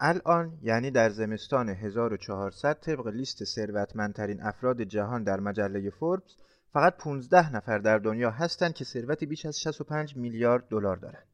الان 0.00 0.58
یعنی 0.62 0.90
در 0.90 1.10
زمستان 1.10 1.68
1400 1.68 2.80
طبق 2.80 3.06
لیست 3.06 3.44
ثروتمندترین 3.44 4.42
افراد 4.42 4.82
جهان 4.82 5.24
در 5.24 5.40
مجله 5.40 5.90
فوربس 5.90 6.36
فقط 6.72 6.96
15 6.96 7.52
نفر 7.56 7.78
در 7.78 7.98
دنیا 7.98 8.30
هستند 8.30 8.74
که 8.74 8.84
ثروتی 8.84 9.26
بیش 9.26 9.46
از 9.46 9.60
65 9.60 10.16
میلیارد 10.16 10.68
دلار 10.68 10.96
دارند. 10.96 11.26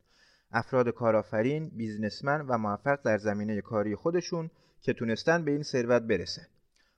افراد 0.53 0.89
کارآفرین، 0.89 1.69
بیزنسمن 1.69 2.41
و 2.41 2.59
موفق 2.59 3.03
در 3.05 3.19
زمینه 3.19 3.61
کاری 3.61 3.97
خودشون 3.97 4.51
که 4.81 4.93
تونستن 4.93 5.45
به 5.45 5.51
این 5.51 5.63
ثروت 5.63 6.03
برسن. 6.03 6.47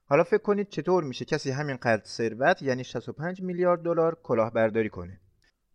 حالا 0.05 0.25
فکر 0.25 0.43
کنید 0.43 0.69
چطور 0.69 1.05
میشه 1.05 1.25
کسی 1.25 1.51
همین 1.51 1.77
قدر 1.77 2.05
ثروت 2.05 2.63
یعنی 2.63 2.85
65 2.85 3.43
میلیارد 3.43 3.83
دلار 3.83 4.19
کلاهبرداری 4.23 4.89
کنه. 4.89 5.21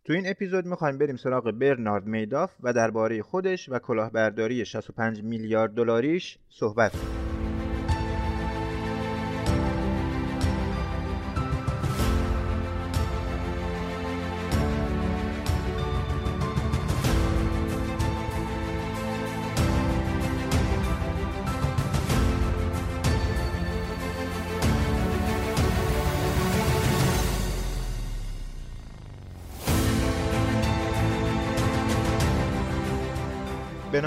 تو 0.04 0.12
این 0.12 0.30
اپیزود 0.30 0.66
می‌خوایم 0.66 0.98
بریم 0.98 1.16
سراغ 1.16 1.50
برنارد 1.50 2.06
میداف 2.06 2.52
و 2.62 2.72
درباره 2.72 3.22
خودش 3.22 3.68
و 3.68 3.78
کلاهبرداری 3.78 4.64
65 4.64 5.22
میلیارد 5.22 5.74
دلاریش 5.74 6.38
صحبت 6.48 6.92
کنیم. 6.92 7.21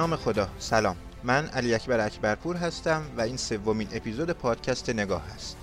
نام 0.06 0.16
خدا. 0.16 0.48
سلام. 0.60 0.96
من 1.24 1.48
علی 1.48 1.74
اکبر 1.74 2.00
اکبرپور 2.00 2.56
هستم 2.56 3.04
و 3.18 3.22
این 3.22 3.38
سومین 3.38 3.88
اپیزود 3.92 4.32
پادکست 4.32 4.90
نگاه 4.90 5.24
است. 5.36 5.58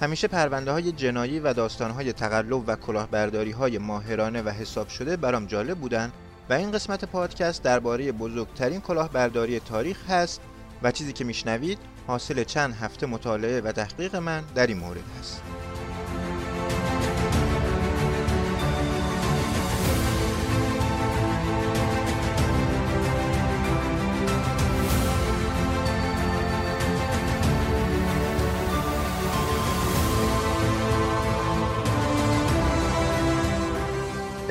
همیشه 0.00 0.28
پرونده 0.28 0.72
های 0.72 0.92
جنایی 0.92 1.40
و 1.40 1.52
داستان 1.52 1.90
های 1.90 2.12
تقلب 2.12 2.68
و 2.68 2.76
کلاهبرداری 2.76 3.50
های 3.50 3.78
ماهرانه 3.78 4.42
و 4.42 4.48
حساب 4.48 4.88
شده 4.88 5.16
برام 5.16 5.46
جالب 5.46 5.78
بودن 5.78 6.12
و 6.50 6.52
این 6.52 6.70
قسمت 6.70 7.04
پادکست 7.04 7.62
درباره 7.62 8.12
بزرگترین 8.12 8.80
کلاهبرداری 8.80 9.60
تاریخ 9.60 10.10
هست 10.10 10.40
و 10.82 10.92
چیزی 10.92 11.12
که 11.12 11.24
میشنوید 11.24 11.78
حاصل 12.06 12.44
چند 12.44 12.74
هفته 12.74 13.06
مطالعه 13.06 13.60
و 13.60 13.72
تحقیق 13.72 14.16
من 14.16 14.42
در 14.54 14.66
این 14.66 14.78
مورد 14.78 15.04
هست. 15.20 15.42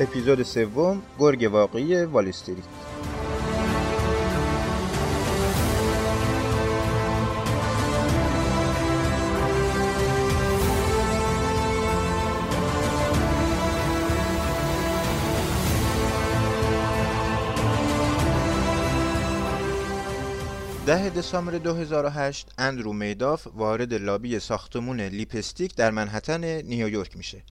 اپیزود 0.00 0.42
سوم 0.42 1.02
گرگ 1.18 1.48
واقعی 1.52 2.04
وال 2.04 2.28
استریت 2.28 2.64
ده 20.86 21.08
دسامبر 21.10 21.58
2008 21.58 22.52
اندرو 22.58 22.92
میداف 22.92 23.46
وارد 23.46 23.94
لابی 23.94 24.38
ساختمون 24.38 25.00
لیپستیک 25.00 25.76
در 25.76 25.90
منحتن 25.90 26.44
نیویورک 26.44 27.16
میشه. 27.16 27.42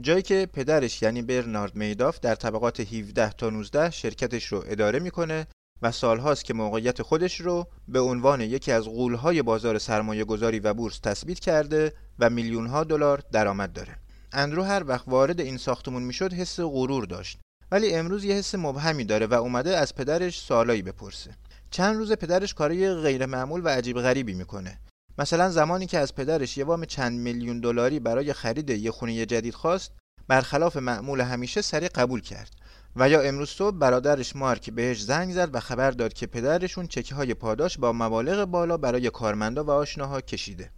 جایی 0.00 0.22
که 0.22 0.48
پدرش 0.52 1.02
یعنی 1.02 1.22
برنارد 1.22 1.76
میداف 1.76 2.20
در 2.20 2.34
طبقات 2.34 2.80
17 2.80 3.30
تا 3.30 3.50
19 3.50 3.90
شرکتش 3.90 4.46
رو 4.46 4.64
اداره 4.66 4.98
می‌کنه 4.98 5.46
و 5.82 5.92
سالهاست 5.92 6.44
که 6.44 6.54
موقعیت 6.54 7.02
خودش 7.02 7.40
رو 7.40 7.66
به 7.88 8.00
عنوان 8.00 8.40
یکی 8.40 8.72
از 8.72 8.84
غولهای 8.84 9.42
بازار 9.42 9.78
سرمایه 9.78 10.24
گذاری 10.24 10.60
و 10.60 10.74
بورس 10.74 10.98
تثبیت 10.98 11.38
کرده 11.38 11.92
و 12.18 12.30
میلیون 12.30 12.66
ها 12.66 12.84
دلار 12.84 13.22
درآمد 13.32 13.72
داره. 13.72 13.96
اندرو 14.32 14.62
هر 14.62 14.84
وقت 14.86 15.08
وارد 15.08 15.40
این 15.40 15.56
ساختمون 15.56 16.02
می‌شد 16.02 16.32
حس 16.32 16.60
غرور 16.60 17.04
داشت 17.04 17.38
ولی 17.72 17.94
امروز 17.94 18.24
یه 18.24 18.34
حس 18.34 18.54
مبهمی 18.54 19.04
داره 19.04 19.26
و 19.26 19.34
اومده 19.34 19.76
از 19.76 19.94
پدرش 19.94 20.38
سوالایی 20.40 20.82
بپرسه. 20.82 21.30
چند 21.70 21.96
روز 21.96 22.12
پدرش 22.12 22.54
کارای 22.54 22.94
غیر 22.94 23.26
معمول 23.26 23.60
و 23.64 23.68
عجیب 23.68 24.00
غریبی 24.00 24.34
می‌کنه 24.34 24.78
مثلا 25.18 25.50
زمانی 25.50 25.86
که 25.86 25.98
از 25.98 26.14
پدرش 26.14 26.58
یه 26.58 26.64
وام 26.64 26.84
چند 26.84 27.18
میلیون 27.18 27.60
دلاری 27.60 28.00
برای 28.00 28.32
خرید 28.32 28.70
یه 28.70 28.90
خونه 28.90 29.26
جدید 29.26 29.54
خواست 29.54 29.92
برخلاف 30.28 30.76
معمول 30.76 31.20
همیشه 31.20 31.62
سریع 31.62 31.88
قبول 31.94 32.20
کرد. 32.20 32.50
و 32.96 33.08
یا 33.08 33.20
امروز 33.20 33.50
صبح 33.50 33.76
برادرش 33.76 34.36
مارک 34.36 34.70
بهش 34.70 35.02
زنگ 35.02 35.32
زد 35.32 35.54
و 35.54 35.60
خبر 35.60 35.90
داد 35.90 36.12
که 36.12 36.26
پدرشون 36.26 36.86
چکه 36.86 37.14
های 37.14 37.34
پاداش 37.34 37.78
با 37.78 37.92
مبالغ 37.92 38.44
بالا 38.44 38.76
برای 38.76 39.10
کارمندا 39.10 39.64
و 39.64 39.70
آشناها 39.70 40.20
کشیده. 40.20 40.70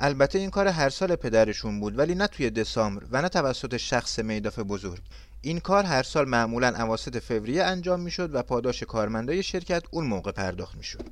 البته 0.00 0.38
این 0.38 0.50
کار 0.50 0.68
هر 0.68 0.90
سال 0.90 1.16
پدرشون 1.16 1.80
بود 1.80 1.98
ولی 1.98 2.14
نه 2.14 2.26
توی 2.26 2.50
دسامبر 2.50 3.02
و 3.10 3.22
نه 3.22 3.28
توسط 3.28 3.76
شخص 3.76 4.18
میداف 4.18 4.58
بزرگ. 4.58 5.02
این 5.40 5.60
کار 5.60 5.84
هر 5.84 6.02
سال 6.02 6.28
معمولا 6.28 6.84
اواسط 6.84 7.16
فوریه 7.16 7.64
انجام 7.64 8.00
می‌شد 8.00 8.34
و 8.34 8.42
پاداش 8.42 8.82
کارمندای 8.82 9.42
شرکت 9.42 9.82
اون 9.90 10.06
موقع 10.06 10.32
پرداخت 10.32 10.76
می‌شد. 10.76 11.04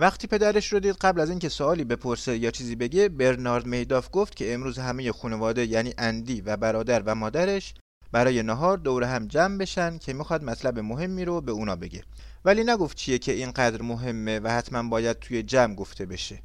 وقتی 0.00 0.26
پدرش 0.26 0.72
رو 0.72 0.80
دید 0.80 0.96
قبل 0.96 1.20
از 1.20 1.30
اینکه 1.30 1.48
سوالی 1.48 1.84
بپرسه 1.84 2.36
یا 2.38 2.50
چیزی 2.50 2.76
بگه 2.76 3.08
برنارد 3.08 3.66
میداف 3.66 4.08
گفت 4.12 4.36
که 4.36 4.54
امروز 4.54 4.78
همه 4.78 5.12
خانواده 5.12 5.66
یعنی 5.66 5.94
اندی 5.98 6.40
و 6.40 6.56
برادر 6.56 7.02
و 7.06 7.14
مادرش 7.14 7.74
برای 8.12 8.42
نهار 8.42 8.78
دور 8.78 9.04
هم 9.04 9.26
جمع 9.26 9.58
بشن 9.58 9.98
که 9.98 10.12
می‌خواد 10.12 10.44
مطلب 10.44 10.78
مهمی 10.78 11.24
رو 11.24 11.40
به 11.40 11.52
اونا 11.52 11.76
بگه. 11.76 12.02
ولی 12.44 12.64
نگفت 12.64 12.96
چیه 12.96 13.18
که 13.18 13.32
اینقدر 13.32 13.82
مهمه 13.82 14.40
و 14.40 14.48
حتما 14.48 14.88
باید 14.88 15.18
توی 15.18 15.42
جمع 15.42 15.74
گفته 15.74 16.06
بشه. 16.06 16.42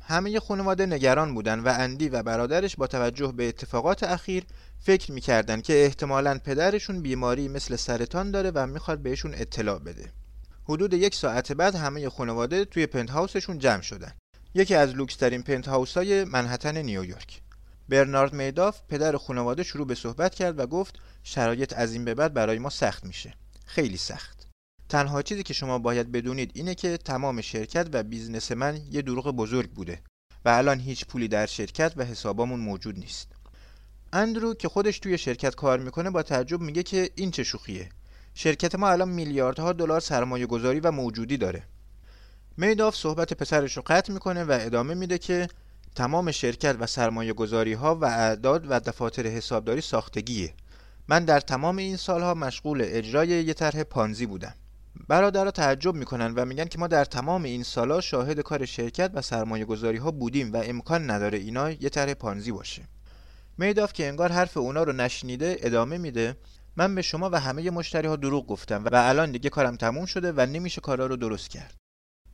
همه 0.00 0.40
خانواده 0.40 0.86
نگران 0.86 1.34
بودن 1.34 1.60
و 1.60 1.74
اندی 1.78 2.08
و 2.08 2.22
برادرش 2.22 2.76
با 2.76 2.86
توجه 2.86 3.32
به 3.36 3.48
اتفاقات 3.48 4.02
اخیر 4.02 4.44
فکر 4.78 5.12
می‌کردن 5.12 5.60
که 5.60 5.84
احتمالا 5.84 6.38
پدرشون 6.44 7.02
بیماری 7.02 7.48
مثل 7.48 7.76
سرطان 7.76 8.30
داره 8.30 8.50
و 8.54 8.66
می‌خواد 8.66 8.98
بهشون 8.98 9.34
اطلاع 9.34 9.78
بده. 9.78 10.12
حدود 10.70 10.94
یک 10.94 11.14
ساعت 11.14 11.52
بعد 11.52 11.74
همه 11.74 12.08
خانواده 12.08 12.64
توی 12.64 12.86
پنت 12.86 13.10
هاوسشون 13.10 13.58
جمع 13.58 13.82
شدن. 13.82 14.12
یکی 14.54 14.74
از 14.74 14.90
لوکس 14.94 15.16
ترین 15.16 15.42
پنت 15.42 15.68
هاوس 15.68 15.96
های 15.96 16.24
منهتن 16.24 16.76
نیویورک. 16.76 17.40
برنارد 17.88 18.32
میداف 18.32 18.80
پدر 18.88 19.16
خانواده 19.16 19.62
شروع 19.62 19.86
به 19.86 19.94
صحبت 19.94 20.34
کرد 20.34 20.58
و 20.58 20.66
گفت 20.66 20.98
شرایط 21.22 21.72
از 21.76 21.92
این 21.92 22.04
به 22.04 22.14
بعد 22.14 22.34
برای 22.34 22.58
ما 22.58 22.70
سخت 22.70 23.04
میشه. 23.04 23.34
خیلی 23.66 23.96
سخت. 23.96 24.46
تنها 24.88 25.22
چیزی 25.22 25.42
که 25.42 25.54
شما 25.54 25.78
باید 25.78 26.12
بدونید 26.12 26.50
اینه 26.54 26.74
که 26.74 26.96
تمام 26.96 27.40
شرکت 27.40 27.88
و 27.92 28.02
business 28.02 28.52
من 28.52 28.80
یه 28.90 29.02
دروغ 29.02 29.30
بزرگ 29.30 29.70
بوده 29.70 30.02
و 30.44 30.48
الان 30.48 30.80
هیچ 30.80 31.06
پولی 31.06 31.28
در 31.28 31.46
شرکت 31.46 31.92
و 31.96 32.04
حسابامون 32.04 32.60
موجود 32.60 32.98
نیست. 32.98 33.28
اندرو 34.12 34.54
که 34.54 34.68
خودش 34.68 34.98
توی 34.98 35.18
شرکت 35.18 35.54
کار 35.54 35.78
می‌کنه 35.78 36.10
با 36.10 36.22
تعجب 36.22 36.60
میگه 36.60 36.82
که 36.82 37.10
این 37.14 37.30
چه 37.30 37.42
شوخیه. 37.44 37.88
شرکت 38.34 38.74
ما 38.74 38.88
الان 38.88 39.08
میلیاردها 39.08 39.72
دلار 39.72 40.00
سرمایه 40.00 40.46
گذاری 40.46 40.80
و 40.80 40.90
موجودی 40.90 41.36
داره. 41.36 41.62
میداف 42.56 42.96
صحبت 42.96 43.32
پسرش 43.32 43.76
رو 43.76 43.82
قطع 43.86 44.12
می‌کنه 44.12 44.44
و 44.44 44.58
ادامه 44.60 44.94
میده 44.94 45.18
که 45.18 45.48
تمام 45.94 46.30
شرکت 46.30 46.76
و 46.80 46.86
سرمایه 46.86 47.32
گذاری 47.32 47.72
ها 47.72 47.94
و 47.94 48.04
اعداد 48.04 48.66
و 48.68 48.80
دفاتر 48.80 49.26
حسابداری 49.26 49.80
ساختگیه. 49.80 50.54
من 51.08 51.24
در 51.24 51.40
تمام 51.40 51.76
این 51.76 51.96
سالها 51.96 52.34
مشغول 52.34 52.82
اجرای 52.84 53.28
یه 53.28 53.54
طرح 53.54 53.82
پانزی 53.82 54.26
بودم. 54.26 54.54
برادرها 55.08 55.50
تعجب 55.50 55.94
می‌کنن 55.94 56.34
و 56.34 56.44
میگن 56.44 56.64
که 56.64 56.78
ما 56.78 56.86
در 56.86 57.04
تمام 57.04 57.42
این 57.42 57.62
سالها 57.62 58.00
شاهد 58.00 58.40
کار 58.40 58.64
شرکت 58.64 59.10
و 59.14 59.22
سرمایه 59.22 59.64
گذاری 59.64 59.98
ها 59.98 60.10
بودیم 60.10 60.52
و 60.52 60.56
امکان 60.56 61.10
نداره 61.10 61.38
اینا 61.38 61.70
یه 61.70 61.88
طرح 61.88 62.14
پانزی 62.14 62.52
باشه. 62.52 62.82
میداف 63.58 63.92
که 63.92 64.08
انگار 64.08 64.32
حرف 64.32 64.56
اونا 64.56 64.82
رو 64.82 64.92
نشنیده 64.92 65.56
ادامه 65.60 65.98
میده. 65.98 66.36
من 66.80 66.94
به 66.94 67.02
شما 67.02 67.30
و 67.30 67.40
همه 67.40 67.70
مشتری 67.70 68.08
ها 68.08 68.16
دروغ 68.16 68.46
گفتم 68.46 68.84
و 68.84 68.90
الان 68.92 69.32
دیگه 69.32 69.50
کارم 69.50 69.76
تموم 69.76 70.06
شده 70.06 70.32
و 70.32 70.46
نمیشه 70.46 70.80
کارا 70.80 71.06
رو 71.06 71.16
درست 71.16 71.50
کرد. 71.50 71.74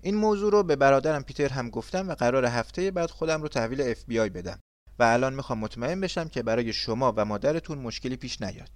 این 0.03 0.15
موضوع 0.15 0.53
رو 0.53 0.63
به 0.63 0.77
برادرم 0.77 1.23
پیتر 1.23 1.49
هم 1.49 1.71
گفتم 1.71 2.09
و 2.09 2.15
قراره 2.15 2.45
هفته 2.45 2.91
بعد 2.91 3.11
خودم 3.11 3.43
رو 3.43 3.49
تحویل 3.49 3.81
اف 3.81 4.05
بی 4.05 4.21
آی 4.21 4.29
بدم 4.29 4.59
و 4.99 5.03
الان 5.03 5.35
می‌خوام 5.35 5.59
مطمئن 5.59 6.01
بشم 6.01 6.29
که 6.29 6.43
برای 6.43 6.73
شما 6.73 7.13
و 7.17 7.25
مادرتون 7.25 7.79
مشکلی 7.79 8.17
پیش 8.17 8.43
نیاد. 8.43 8.69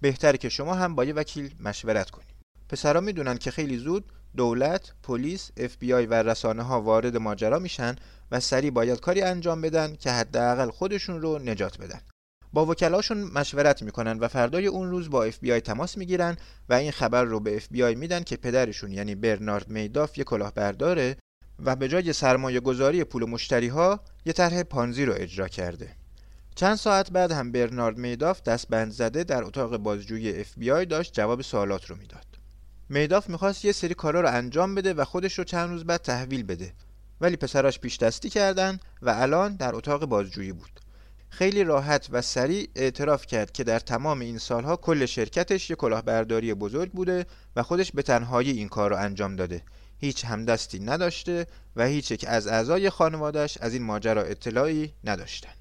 بهتره 0.00 0.38
که 0.38 0.48
شما 0.48 0.74
هم 0.74 0.94
با 0.94 1.04
یه 1.04 1.14
وکیل 1.14 1.54
مشورت 1.60 2.10
کنید 2.10 2.34
پسرا 2.68 3.00
می‌دونن 3.00 3.38
که 3.38 3.50
خیلی 3.50 3.78
زود 3.78 4.12
دولت، 4.36 4.92
پلیس، 5.02 5.50
اف 5.56 5.76
بی 5.76 5.92
آی 5.92 6.06
و 6.06 6.14
رسانه 6.14 6.62
ها 6.62 6.80
وارد 6.80 7.16
ماجرا 7.16 7.58
میشن 7.58 7.96
و 8.30 8.40
سریع 8.40 8.70
باید 8.70 9.00
کاری 9.00 9.22
انجام 9.22 9.60
بدن 9.60 9.96
که 9.96 10.10
حداقل 10.10 10.70
خودشون 10.70 11.22
رو 11.22 11.38
نجات 11.38 11.78
بدن. 11.78 12.00
با 12.52 12.66
وکلاشون 12.66 13.18
مشورت 13.18 13.82
می‌کنن 13.82 14.18
و 14.18 14.28
فردای 14.28 14.66
اون 14.66 14.90
روز 14.90 15.10
با 15.10 15.24
اف 15.24 15.38
بی 15.38 15.52
آی 15.52 15.60
تماس 15.60 15.98
می‌گیرن 15.98 16.36
و 16.68 16.74
این 16.74 16.90
خبر 16.90 17.24
رو 17.24 17.40
به 17.40 17.56
اف 17.56 17.68
بی 17.70 17.82
آی 17.82 17.94
میدن 17.94 18.22
که 18.22 18.36
پدرشون 18.36 18.92
یعنی 18.92 19.14
برنارد 19.14 19.68
میداف 19.68 20.18
یه 20.18 20.24
کلاهبرداره 20.24 21.16
و 21.58 21.76
به 21.76 21.88
جای 21.88 22.12
سرمایه 22.12 22.60
گذاری 22.60 23.04
پول 23.04 23.24
مشتری 23.24 23.68
ها 23.68 24.00
یه 24.24 24.32
طرح 24.32 24.62
پانزی 24.62 25.04
رو 25.04 25.14
اجرا 25.16 25.48
کرده. 25.48 25.96
چند 26.54 26.76
ساعت 26.76 27.10
بعد 27.10 27.32
هم 27.32 27.52
برنارد 27.52 27.98
میداف 27.98 28.42
دست 28.42 28.68
بند 28.68 28.92
زده 28.92 29.24
در 29.24 29.44
اتاق 29.44 29.76
بازجویی 29.76 30.40
اف 30.40 30.58
بی 30.58 30.70
آی 30.70 30.86
داشت 30.86 31.12
جواب 31.12 31.42
سوالات 31.42 31.86
رو 31.86 31.96
می‌داد. 31.96 32.26
میداف 32.88 33.28
می‌خواست 33.28 33.64
یه 33.64 33.72
سری 33.72 33.94
کارا 33.94 34.20
رو 34.20 34.28
انجام 34.28 34.74
بده 34.74 34.94
و 34.94 35.04
خودش 35.04 35.38
رو 35.38 35.44
چند 35.44 35.70
روز 35.70 35.84
بعد 35.84 36.02
تحویل 36.02 36.42
بده. 36.42 36.72
ولی 37.20 37.36
پسراش 37.36 37.78
پیش 37.78 37.98
دستی 37.98 38.30
کردن 38.30 38.78
و 39.02 39.10
الان 39.10 39.56
در 39.56 39.74
اتاق 39.74 40.04
بازجویی 40.04 40.52
بود. 40.52 40.80
خیلی 41.30 41.64
راحت 41.64 42.08
و 42.10 42.22
سریع 42.22 42.68
اعتراف 42.74 43.26
کرد 43.26 43.52
که 43.52 43.64
در 43.64 43.78
تمام 43.78 44.20
این 44.20 44.38
سالها 44.38 44.76
کل 44.76 45.06
شرکتش 45.06 45.70
یه 45.70 45.76
کلاهبرداری 45.76 46.54
بزرگ 46.54 46.90
بوده 46.90 47.26
و 47.56 47.62
خودش 47.62 47.92
به 47.92 48.02
تنهایی 48.02 48.50
این 48.50 48.68
کار 48.68 48.90
رو 48.90 48.96
انجام 48.96 49.36
داده. 49.36 49.62
هیچ 49.98 50.24
همدستی 50.24 50.78
نداشته 50.78 51.46
و 51.76 51.86
هیچ 51.86 52.10
یک 52.10 52.24
از 52.28 52.46
اعضای 52.46 52.90
خانوادش 52.90 53.58
از 53.58 53.74
این 53.74 53.82
ماجرا 53.82 54.22
اطلاعی 54.22 54.92
نداشتن 55.04 55.52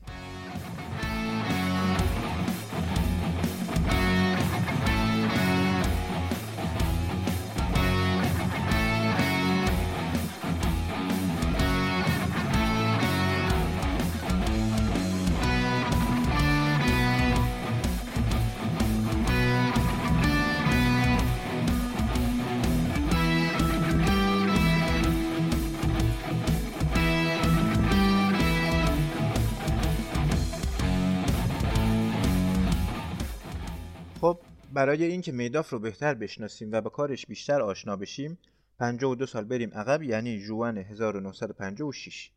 برای 34.77 35.03
اینکه 35.03 35.31
میداف 35.31 35.69
رو 35.69 35.79
بهتر 35.79 36.13
بشناسیم 36.13 36.71
و 36.71 36.81
به 36.81 36.89
کارش 36.89 37.25
بیشتر 37.25 37.61
آشنا 37.61 37.95
بشیم 37.95 38.37
52 38.79 39.25
سال 39.25 39.43
بریم 39.43 39.73
عقب 39.73 40.03
یعنی 40.03 40.39
جوان 40.39 40.77
1956 40.77 42.31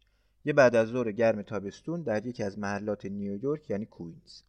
یه 0.44 0.52
بعد 0.52 0.76
از 0.76 0.88
ظهر 0.88 1.12
گرم 1.12 1.42
تابستون 1.42 2.02
در 2.02 2.26
یکی 2.26 2.42
از 2.42 2.58
محلات 2.58 3.06
نیویورک 3.06 3.70
یعنی 3.70 3.86
کوینز. 3.86 4.42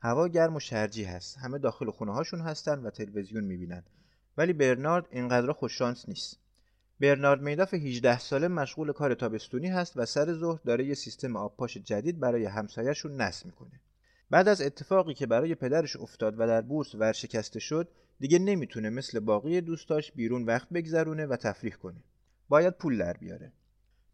هوا 0.00 0.28
گرم 0.28 0.56
و 0.56 0.60
شرجی 0.60 1.04
هست. 1.04 1.38
همه 1.38 1.58
داخل 1.58 1.90
خونه 1.90 2.12
هاشون 2.12 2.40
هستن 2.40 2.78
و 2.78 2.90
تلویزیون 2.90 3.44
می‌بینن. 3.44 3.82
ولی 4.38 4.52
برنارد 4.52 5.06
اینقدر 5.10 5.52
خوششانس 5.52 6.08
نیست. 6.08 6.38
برنارد 7.00 7.42
میداف 7.42 7.74
18 7.74 8.18
ساله 8.18 8.48
مشغول 8.48 8.92
کار 8.92 9.14
تابستونی 9.14 9.68
هست 9.68 9.92
و 9.96 10.06
سر 10.06 10.32
ظهر 10.32 10.60
داره 10.64 10.86
یه 10.86 10.94
سیستم 10.94 11.36
آبپاش 11.36 11.76
جدید 11.76 12.20
برای 12.20 12.44
همسایهشون 12.44 13.20
نصب 13.20 13.46
می‌کنه. 13.46 13.80
بعد 14.34 14.48
از 14.48 14.60
اتفاقی 14.60 15.14
که 15.14 15.26
برای 15.26 15.54
پدرش 15.54 15.96
افتاد 15.96 16.34
و 16.38 16.46
در 16.46 16.60
بورس 16.60 16.94
ورشکسته 16.94 17.60
شد 17.60 17.88
دیگه 18.20 18.38
نمی‌تونه 18.38 18.90
مثل 18.90 19.20
باقی 19.20 19.60
دوستاش 19.60 20.12
بیرون 20.12 20.44
وقت 20.44 20.68
بگذرونه 20.68 21.26
و 21.26 21.36
تفریح 21.36 21.74
کنه. 21.74 22.04
باید 22.48 22.74
پول 22.74 22.98
در 22.98 23.12
بیاره. 23.12 23.52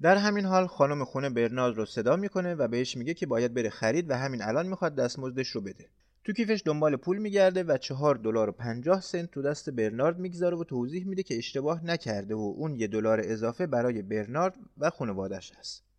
در 0.01 0.17
همین 0.17 0.45
حال 0.45 0.67
خانم 0.67 1.05
خونه 1.05 1.31
برنارد 1.31 1.77
رو 1.77 1.87
صدا 1.87 2.17
می‌کنه 2.17 2.55
و 2.55 2.69
بهش 2.69 2.97
میگه 2.97 3.15
که 3.15 3.27
باید 3.27 3.55
بره 3.55 3.71
خرید 3.71 4.11
و 4.11 4.15
همین 4.15 4.43
الان 4.43 4.67
می‌خواد 4.67 4.95
دستمزدش 4.95 5.49
رو 5.49 5.61
بده. 5.61 5.87
تو 6.25 6.33
کیفش 6.33 6.63
دنبال 6.65 6.97
پول 6.97 7.19
میگرده 7.19 7.63
و 7.63 7.77
چهار 7.77 8.15
دلار 8.15 8.49
و 8.49 8.53
پنجاه 8.53 9.01
سنت 9.01 9.31
تو 9.31 9.43
دست 9.43 9.71
برنارد 9.71 10.19
می‌گذاره 10.19 10.57
و 10.57 10.65
توضیح 10.65 11.07
میده 11.07 11.23
که 11.23 11.37
اشتباه 11.37 11.85
نکرده 11.85 12.35
و 12.35 12.55
اون 12.57 12.77
یه 12.77 12.87
دلار 12.87 13.21
اضافه 13.25 13.67
برای 13.67 14.03
برنارد 14.03 14.57
و 14.79 14.91
خانوادش 14.91 15.53
هست. 15.59 15.90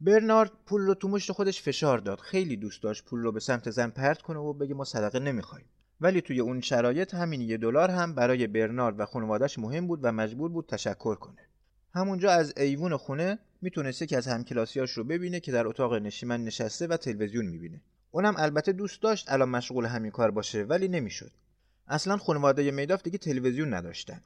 برنارد 0.00 0.50
پول 0.66 0.80
رو 0.82 0.94
تو 0.94 1.08
مشت 1.08 1.32
خودش 1.32 1.62
فشار 1.62 1.98
داد. 1.98 2.20
خیلی 2.20 2.56
دوست 2.56 2.82
داشت 2.82 3.04
پول 3.04 3.20
رو 3.22 3.32
به 3.32 3.40
سمت 3.40 3.70
زن 3.70 3.90
پرت 3.90 4.22
کنه 4.22 4.38
و 4.38 4.52
بگه 4.52 4.74
ما 4.74 4.84
صدقه 4.84 5.18
نمی‌خوایم. 5.18 5.66
ولی 6.00 6.20
توی 6.20 6.40
اون 6.40 6.60
شرایط 6.60 7.14
همین 7.14 7.40
یه 7.40 7.56
دلار 7.56 7.90
هم 7.90 8.14
برای 8.14 8.46
برنارد 8.46 9.00
و 9.00 9.04
خانوادش 9.04 9.58
مهم 9.58 9.86
بود 9.86 10.00
و 10.02 10.12
مجبور 10.12 10.50
بود 10.50 10.66
تشکر 10.66 11.14
کنه. 11.14 11.42
همونجا 11.94 12.30
از 12.30 12.54
ایوون 12.56 12.96
خونه 12.96 13.38
می‌تونست 13.62 14.02
یکی 14.02 14.16
از 14.16 14.26
همکلاسیاش 14.26 14.90
رو 14.90 15.04
ببینه 15.04 15.40
که 15.40 15.52
در 15.52 15.66
اتاق 15.66 15.94
نشیمن 15.94 16.44
نشسته 16.44 16.86
و 16.86 16.96
تلویزیون 16.96 17.46
می‌بینه. 17.46 17.80
اونم 18.10 18.34
البته 18.38 18.72
دوست 18.72 19.02
داشت 19.02 19.32
الان 19.32 19.48
مشغول 19.48 19.84
همین 19.84 20.10
کار 20.10 20.30
باشه 20.30 20.62
ولی 20.62 20.88
نمی‌شد. 20.88 21.30
اصلا 21.88 22.16
خانواده 22.16 22.70
میداف 22.70 23.02
دیگه 23.02 23.18
تلویزیون 23.18 23.74
نداشتن. 23.74 24.20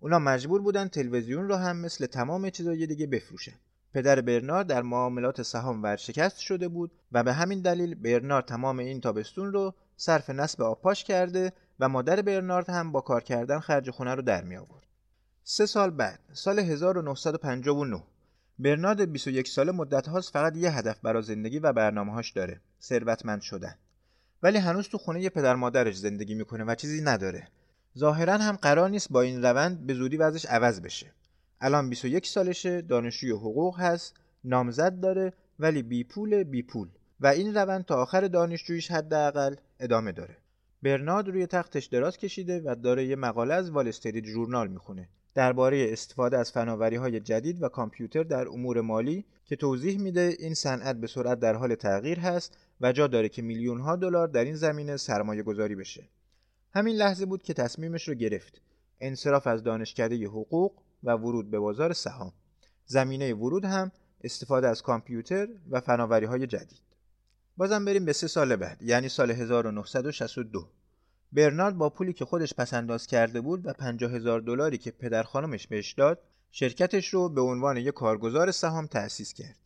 اونا 0.00 0.18
مجبور 0.18 0.62
بودن 0.62 0.88
تلویزیون 0.88 1.48
رو 1.48 1.56
هم 1.56 1.76
مثل 1.76 2.06
تمام 2.06 2.50
چیزای 2.50 2.86
دیگه 2.86 3.06
بفروشن. 3.06 3.54
پدر 3.94 4.20
برنارد 4.20 4.66
در 4.66 4.82
معاملات 4.82 5.42
سهام 5.42 5.82
ورشکست 5.82 6.38
شده 6.38 6.68
بود 6.68 6.90
و 7.12 7.22
به 7.22 7.32
همین 7.32 7.60
دلیل 7.60 7.94
برنارد 7.94 8.44
تمام 8.44 8.78
این 8.78 9.00
تابستون 9.00 9.52
رو 9.52 9.74
صرف 9.96 10.30
نسب 10.30 10.62
آبپاش 10.62 11.04
کرده 11.04 11.52
و 11.80 11.88
مادر 11.88 12.22
برنارد 12.22 12.70
هم 12.70 12.92
با 12.92 13.00
کار 13.00 13.22
کردن 13.22 13.58
خرج 13.58 13.90
خونه 13.90 14.14
رو 14.14 14.22
در 14.22 14.44
می 14.44 14.56
آورد. 14.56 14.86
سه 15.44 15.66
سال 15.66 15.90
بعد 15.90 16.20
سال 16.32 16.58
1959 16.58 18.02
برنارد 18.58 19.12
21 19.12 19.48
ساله 19.48 19.72
مدت 19.72 20.08
هاست 20.08 20.32
فقط 20.32 20.56
یه 20.56 20.70
هدف 20.70 21.00
برای 21.00 21.22
زندگی 21.22 21.58
و 21.58 21.72
برنامه 21.72 22.12
هاش 22.12 22.30
داره 22.30 22.60
ثروتمند 22.80 23.40
شدن. 23.40 23.74
ولی 24.42 24.58
هنوز 24.58 24.88
تو 24.88 24.98
خونه 24.98 25.20
یه 25.20 25.30
پدر 25.30 25.54
مادرش 25.54 25.96
زندگی 25.96 26.34
می‌کنه 26.34 26.64
و 26.64 26.74
چیزی 26.74 27.02
نداره. 27.02 27.48
ظاهرا 27.98 28.38
هم 28.38 28.56
قرار 28.56 28.90
نیست 28.90 29.12
با 29.12 29.20
این 29.20 29.42
روند 29.42 29.86
به 29.86 29.94
زودی 29.94 30.16
وضعش 30.16 30.46
عوض 30.46 30.80
بشه. 30.80 31.12
الان 31.64 31.90
21 31.90 32.26
سالشه 32.26 32.80
دانشجوی 32.80 33.30
حقوق 33.30 33.80
هست 33.80 34.14
نامزد 34.44 35.00
داره 35.00 35.32
ولی 35.58 35.82
بی 35.82 36.04
پول 36.04 36.42
بی 36.42 36.62
پول 36.62 36.88
و 37.20 37.26
این 37.26 37.54
روند 37.54 37.84
تا 37.84 38.02
آخر 38.02 38.28
دانشجویش 38.28 38.90
حداقل 38.90 39.54
ادامه 39.80 40.12
داره. 40.12 40.36
برنارد 40.82 41.28
روی 41.28 41.46
تختش 41.46 41.86
دراز 41.86 42.18
کشیده 42.18 42.62
و 42.64 42.74
داره 42.74 43.06
یه 43.06 43.16
مقاله 43.16 43.54
از 43.54 43.70
وال 43.70 43.88
استریت 43.88 44.24
ژورنال 44.24 44.68
می‌خونه. 44.68 45.08
درباره 45.34 45.86
استفاده 45.92 46.38
از 46.38 46.52
فناوری 46.52 46.96
های 46.96 47.20
جدید 47.20 47.62
و 47.62 47.68
کامپیوتر 47.68 48.22
در 48.22 48.48
امور 48.48 48.80
مالی 48.80 49.24
که 49.44 49.56
توضیح 49.56 50.00
میده 50.00 50.36
این 50.38 50.54
صنعت 50.54 50.96
به 50.96 51.06
سرعت 51.06 51.40
در 51.40 51.54
حال 51.54 51.74
تغییر 51.74 52.18
هست 52.18 52.58
و 52.80 52.92
جا 52.92 53.06
داره 53.06 53.28
که 53.28 53.42
میلیون 53.42 53.80
ها 53.80 53.96
دلار 53.96 54.28
در 54.28 54.44
این 54.44 54.54
زمینه 54.54 54.96
سرمایه 54.96 55.42
گذاری 55.42 55.74
بشه. 55.74 56.08
همین 56.74 56.96
لحظه 56.96 57.26
بود 57.26 57.42
که 57.42 57.54
تصمیمش 57.54 58.08
رو 58.08 58.14
گرفت. 58.14 58.60
انصراف 59.00 59.46
از 59.46 59.62
دانشکده 59.62 60.26
حقوق 60.26 60.72
و 61.04 61.12
ورود 61.12 61.50
به 61.50 61.58
بازار 61.58 61.92
سهام. 61.92 62.32
زمینه 62.86 63.34
ورود 63.34 63.64
هم 63.64 63.92
استفاده 64.24 64.68
از 64.68 64.82
کامپیوتر 64.82 65.48
و 65.70 65.80
فناوری 65.80 66.26
های 66.26 66.46
جدید. 66.46 66.82
بازم 67.56 67.84
بریم 67.84 68.04
به 68.04 68.12
سه 68.12 68.26
سال 68.26 68.56
بعد 68.56 68.82
یعنی 68.82 69.08
سال 69.08 69.30
1962 69.30 70.68
برنارد 71.32 71.78
با 71.78 71.90
پولی 71.90 72.12
که 72.12 72.24
خودش 72.24 72.54
پسنداز 72.54 73.06
کرده 73.06 73.40
بود 73.40 73.66
و 73.66 73.72
50 73.72 74.12
هزار 74.12 74.40
دلاری 74.40 74.78
که 74.78 74.90
پدر 74.90 75.22
خانمش 75.22 75.66
بهش 75.66 75.92
داد 75.92 76.18
شرکتش 76.50 77.08
رو 77.08 77.28
به 77.28 77.40
عنوان 77.40 77.76
یک 77.76 77.94
کارگزار 77.94 78.50
سهام 78.50 78.86
تأسیس 78.86 79.32
کرد. 79.32 79.56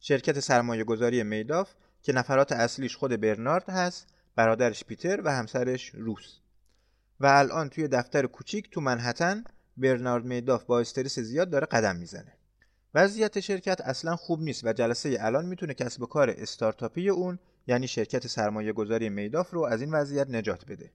شرکت 0.00 0.40
سرمایه 0.40 0.84
گذاری 0.84 1.22
میداف 1.22 1.74
که 2.02 2.12
نفرات 2.12 2.52
اصلیش 2.52 2.96
خود 2.96 3.20
برنارد 3.20 3.70
هست 3.70 4.06
برادرش 4.36 4.84
پیتر 4.84 5.20
و 5.24 5.32
همسرش 5.32 5.90
روس. 5.94 6.38
و 7.20 7.26
الان 7.26 7.68
توی 7.68 7.88
دفتر 7.88 8.26
کوچیک 8.26 8.70
تو 8.70 8.80
منحتن 8.80 9.44
برنارد 9.76 10.24
میداف 10.24 10.64
با 10.64 10.80
استرس 10.80 11.18
زیاد 11.18 11.50
داره 11.50 11.66
قدم 11.66 11.96
می‌زنه 11.96 12.32
وضعیت 12.94 13.40
شرکت 13.40 13.80
اصلا 13.80 14.16
خوب 14.16 14.40
نیست 14.40 14.64
و 14.64 14.72
جلسه 14.72 15.16
الان 15.20 15.46
می‌تونه 15.46 15.74
کسب 15.74 16.02
و 16.02 16.06
کار 16.06 16.30
استارتاپی 16.30 17.08
اون 17.08 17.38
یعنی 17.66 17.88
شرکت 17.88 18.26
سرمایه 18.26 18.72
گذاری 18.72 19.08
میداف 19.08 19.50
رو 19.50 19.64
از 19.64 19.80
این 19.80 19.90
وضعیت 19.90 20.30
نجات 20.30 20.64
بده 20.66 20.90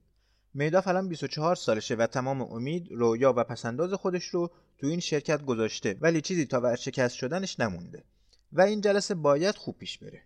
میداف 0.54 0.88
الان 0.88 1.08
24 1.08 1.54
سالشه 1.54 1.94
و 1.94 2.06
تمام 2.06 2.42
امید، 2.42 2.92
رویا 2.92 3.32
و 3.36 3.44
پسنداز 3.44 3.92
خودش 3.92 4.24
رو 4.24 4.50
تو 4.78 4.86
این 4.86 5.00
شرکت 5.00 5.44
گذاشته 5.44 5.96
ولی 6.00 6.20
چیزی 6.20 6.46
تا 6.46 6.60
ورشکست 6.60 7.14
شدنش 7.14 7.60
نمونده 7.60 8.04
و 8.52 8.60
این 8.60 8.80
جلسه 8.80 9.14
باید 9.14 9.54
خوب 9.54 9.78
پیش 9.78 9.98
بره. 9.98 10.22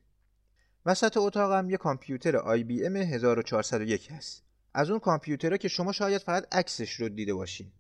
وسط 0.87 1.17
اتاقم 1.17 1.71
یه 1.71 1.77
کامپیوتر 1.77 2.39
IBM 2.39 2.97
1401 2.97 4.11
هست. 4.11 4.43
از 4.75 4.91
اون 4.91 4.99
کامپیوترها 4.99 5.57
که 5.57 5.69
شما 5.69 5.93
شاید 5.93 6.23
فقط 6.23 6.55
عکسش 6.55 6.93
رو 6.93 7.09
دیده 7.09 7.35
باشین. 7.35 7.73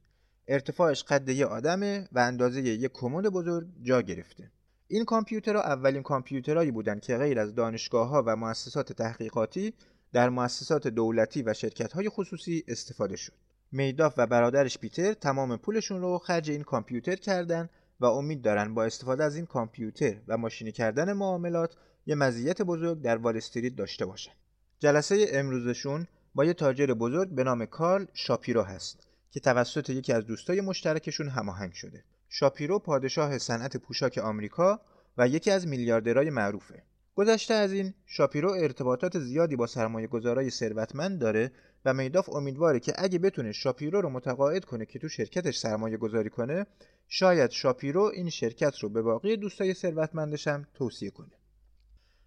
ارتفاعش 0.49 1.03
قد 1.03 1.29
یه 1.29 1.47
آدمه 1.47 2.09
و 2.13 2.19
اندازه 2.19 2.61
یه 2.61 2.89
کمد 2.89 3.27
بزرگ 3.27 3.67
جا 3.83 4.03
گرفته. 4.03 4.51
این 4.89 5.05
کامپیوترها 5.05 5.63
اولین 5.63 6.03
کامپیوترهایی 6.03 6.71
بودند 6.71 7.01
که 7.01 7.17
غیر 7.17 7.39
از 7.39 7.55
دانشگاه 7.55 8.09
ها 8.09 8.23
و 8.27 8.37
مؤسسات 8.37 8.93
تحقیقاتی 8.93 9.75
در 10.13 10.29
مؤسسات 10.29 10.89
دولتی 10.89 11.43
و 11.43 11.55
شرکت 11.55 11.93
های 11.93 12.09
خصوصی 12.09 12.65
استفاده 12.69 13.17
شد. 13.17 13.33
میداف 13.73 14.15
و 14.17 14.27
برادرش 14.27 14.79
پیتر 14.79 15.13
تمام 15.13 15.57
پولشون 15.57 16.01
رو 16.01 16.19
خرج 16.19 16.51
این 16.51 16.63
کامپیوتر 16.63 17.17
کردن 17.17 17.69
و 18.01 18.07
امید 18.07 18.43
دارن 18.43 18.75
با 18.75 18.85
استفاده 18.85 19.25
از 19.25 19.37
این 19.37 19.47
کامپیوتر 19.47 20.17
و 20.29 20.37
ماشینی 20.37 20.73
کردن 20.73 21.13
معاملات 21.13 21.77
یه 22.07 22.15
مزیت 22.15 22.63
بزرگ 22.63 23.03
در 23.03 23.17
وال 23.17 23.37
استریت 23.37 23.77
داشته 23.77 24.07
باشن. 24.07 24.33
جلسه 24.79 25.27
امروزشون 25.33 26.07
با 26.35 26.45
یه 26.45 26.55
تاجر 26.55 26.87
بزرگ 26.87 27.29
به 27.29 27.45
نام 27.45 27.67
کارل 27.67 28.07
شاپیرو 28.15 28.63
هست. 28.63 29.06
که 29.31 29.41
توسط 29.41 29.91
یکی 29.91 30.13
از 30.13 30.27
دوستای 30.27 30.61
مشترکشون 30.61 31.29
هماهنگ 31.29 31.73
شده. 31.73 32.05
شاپیرو 32.29 32.79
پادشاه 32.79 33.39
صنعت 33.39 33.77
پوشاک 33.77 34.19
آمریکا 34.19 34.81
و 35.19 35.29
یکی 35.29 35.51
از 35.51 35.67
میلیاردرهای 35.67 36.31
معروفه. 36.31 36.83
گذشته 37.17 37.55
از 37.55 37.73
این 37.73 37.95
شاپیرو 38.07 38.51
ارتباطات 38.51 39.19
زیادی 39.19 39.57
با 39.57 39.67
سرمایه 39.67 40.07
گذارای 40.07 40.51
ثروتمند 40.51 41.21
داره 41.21 41.53
و 41.85 41.95
میداف 41.95 42.29
امیدواره 42.29 42.81
که 42.81 42.93
اگه 42.99 43.19
بتونه 43.19 43.53
شاپیرو 43.53 44.01
رو 44.01 44.11
متقاعد 44.11 44.65
کنه 44.65 44.87
که 44.87 44.99
تو 44.99 45.09
شرکتش 45.09 45.59
سرمایه 45.59 45.97
گذاری 45.97 46.31
کنه 46.31 46.67
شاید 47.09 47.51
شاپیرو 47.51 48.03
این 48.03 48.31
شرکت 48.31 48.79
رو 48.79 48.89
به 48.89 49.03
باقی 49.03 49.37
دوستای 49.37 49.75
ثروتمندش 49.75 50.49
هم 50.49 50.67
توصیه 50.75 51.11
کنه. 51.11 51.33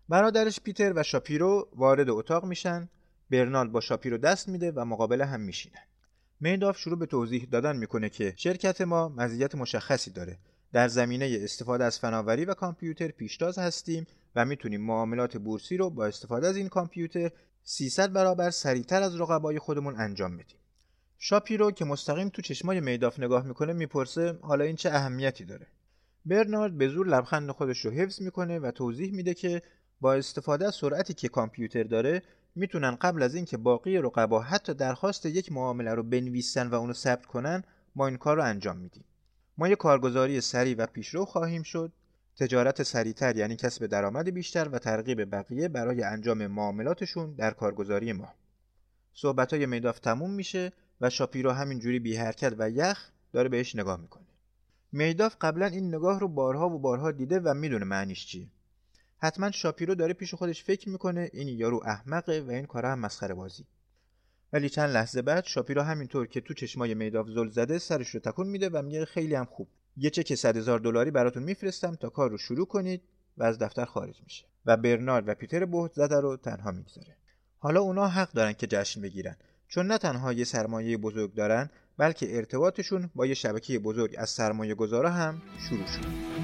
برادرش 0.09 0.59
پیتر 0.59 0.93
و 0.95 1.03
شاپیرو 1.03 1.69
وارد 1.75 2.09
اتاق 2.09 2.45
میشن. 2.45 2.89
برنالد 3.29 3.71
با 3.71 3.81
شاپیرو 3.81 4.17
دست 4.17 4.49
میده 4.49 4.71
و 4.71 4.85
مقابل 4.85 5.21
هم 5.21 5.39
میشینن. 5.39 5.88
میداف 6.41 6.77
شروع 6.77 6.99
به 6.99 7.05
توضیح 7.05 7.47
دادن 7.51 7.77
می‌کنه 7.77 8.09
که 8.09 8.33
شرکت 8.37 8.81
ما 8.81 9.09
مزیت 9.09 9.55
مشخصی 9.55 10.11
داره 10.11 10.37
در 10.73 10.87
زمینه 10.87 11.39
استفاده 11.41 11.83
از 11.83 11.99
فناوری 11.99 12.45
و 12.45 12.53
کامپیوتر 12.53 13.07
پیشتاز 13.07 13.57
هستیم 13.57 14.07
و 14.35 14.45
می‌تونیم 14.45 14.81
معاملات 14.81 15.37
بورسی 15.37 15.77
رو 15.77 15.89
با 15.89 16.05
استفاده 16.05 16.47
از 16.47 16.57
این 16.57 16.69
کامپیوتر 16.69 17.31
300 17.63 18.13
برابر 18.13 18.49
سریعتر 18.49 19.01
از 19.01 19.21
رقبای 19.21 19.59
خودمون 19.59 19.95
انجام 19.95 20.37
بدیم. 20.37 20.57
شاپیرو 21.17 21.71
که 21.71 21.85
مستقیم 21.85 22.29
تو 22.29 22.41
چشمای 22.41 22.81
میداف 22.81 23.19
نگاه 23.19 23.47
می‌کنه 23.47 23.73
می‌پرسه 23.73 24.39
حالا 24.41 24.63
این 24.63 24.75
چه 24.75 24.89
اهمیتی 24.89 25.45
داره؟ 25.45 25.67
برنارد 26.25 26.77
به 26.77 26.87
زور 26.87 27.07
لبخند 27.07 27.51
خودش 27.51 27.85
رو 27.85 27.91
حفظ 27.91 28.21
می‌کنه 28.21 28.59
و 28.59 28.71
توضیح 28.71 29.13
میده 29.13 29.33
که 29.33 29.61
با 30.01 30.13
استفاده 30.13 30.67
از 30.67 30.75
سرعتی 30.75 31.13
که 31.13 31.29
کامپیوتر 31.29 31.83
داره 31.83 32.21
می‌تونن 32.55 32.91
قبل 32.91 33.23
از 33.23 33.35
اینکه 33.35 33.57
باقی 33.57 33.97
رقبا 33.97 34.41
حتی 34.41 34.73
درخواست 34.73 35.25
یک 35.25 35.51
معامله 35.51 35.93
رو 35.93 36.03
بنویسن 36.03 36.67
و 36.67 36.75
اونو 36.75 36.93
ثبت 36.93 37.25
کنن 37.25 37.63
ما 37.95 38.07
این 38.07 38.17
کار 38.17 38.37
رو 38.37 38.43
انجام 38.43 38.77
میدیم. 38.77 39.03
ما 39.57 39.67
یک 39.67 39.77
کارگزاری 39.77 40.41
سریع 40.41 40.75
و 40.77 40.85
پیشرو 40.85 41.25
خواهیم 41.25 41.63
شد. 41.63 41.91
تجارت 42.37 42.83
سریعتر 42.83 43.37
یعنی 43.37 43.55
کسب 43.55 43.85
درآمد 43.85 44.29
بیشتر 44.29 44.69
و 44.69 44.79
ترغیب 44.79 45.35
بقیه 45.35 45.67
برای 45.67 46.03
انجام 46.03 46.47
معاملاتشون 46.47 47.33
در 47.33 47.51
کارگزاری 47.51 48.13
ما. 48.13 48.33
صحبت 49.13 49.53
های 49.53 49.65
میداف 49.65 49.99
تموم 49.99 50.31
میشه 50.31 50.71
و 51.01 51.09
شاپیرو 51.09 51.51
همینجوری 51.51 51.99
بی 51.99 52.15
حرکت 52.15 52.55
و 52.57 52.69
یخ 52.69 53.11
داره 53.33 53.49
بهش 53.49 53.75
نگاه 53.75 54.01
می‌کنه. 54.01 54.25
میداف 54.91 55.35
قبلا 55.41 55.65
این 55.65 55.95
نگاه 55.95 56.19
رو 56.19 56.27
بارها 56.27 56.69
و 56.69 56.79
بارها 56.79 57.11
دیده 57.11 57.39
و 57.39 57.53
می‌دونه 57.53 57.85
معنیش 57.85 58.25
چیه. 58.25 58.47
حتما 59.21 59.51
شاپیرو 59.51 59.95
داره 59.95 60.13
پیش 60.13 60.33
خودش 60.33 60.63
فکر 60.63 60.89
می‌کنه 60.89 61.29
این 61.33 61.47
یارو 61.47 61.81
احمقه 61.85 62.41
و 62.47 62.51
این 62.51 62.65
کارا 62.65 62.91
هم 62.91 62.99
مسخره 62.99 63.33
بازی. 63.33 63.65
ولی 64.53 64.69
چند 64.69 64.89
لحظه 64.89 65.21
بعد 65.21 65.45
شاپیرو 65.45 65.81
همینطور 65.81 66.27
که 66.27 66.41
تو 66.41 66.53
چشمای 66.53 66.93
میداف 66.93 67.27
زل 67.27 67.49
زده 67.49 67.79
سرش 67.79 68.09
رو 68.09 68.19
تکون 68.19 68.47
میده 68.47 68.69
و 68.69 68.81
میگه 68.81 69.05
خیلی 69.05 69.35
هم 69.35 69.45
خوب. 69.45 69.67
یه 69.97 70.09
چک 70.09 70.35
100 70.35 70.57
هزار 70.57 70.79
دلاری 70.79 71.11
براتون 71.11 71.43
میفرستم 71.43 71.95
تا 71.95 72.09
کار 72.09 72.29
رو 72.29 72.37
شروع 72.37 72.65
کنید 72.65 73.01
و 73.37 73.43
از 73.43 73.59
دفتر 73.59 73.85
خارج 73.85 74.21
میشه. 74.23 74.45
و 74.65 74.77
برنارد 74.77 75.29
و 75.29 75.33
پیتر 75.33 75.65
بهت 75.65 75.93
زده 75.93 76.19
رو 76.19 76.37
تنها 76.37 76.71
می‌گذاره. 76.71 77.15
حالا 77.57 77.81
اونا 77.81 78.07
حق 78.07 78.31
دارن 78.31 78.53
که 78.53 78.67
جشن 78.67 79.01
بگیرن. 79.01 79.35
چون 79.67 79.87
نه 79.87 79.97
تنها 79.97 80.33
یه 80.33 80.43
سرمایه 80.43 80.97
بزرگ 80.97 81.33
دارن 81.33 81.69
بلکه 81.97 82.35
ارتباطشون 82.37 83.09
با 83.15 83.25
یه 83.25 83.33
شبکه 83.33 83.79
بزرگ 83.79 84.15
از 84.17 84.29
سرمایه 84.29 84.75
گذارا 84.75 85.09
هم 85.09 85.41
شروع 85.69 85.85
شد 85.85 86.38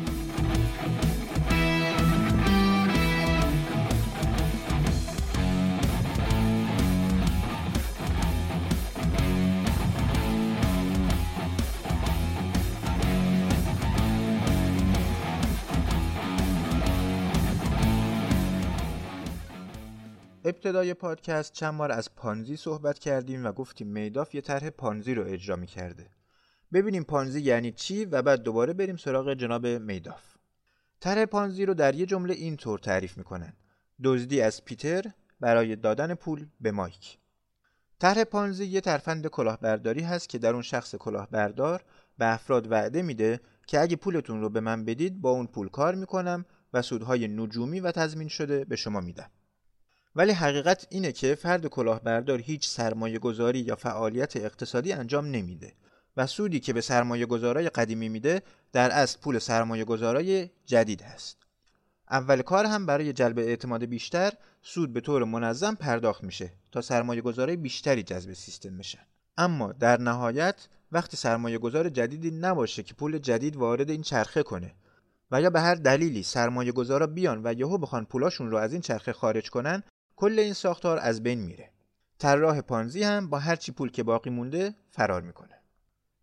ابتدای 20.48 20.94
پادکست 20.94 21.54
چند 21.54 21.78
بار 21.78 21.92
از 21.92 22.16
پانزی 22.16 22.58
صحبت 22.58 23.00
کردیم 23.00 23.46
و 23.46 23.52
گفتیم 23.52 23.88
میداف 23.88 24.36
یه 24.36 24.42
طرح 24.42 24.70
پانزی 24.70 25.14
رو 25.16 25.28
اجرا 25.28 25.56
می 25.56 25.68
کرده. 25.68 26.10
ببینیم 26.74 27.04
پانزی 27.04 27.42
یعنی 27.42 27.72
چی 27.72 28.06
و 28.06 28.22
بعد 28.22 28.42
دوباره 28.42 28.74
بریم 28.74 28.98
سراغ 28.98 29.34
جناب 29.34 29.68
میداف. 29.68 30.36
طرح 31.00 31.25
پانزی 31.25 31.66
رو 31.66 31.74
در 31.74 31.96
یه 31.96 32.06
جمله 32.06 32.34
اینطور 32.34 32.80
تعریف 32.80 33.18
می‌کنن. 33.18 33.54
دزدی 34.04 34.42
از 34.42 34.66
پیتر 34.66 35.04
برای 35.40 35.75
دادن 35.75 36.14
پول 36.14 36.48
به 36.62 36.72
مایک. 36.72 37.18
طرح 38.00 38.24
پانزی 38.24 38.66
یه 38.66 38.82
ترفند 38.82 39.28
کلاهبرداری 39.28 40.02
هست 40.02 40.30
که 40.30 40.38
در 40.38 40.54
اون 40.54 40.62
شخص 40.62 40.96
کلاهبردار 40.96 41.84
به 42.18 42.34
افراد 42.34 42.72
وعده 42.72 43.02
میده 43.02 43.40
که 43.68 43.80
اگه 43.80 43.96
پولتون 43.96 44.42
رو 44.42 44.50
به 44.50 44.60
من 44.60 44.86
بدید 44.86 45.22
با 45.22 45.30
اون 45.30 45.48
پول 45.48 45.70
کار 45.70 45.96
می‌کنم 45.96 46.46
و 46.74 46.82
سودهای 46.82 47.28
نجومی 47.28 47.80
و 47.80 47.92
تضمین 47.92 48.28
شده 48.28 48.66
به 48.66 48.75
شما 48.75 49.02
میدم. 49.02 49.30
ولی 50.15 50.31
حقیقت 50.31 50.88
اینه 50.89 51.12
که 51.12 51.36
فرد 51.36 51.65
کلاهبردار 51.65 52.39
هیچ 52.39 52.69
سرمایه 52.69 53.19
گذاری 53.19 53.60
یا 53.60 53.75
فعالیت 53.75 54.38
اقتصادی 54.38 54.93
انجام 54.93 55.25
نمیده 55.25 55.74
و 56.17 56.27
سودی 56.27 56.60
که 56.60 56.74
به 56.74 56.81
سرمایه 56.81 57.25
گذارای 57.25 57.69
قدیمی 57.69 58.10
میده 58.10 58.41
در 58.72 58.91
اصل 58.91 59.19
پول 59.19 59.39
سرمایه 59.39 59.86
گذارای 59.86 60.50
جدید 60.65 61.01
هست. 61.01 61.38
اول 62.12 62.41
کار 62.41 62.65
هم 62.65 62.86
برای 62.86 63.13
جلب 63.13 63.39
اعتماد 63.39 63.86
بیشتر 63.86 64.34
سود 64.62 64.93
به 64.93 65.01
طور 65.01 65.24
منظم 65.24 65.75
پرداخت 65.75 66.24
میشه 66.24 66.51
تا 66.72 66.81
سرمایه 66.81 67.22
گذارای 67.22 67.55
بیشتری 67.55 68.03
جذب 68.03 68.34
سیستم 68.34 68.74
میشن. 68.74 69.05
اما 69.38 69.72
در 69.72 70.01
نهایت 70.01 70.67
وقتی 70.91 71.17
سرمایه 71.17 71.57
گذار 71.57 71.89
جدیدی 71.89 72.31
نباشه 72.31 72.84
که 72.84 72.93
پول 72.93 73.17
جدید 73.17 73.55
وارد 73.55 73.89
این 73.89 74.01
چرخه 74.01 74.43
کنه 74.43 74.74
و 75.31 75.41
یا 75.41 75.50
به 75.50 75.62
هر 75.62 75.75
دلیلی 75.75 76.24
سرمایه 76.24 76.72
گذارا 76.72 77.07
بیان 77.07 77.41
و 77.43 77.53
یهو 77.53 77.77
بخوان 77.77 78.05
پولاشون 78.05 78.51
رو 78.51 78.57
از 78.57 78.72
این 78.72 78.81
چرخه 78.81 79.13
خارج 79.13 79.50
کنن 79.50 79.84
کل 80.15 80.39
این 80.39 80.53
ساختار 80.53 81.00
از 81.00 81.24
بین 81.24 81.39
میره. 81.39 81.72
طراح 82.19 82.62
پانزی 82.62 83.03
هم 83.03 83.29
با 83.29 83.39
هر 83.39 83.55
چی 83.55 83.72
پول 83.72 83.91
که 83.91 84.03
باقی 84.03 84.29
مونده 84.29 84.75
فرار 84.89 85.22
می‌کنه. 85.22 85.62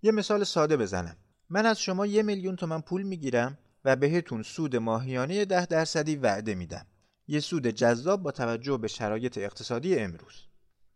یه 0.02 0.12
مثال 0.12 0.44
ساده 0.44 0.76
بزنم. 0.76 1.16
من 1.48 1.66
از 1.66 1.80
شما 1.80 2.06
یه 2.06 2.22
میلیون 2.22 2.56
تومن 2.56 2.80
پول 2.80 3.02
می‌گیرم 3.02 3.58
و 3.84 3.96
بهتون 3.96 4.42
سود 4.42 4.76
ماهیانه 4.76 5.44
ده 5.44 5.66
درصدی 5.66 6.16
وعده 6.16 6.54
میدم. 6.54 6.86
یه 7.26 7.40
سود 7.40 7.66
جذاب 7.66 8.22
با 8.22 8.30
توجه 8.30 8.76
به 8.76 8.88
شرایط 8.88 9.38
اقتصادی 9.38 9.98
امروز. 9.98 10.34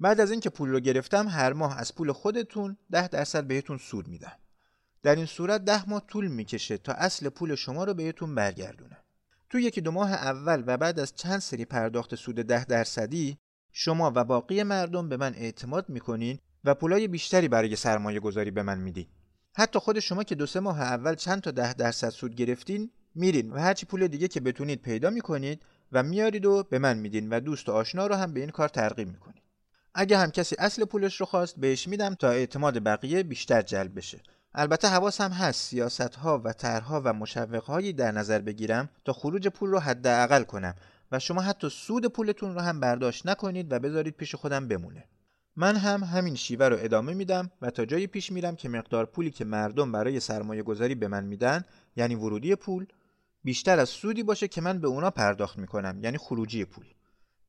بعد 0.00 0.20
از 0.20 0.30
اینکه 0.30 0.50
پول 0.50 0.70
رو 0.70 0.80
گرفتم 0.80 1.28
هر 1.28 1.52
ماه 1.52 1.78
از 1.78 1.94
پول 1.94 2.12
خودتون 2.12 2.76
ده 2.90 3.08
درصد 3.08 3.44
بهتون 3.44 3.78
سود 3.78 4.08
میدم. 4.08 4.38
در 5.02 5.16
این 5.16 5.26
صورت 5.26 5.64
ده 5.64 5.88
ماه 5.88 6.06
طول 6.06 6.28
می‌کشه 6.28 6.78
تا 6.78 6.92
اصل 6.92 7.28
پول 7.28 7.54
شما 7.54 7.84
رو 7.84 7.94
بهتون 7.94 8.34
برگردونه. 8.34 8.96
تو 9.50 9.58
یکی 9.58 9.80
دو 9.80 9.90
ماه 9.90 10.12
اول 10.12 10.64
و 10.66 10.76
بعد 10.76 11.00
از 11.00 11.14
چند 11.14 11.38
سری 11.38 11.64
پرداخت 11.64 12.14
سود 12.14 12.34
ده 12.34 12.64
درصدی 12.64 13.38
شما 13.72 14.12
و 14.14 14.24
باقی 14.24 14.62
مردم 14.62 15.08
به 15.08 15.16
من 15.16 15.34
اعتماد 15.34 15.88
می‌کنین 15.88 16.38
و 16.64 16.74
پولای 16.74 17.08
بیشتری 17.08 17.48
برای 17.48 17.76
سرمایه 17.76 18.20
گذاری 18.20 18.50
به 18.50 18.62
من 18.62 18.78
میدین. 18.78 19.06
حتی 19.56 19.78
خود 19.78 19.98
شما 19.98 20.22
که 20.22 20.34
دو 20.34 20.46
سه 20.46 20.60
ماه 20.60 20.80
اول 20.80 21.14
چند 21.14 21.40
تا 21.40 21.50
ده 21.50 21.72
درصد 21.72 22.08
سود 22.08 22.34
گرفتین 22.34 22.90
میرین 23.14 23.52
و 23.52 23.58
هرچی 23.58 23.86
پول 23.86 24.06
دیگه 24.06 24.28
که 24.28 24.40
بتونید 24.40 24.82
پیدا 24.82 25.10
می‌کنید 25.10 25.62
و 25.92 26.02
میارید 26.02 26.46
و 26.46 26.62
به 26.62 26.78
من 26.78 26.98
میدین 26.98 27.28
و 27.28 27.40
دوست 27.40 27.68
و 27.68 27.72
آشنا 27.72 28.06
رو 28.06 28.14
هم 28.14 28.32
به 28.32 28.40
این 28.40 28.50
کار 28.50 28.68
ترغیب 28.68 29.08
می‌کنید. 29.08 29.42
اگه 29.94 30.18
هم 30.18 30.30
کسی 30.30 30.56
اصل 30.58 30.84
پولش 30.84 31.20
رو 31.20 31.26
خواست 31.26 31.56
بهش 31.56 31.88
میدم 31.88 32.14
تا 32.14 32.30
اعتماد 32.30 32.84
بقیه 32.84 33.22
بیشتر 33.22 33.62
جلب 33.62 33.96
بشه. 33.96 34.20
البته 34.58 34.88
حواسم 34.88 35.30
هست 35.30 35.60
سیاست 35.60 36.14
ها 36.14 36.40
و 36.44 36.52
طرحها 36.52 37.02
و 37.04 37.12
مشوق 37.12 37.62
هایی 37.64 37.92
در 37.92 38.12
نظر 38.12 38.38
بگیرم 38.38 38.88
تا 39.04 39.12
خروج 39.12 39.48
پول 39.48 39.70
رو 39.70 39.78
حداقل 39.78 40.42
کنم 40.42 40.74
و 41.12 41.18
شما 41.18 41.40
حتی 41.40 41.68
سود 41.68 42.06
پولتون 42.06 42.54
رو 42.54 42.60
هم 42.60 42.80
برداشت 42.80 43.26
نکنید 43.26 43.72
و 43.72 43.78
بذارید 43.78 44.16
پیش 44.16 44.34
خودم 44.34 44.68
بمونه. 44.68 45.04
من 45.56 45.76
هم 45.76 46.04
همین 46.04 46.34
شیوه 46.34 46.68
رو 46.68 46.76
ادامه 46.80 47.14
میدم 47.14 47.50
و 47.62 47.70
تا 47.70 47.84
جایی 47.84 48.06
پیش 48.06 48.32
میرم 48.32 48.56
که 48.56 48.68
مقدار 48.68 49.06
پولی 49.06 49.30
که 49.30 49.44
مردم 49.44 49.92
برای 49.92 50.20
سرمایه 50.20 50.62
گذاری 50.62 50.94
به 50.94 51.08
من 51.08 51.24
میدن 51.24 51.64
یعنی 51.96 52.14
ورودی 52.14 52.54
پول 52.54 52.86
بیشتر 53.44 53.78
از 53.78 53.88
سودی 53.88 54.22
باشه 54.22 54.48
که 54.48 54.60
من 54.60 54.78
به 54.78 54.88
اونا 54.88 55.10
پرداخت 55.10 55.58
می‌کنم 55.58 56.00
یعنی 56.02 56.18
خروجی 56.18 56.64
پول. 56.64 56.86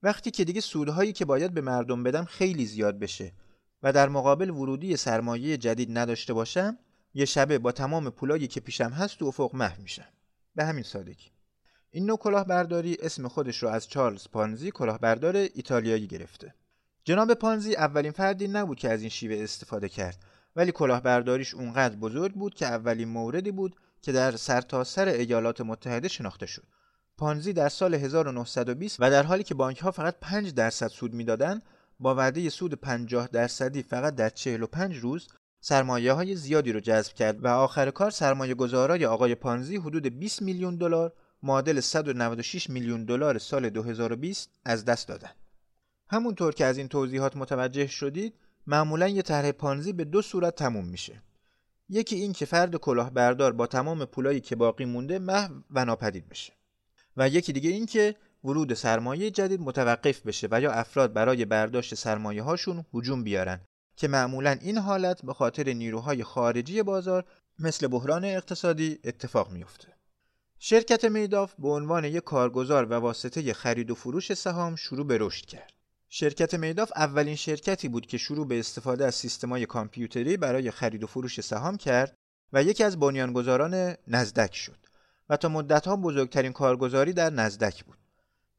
وقتی 0.04 0.32
که 0.32 0.44
دیگه 0.44 0.62
سودهایی 0.62 1.14
که 1.14 1.26
باید 1.26 1.54
به 1.54 1.62
مردم 1.62 2.04
بدم 2.04 2.26
خیلی 2.26 2.66
زیاد 2.66 3.00
بشه 3.00 3.32
و 3.84 3.94
در 3.94 4.10
مقابل 4.10 4.50
ورودی 4.50 4.98
سرمایه 4.98 5.58
جدید 5.58 5.98
نداشته 5.98 6.34
باشم 6.34 6.78
یه 7.14 7.26
شبه 7.26 7.58
با 7.60 7.72
تمام 7.72 8.10
پولایی 8.10 8.48
که 8.48 8.60
پیشم 8.60 8.90
هست 8.90 9.20
تو 9.20 9.26
افق 9.26 9.56
محو 9.56 9.82
میشم. 9.82 10.08
به 10.56 10.66
همین 10.66 10.84
سادگی. 10.84 11.32
این 11.92 12.06
نوع 12.06 12.18
کلاهبرداری 12.18 12.98
اسم 13.02 13.28
خودش 13.28 13.64
رو 13.64 13.70
از 13.70 13.88
چارلز 13.88 14.28
پانزی 14.32 14.72
کلاهبردار 14.72 15.36
ایتالیایی 15.36 16.08
گرفته. 16.08 16.54
جناب 17.04 17.34
پانزی 17.34 17.76
اولین 17.76 18.12
فردی 18.12 18.48
نبود 18.48 18.80
که 18.80 18.90
از 18.90 19.02
این 19.02 19.10
شیوه 19.10 19.44
استفاده 19.44 19.90
کرد 19.90 20.24
ولی 20.56 20.72
کلاهبرداریش 20.72 21.54
اونقدر 21.54 21.96
بزرگ 21.96 22.34
بود 22.34 22.54
که 22.54 22.66
اولین 22.66 23.08
موردی 23.08 23.52
بود 23.52 23.76
که 24.02 24.12
در 24.12 24.36
سرتاسر 24.36 25.06
سر 25.06 25.12
ایالات 25.12 25.62
متحده 25.62 26.08
شناخته 26.08 26.46
شد. 26.46 26.64
پانزی 27.18 27.54
در 27.54 27.70
سال 27.70 27.94
1920 27.94 28.98
و 29.00 29.12
در 29.12 29.24
حالی 29.24 29.44
که 29.44 29.56
بانک 29.56 29.80
ها 29.80 29.92
فقط 29.92 30.16
5 30.22 30.54
درصد 30.54 30.88
سود 30.88 31.14
می‌دادند 31.14 31.62
با 32.00 32.16
وعده 32.16 32.50
سود 32.50 32.74
50 32.74 33.28
درصدی 33.28 33.84
فقط 33.84 34.16
در 34.16 34.30
45 34.30 34.98
روز 34.98 35.28
سرمایه 35.68 36.14
های 36.14 36.36
زیادی 36.36 36.72
رو 36.72 36.80
جذب 36.80 37.14
کرد 37.14 37.44
و 37.44 37.48
آخر 37.48 37.92
کار 37.92 38.12
سرمایه 38.12 38.54
گذارای 38.54 39.06
آقای 39.06 39.36
پانزی 39.36 39.78
حدود 39.78 40.20
20 40.20 40.42
میلیون 40.42 40.76
دلار 40.76 41.14
معادل 41.44 41.80
196 41.80 42.70
میلیون 42.70 43.06
دلار 43.06 43.38
سال 43.38 43.70
2020 43.70 44.50
از 44.66 44.86
دست 44.86 45.08
دادن. 45.08 45.30
همونطور 46.10 46.54
که 46.54 46.66
از 46.66 46.78
این 46.78 46.88
توضیحات 46.88 47.38
متوجه 47.38 47.88
شدید 47.88 48.34
معمولا 48.68 49.08
یه 49.08 49.22
طرح 49.22 49.52
پانزی 49.52 49.94
به 49.94 50.04
دو 50.04 50.22
صورت 50.22 50.56
تموم 50.56 50.86
میشه. 50.86 51.22
یکی 51.90 52.16
این 52.16 52.34
که 52.34 52.46
فرد 52.46 52.76
کلاهبردار 52.76 53.54
با 53.54 53.68
تمام 53.68 54.06
پولایی 54.06 54.40
که 54.40 54.56
باقی 54.56 54.86
مونده 54.86 55.20
محو 55.20 55.54
و 55.72 55.86
ناپدید 55.86 56.30
بشه. 56.30 56.54
و 57.18 57.30
یکی 57.30 57.54
دیگه 57.54 57.70
این 57.70 57.86
که 57.86 58.16
ورود 58.44 58.74
سرمایه 58.74 59.32
جدید 59.32 59.62
متوقف 59.62 60.22
بشه 60.22 60.48
و 60.52 60.62
یا 60.62 60.72
افراد 60.72 61.14
برای 61.14 61.46
برداشت 61.46 61.96
سرمایه 61.96 62.44
هاشون 62.44 62.86
هجوم 62.94 63.24
بیارن 63.24 63.60
که 63.98 64.08
معمولا 64.08 64.58
این 64.62 64.78
حالت 64.78 65.26
به 65.26 65.34
خاطر 65.34 65.74
نیروهای 65.74 66.24
خارجی 66.24 66.84
بازار 66.84 67.24
مثل 67.60 67.88
بحران 67.88 68.26
اقتصادی 68.26 69.00
اتفاق 69.04 69.52
میفته. 69.52 69.88
شرکت 70.60 71.06
میداف 71.06 71.54
به 71.60 71.68
عنوان 71.68 72.06
یک 72.06 72.24
کارگزار 72.24 72.86
و 72.86 72.94
واسطه 72.94 73.54
خرید 73.54 73.92
و 73.92 73.96
فروش 73.96 74.34
سهام 74.34 74.76
شروع 74.76 75.08
به 75.08 75.18
رشد 75.22 75.46
کرد. 75.46 75.74
شرکت 76.10 76.54
میداف 76.54 76.92
اولین 76.96 77.36
شرکتی 77.36 77.88
بود 77.88 78.06
که 78.06 78.18
شروع 78.18 78.48
به 78.48 78.60
استفاده 78.60 79.06
از 79.06 79.16
سیستمای 79.16 79.66
کامپیوتری 79.66 80.38
برای 80.38 80.72
خرید 80.72 81.04
و 81.04 81.08
فروش 81.08 81.42
سهام 81.42 81.78
کرد 81.78 82.18
و 82.54 82.64
یکی 82.64 82.84
از 82.84 83.00
بنیانگذاران 83.00 83.96
نزدک 84.08 84.56
شد 84.56 84.78
و 85.30 85.38
تا 85.38 85.50
مدتها 85.50 85.96
بزرگترین 85.96 86.54
کارگزاری 86.54 87.14
در 87.14 87.30
نزدک 87.30 87.86
بود. 87.86 87.98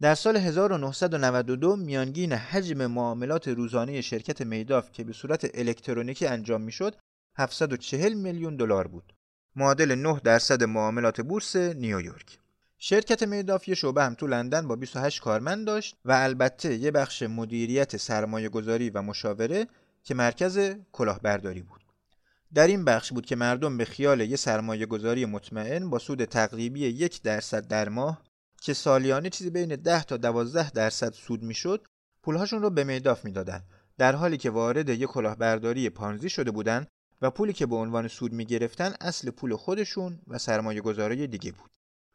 در 0.00 0.14
سال 0.14 0.36
1992 0.36 1.76
میانگین 1.76 2.32
حجم 2.32 2.86
معاملات 2.86 3.48
روزانه 3.48 4.00
شرکت 4.00 4.42
میداف 4.42 4.92
که 4.92 5.04
به 5.04 5.12
صورت 5.12 5.50
الکترونیکی 5.54 6.26
انجام 6.26 6.60
می‌شد 6.60 6.96
740 7.36 8.12
میلیون 8.12 8.56
دلار 8.56 8.86
بود. 8.86 9.12
معادل 9.56 9.94
9 9.94 10.20
درصد 10.24 10.64
معاملات 10.64 11.20
بورس 11.20 11.56
نیویورک. 11.56 12.38
شرکت 12.78 13.22
میداف 13.22 13.68
یه 13.68 13.74
شعبه 13.74 14.02
هم 14.04 14.14
تو 14.14 14.26
لندن 14.26 14.68
با 14.68 14.76
28 14.76 15.20
کارمند 15.20 15.66
داشت 15.66 15.96
و 16.04 16.12
البته 16.12 16.74
یه 16.74 16.90
بخش 16.90 17.22
مدیریت 17.22 17.96
سرمایه 17.96 18.48
گذاری 18.48 18.90
و 18.90 19.02
مشاوره 19.02 19.66
که 20.04 20.14
مرکز 20.14 20.74
کلاهبرداری 20.92 21.62
بود. 21.62 21.84
در 22.54 22.66
این 22.66 22.84
بخش 22.84 23.12
بود 23.12 23.26
که 23.26 23.36
مردم 23.36 23.76
به 23.76 23.84
خیال 23.84 24.20
یه 24.20 24.36
سرمایه 24.36 24.86
گذاری 24.86 25.24
مطمئن 25.24 25.90
با 25.90 25.98
سود 25.98 26.24
تقریبی 26.24 26.80
یک 26.80 27.22
درصد 27.22 27.66
در 27.66 27.88
ماه 27.88 28.27
که 28.60 28.74
سالیانه 28.74 29.30
چیزی 29.30 29.50
بین 29.50 29.76
10 29.76 30.04
تا 30.04 30.16
12 30.16 30.70
درصد 30.70 31.12
سود 31.12 31.42
می‌شد 31.42 31.86
پولهاشون 32.22 32.62
رو 32.62 32.70
به 32.70 32.84
میداف 32.84 33.24
می‌دادن. 33.24 33.62
در 33.98 34.14
حالی 34.14 34.36
که 34.36 34.50
وارد 34.50 34.88
یک 34.88 35.08
کلاهبرداری 35.08 35.90
پانزی 35.90 36.30
شده 36.30 36.50
بودن 36.50 36.86
و 37.22 37.30
پولی 37.30 37.52
که 37.52 37.66
به 37.66 37.76
عنوان 37.76 38.08
سود 38.08 38.32
می‌گرفتن 38.32 38.94
اصل 39.00 39.30
پول 39.30 39.56
خودشون 39.56 40.18
و 40.26 40.38
سرمایه 40.38 40.80
گذاری 40.80 41.26
دیگه 41.26 41.52
بود. 41.52 41.70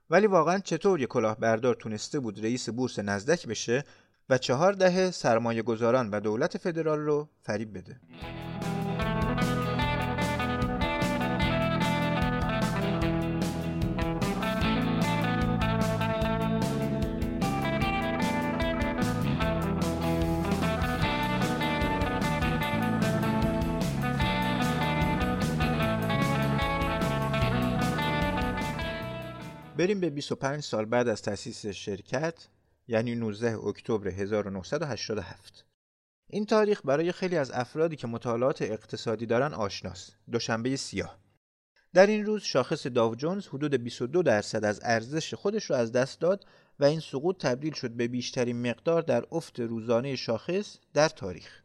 ولی 0.10 0.28
واقعا 0.28 0.60
چطور 0.60 1.00
یک 1.00 1.10
کلاهبردار 1.10 1.76
تونسته 1.76 2.20
بود 2.20 2.44
رئیس 2.44 2.70
بورس 2.70 3.00
نزدک 3.00 3.48
بشه 3.48 3.84
و 4.30 4.38
چهار 4.38 4.74
دهه 4.74 5.12
سرمایه 5.12 5.62
گذاران 5.62 6.10
و 6.10 6.20
دولت 6.20 6.58
فدرال 6.58 7.00
رو 7.00 7.30
فریب 7.42 7.78
بده؟ 7.78 8.00
بریم 29.84 30.00
به 30.00 30.10
25 30.10 30.64
سال 30.64 30.86
بعد 30.86 31.08
از 31.08 31.22
تأسیس 31.22 31.66
شرکت 31.66 32.48
یعنی 32.88 33.16
19 33.16 33.58
اکتبر 33.58 34.08
1987 34.08 35.66
این 36.28 36.46
تاریخ 36.46 36.82
برای 36.86 37.12
خیلی 37.12 37.38
از 37.38 37.52
افرادی 37.52 37.96
که 37.96 38.08
مطالعات 38.08 38.62
اقتصادی 38.62 39.26
دارن 39.26 39.54
آشناست. 39.54 40.16
دوشنبه 40.32 40.76
سیاه. 40.76 41.18
در 41.94 42.08
این 42.08 42.26
روز 42.26 42.44
شاخص 42.44 42.88
داو 42.88 43.16
جونز 43.16 43.48
حدود 43.48 43.76
22 43.76 44.24
درصد 44.24 44.66
از 44.66 44.80
ارزش 44.84 45.34
خودش 45.34 45.66
رو 45.66 45.76
از 45.76 45.92
دست 45.92 46.20
داد 46.20 46.46
و 46.80 46.86
این 46.86 47.00
سقوط 47.00 47.38
تبدیل 47.38 47.74
شد 47.74 47.92
به 47.92 48.08
بیشترین 48.08 48.70
مقدار 48.70 49.02
در 49.02 49.26
افت 49.32 49.60
روزانه 49.60 50.16
شاخص 50.16 50.78
در 50.94 51.10
تاریخ. 51.10 51.62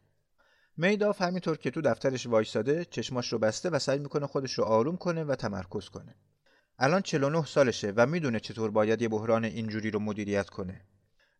میداف 0.77 1.21
همینطور 1.21 1.57
که 1.57 1.71
تو 1.71 1.81
دفترش 1.81 2.25
وایساده 2.25 2.85
چشماش 2.85 3.33
رو 3.33 3.39
بسته 3.39 3.69
و 3.69 3.79
سعی 3.79 3.99
می‌کنه 3.99 4.27
خودش 4.27 4.53
رو 4.53 4.63
آروم 4.63 4.97
کنه 4.97 5.23
و 5.23 5.35
تمرکز 5.35 5.89
کنه. 5.89 6.15
الان 6.81 7.01
49 7.01 7.45
سالشه 7.45 7.93
و 7.95 8.05
می‌دونه 8.05 8.39
چطور 8.39 8.71
باید 8.71 9.01
یه 9.01 9.07
بحران 9.07 9.45
اینجوری 9.45 9.91
رو 9.91 9.99
مدیریت 9.99 10.49
کنه. 10.49 10.81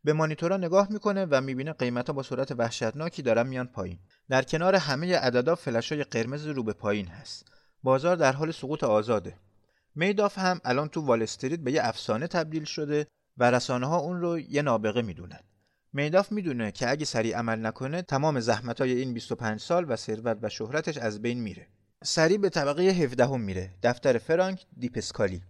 به 0.03 0.13
مانیتورا 0.13 0.57
نگاه 0.57 0.91
می‌کنه 0.91 1.25
و 1.25 1.41
می‌بینه 1.41 1.73
قیمتا 1.73 2.13
با 2.13 2.23
سرعت 2.23 2.51
وحشتناکی 2.51 3.21
دارن 3.21 3.47
میان 3.47 3.67
پایین. 3.67 3.99
در 4.29 4.43
کنار 4.43 4.75
همه 4.75 5.15
عددا 5.15 5.55
فلشای 5.55 6.03
قرمز 6.03 6.47
رو 6.47 6.63
به 6.63 6.73
پایین 6.73 7.07
هست. 7.07 7.45
بازار 7.83 8.15
در 8.15 8.33
حال 8.33 8.51
سقوط 8.51 8.83
آزاده. 8.83 9.35
میداف 9.95 10.37
هم 10.37 10.61
الان 10.63 10.87
تو 10.87 11.01
وال 11.01 11.21
استریت 11.21 11.59
به 11.59 11.71
یه 11.71 11.81
افسانه 11.83 12.27
تبدیل 12.27 12.63
شده 12.63 13.07
و 13.37 13.51
رسانه 13.51 13.87
ها 13.87 13.97
اون 13.97 14.21
رو 14.21 14.39
یه 14.39 14.61
نابغه 14.61 15.01
می‌دونن. 15.01 15.39
میداف 15.93 16.31
می‌دونه 16.31 16.71
که 16.71 16.89
اگه 16.89 17.05
سریع 17.05 17.37
عمل 17.37 17.65
نکنه 17.65 18.01
تمام 18.01 18.39
زحمت 18.39 18.81
های 18.81 18.91
این 18.91 19.13
25 19.13 19.59
سال 19.59 19.85
و 19.91 19.95
ثروت 19.95 20.37
و 20.41 20.49
شهرتش 20.49 20.97
از 20.97 21.21
بین 21.21 21.41
میره. 21.41 21.67
سریع 22.03 22.37
به 22.37 22.49
طبقه 22.49 22.83
17 22.83 23.25
هم 23.25 23.41
میره. 23.41 23.73
دفتر 23.83 24.17
فرانک 24.17 24.65
دیپسکالی. 24.77 25.41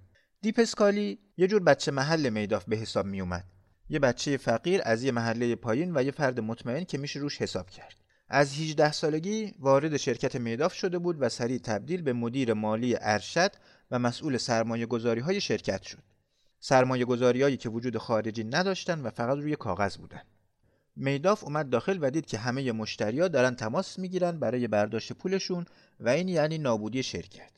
دیپسکالی 0.42 1.20
یه 1.38 1.48
جور 1.48 1.64
بچه 1.64 1.92
محل 1.92 2.30
میداف 2.30 2.66
به 2.66 2.76
حساب 2.78 3.06
میومد. 3.06 3.46
یه 3.90 4.00
بچه 4.00 4.38
فقیر 4.38 4.82
از 4.84 5.04
یه 5.04 5.12
محله 5.12 5.56
پایین 5.56 5.98
و 5.98 6.04
یه 6.04 6.12
فرد 6.12 6.40
مطمئن 6.40 6.84
که 6.84 6.98
میشه 6.98 7.20
روش 7.20 7.42
حساب 7.42 7.70
کرد. 7.70 7.94
از 8.30 8.60
18 8.60 8.92
سالگی 8.92 9.54
وارد 9.60 9.98
شرکت 9.98 10.36
میداف 10.36 10.74
شده 10.74 11.00
بود 11.00 11.18
و 11.20 11.30
سریع 11.30 11.58
تبدیل 11.58 12.02
به 12.02 12.14
مدیر 12.14 12.54
مالی 12.54 12.96
ارشد 13.00 13.52
و 13.92 14.00
مسئول 14.00 14.38
سرمایه 14.38 14.86
گذاری 14.86 15.22
های 15.22 15.42
شرکت 15.42 15.84
شد. 15.84 16.04
سرمایه 16.60 17.06
گذاری 17.06 17.42
هایی 17.42 17.58
که 17.58 17.70
وجود 17.70 17.98
خارجی 17.98 18.44
نداشتن 18.44 19.02
و 19.02 19.10
فقط 19.10 19.38
روی 19.38 19.56
کاغذ 19.56 19.98
بودن. 19.98 20.22
میداف 20.96 21.44
اومد 21.44 21.70
داخل 21.70 21.98
و 22.02 22.12
دید 22.12 22.26
که 22.26 22.38
همه 22.38 22.72
مشتریا 22.72 23.28
دارن 23.28 23.56
تماس 23.56 24.00
می‌گیرن 24.00 24.40
برای 24.40 24.68
برداشت 24.68 25.14
پولشون 25.14 25.66
و 26.00 26.10
این 26.10 26.28
یعنی 26.28 26.58
نابودی 26.58 27.04
شرکت. 27.04 27.52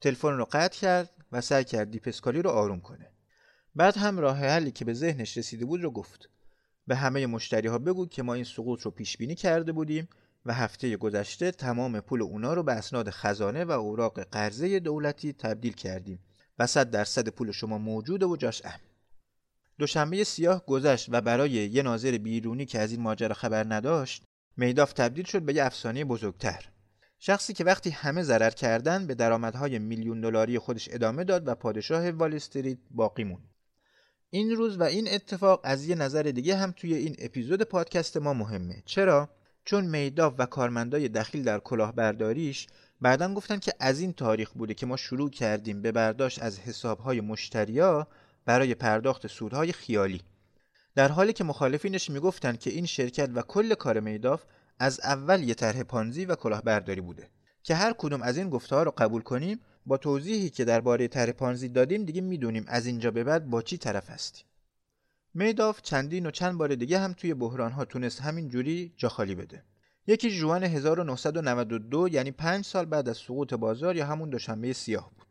تلفن 0.00 0.32
رو 0.32 0.44
قطع 0.52 0.80
کرد 0.80 1.10
و 1.32 1.40
سعی 1.40 1.64
کرد 1.64 1.90
دیپسکالی 1.90 2.42
رو 2.42 2.50
آروم 2.50 2.80
کنه. 2.80 3.10
بعد 3.74 3.96
هم 3.96 4.18
راه 4.18 4.38
حلی 4.38 4.70
که 4.70 4.84
به 4.84 4.94
ذهنش 4.94 5.36
رسیده 5.36 5.64
بود 5.64 5.82
رو 5.82 5.90
گفت. 5.90 6.28
به 6.86 6.96
همه 6.96 7.26
مشتری 7.26 7.68
ها 7.68 7.78
بگو 7.78 8.06
که 8.06 8.22
ما 8.22 8.34
این 8.34 8.44
سقوط 8.44 8.82
رو 8.82 8.90
پیش 8.90 9.16
بینی 9.16 9.34
کرده 9.34 9.72
بودیم 9.72 10.08
و 10.46 10.54
هفته 10.54 10.96
گذشته 10.96 11.50
تمام 11.50 12.00
پول 12.00 12.22
اونا 12.22 12.54
رو 12.54 12.62
به 12.62 12.72
اسناد 12.72 13.10
خزانه 13.10 13.64
و 13.64 13.70
اوراق 13.70 14.20
قرضه 14.20 14.80
دولتی 14.80 15.32
تبدیل 15.32 15.72
کردیم 15.72 16.18
و 16.58 16.66
صد 16.66 16.90
درصد 16.90 17.28
پول 17.28 17.52
شما 17.52 17.78
موجوده 17.78 18.26
و 18.26 18.36
جاش 18.36 18.64
امن 18.64 18.80
دوشنبه 19.78 20.24
سیاه 20.24 20.66
گذشت 20.66 21.08
و 21.12 21.20
برای 21.20 21.50
یه 21.50 21.82
ناظر 21.82 22.18
بیرونی 22.18 22.66
که 22.66 22.78
از 22.78 22.92
این 22.92 23.00
ماجرا 23.00 23.34
خبر 23.34 23.66
نداشت 23.68 24.24
میداف 24.56 24.92
تبدیل 24.92 25.24
شد 25.24 25.42
به 25.42 25.54
یه 25.54 25.64
افسانه 25.64 26.04
بزرگتر. 26.04 26.68
شخصی 27.18 27.52
که 27.52 27.64
وقتی 27.64 27.90
همه 27.90 28.22
ضرر 28.22 28.50
کردن 28.50 29.06
به 29.06 29.14
درآمدهای 29.14 29.78
میلیون 29.78 30.20
دلاری 30.20 30.58
خودش 30.58 30.88
ادامه 30.92 31.24
داد 31.24 31.48
و 31.48 31.54
پادشاه 31.54 32.10
وال 32.10 32.34
استریت 32.34 32.78
باقی 32.90 33.24
موند. 33.24 33.48
این 34.30 34.50
روز 34.50 34.80
و 34.80 34.82
این 34.82 35.08
اتفاق 35.14 35.60
از 35.64 35.88
یه 35.88 35.94
نظر 35.94 36.22
دیگه 36.22 36.56
هم 36.56 36.72
توی 36.72 36.94
این 36.94 37.16
اپیزود 37.18 37.62
پادکست 37.62 38.16
ما 38.16 38.34
مهمه. 38.34 38.82
چرا؟ 38.84 39.28
چون 39.64 39.84
میداف 39.84 40.34
و 40.38 40.46
کارمندای 40.46 41.08
دخیل 41.08 41.44
در 41.44 41.58
کلاهبرداریش 41.58 42.66
بعدا 43.00 43.34
گفتن 43.34 43.58
که 43.58 43.72
از 43.80 44.00
این 44.00 44.12
تاریخ 44.12 44.52
بوده 44.52 44.74
که 44.74 44.86
ما 44.86 44.96
شروع 44.96 45.30
کردیم 45.30 45.82
به 45.82 45.92
برداشت 45.92 46.42
از 46.42 46.60
حسابهای 46.60 47.20
مشتریا 47.20 48.06
برای 48.44 48.74
پرداخت 48.74 49.26
سودهای 49.26 49.72
خیالی. 49.72 50.22
در 50.94 51.08
حالی 51.12 51.32
که 51.32 51.44
مخالفینش 51.44 52.10
می‌گفتند 52.10 52.60
که 52.60 52.70
این 52.70 52.86
شرکت 52.86 53.30
و 53.34 53.42
کل 53.42 53.74
کار 53.74 54.00
میداف 54.00 54.42
از 54.78 55.00
اول 55.00 55.42
یه 55.42 55.54
طرح 55.54 55.82
پانزی 55.82 56.24
و 56.24 56.34
کلاهبرداری 56.34 57.00
بوده 57.00 57.28
که 57.62 57.74
هر 57.74 57.94
کدوم 57.98 58.22
از 58.22 58.36
این 58.36 58.50
گفته 58.50 58.76
ها 58.76 58.82
رو 58.82 58.90
قبول 58.90 59.22
کنیم 59.22 59.60
با 59.86 59.96
توضیحی 59.96 60.50
که 60.50 60.64
درباره 60.64 61.08
طرح 61.08 61.32
پانزی 61.32 61.68
دادیم 61.68 62.04
دیگه 62.04 62.20
می‌دونیم 62.20 62.64
از 62.68 62.86
اینجا 62.86 63.10
به 63.10 63.24
بعد 63.24 63.50
با 63.50 63.62
چی 63.62 63.78
طرف 63.78 64.10
هستیم. 64.10 64.44
میداف 65.34 65.82
چندین 65.82 66.26
و 66.26 66.30
چند 66.30 66.58
بار 66.58 66.74
دیگه 66.74 66.98
هم 66.98 67.12
توی 67.12 67.34
بحران 67.34 67.72
ها 67.72 67.84
تونست 67.84 68.20
همین 68.20 68.48
جوری 68.48 68.92
جا 68.96 69.08
خالی 69.08 69.34
بده. 69.34 69.62
یکی 70.06 70.38
جوان 70.38 70.64
1992 70.64 72.08
یعنی 72.08 72.30
پنج 72.30 72.64
سال 72.64 72.84
بعد 72.84 73.08
از 73.08 73.16
سقوط 73.16 73.54
بازار 73.54 73.96
یا 73.96 74.06
همون 74.06 74.30
دوشنبه 74.30 74.72
سیاه 74.72 75.10
بود. 75.16 75.26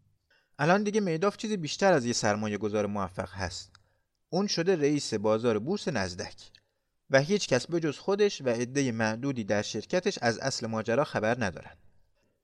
الان 0.59 0.83
دیگه 0.83 1.01
میداف 1.01 1.37
چیزی 1.37 1.57
بیشتر 1.57 1.93
از 1.93 2.05
یه 2.05 2.13
سرمایه 2.13 2.57
گذار 2.57 2.85
موفق 2.85 3.29
هست. 3.33 3.71
اون 4.29 4.47
شده 4.47 4.75
رئیس 4.75 5.13
بازار 5.13 5.59
بورس 5.59 5.87
نزدک. 5.87 6.51
و 7.09 7.21
هیچ 7.21 7.47
کس 7.47 7.71
بجز 7.71 7.97
خودش 7.97 8.41
و 8.41 8.49
عده 8.49 8.91
معدودی 8.91 9.43
در 9.43 9.61
شرکتش 9.61 10.19
از 10.21 10.39
اصل 10.39 10.67
ماجرا 10.67 11.03
خبر 11.03 11.43
ندارن 11.43 11.75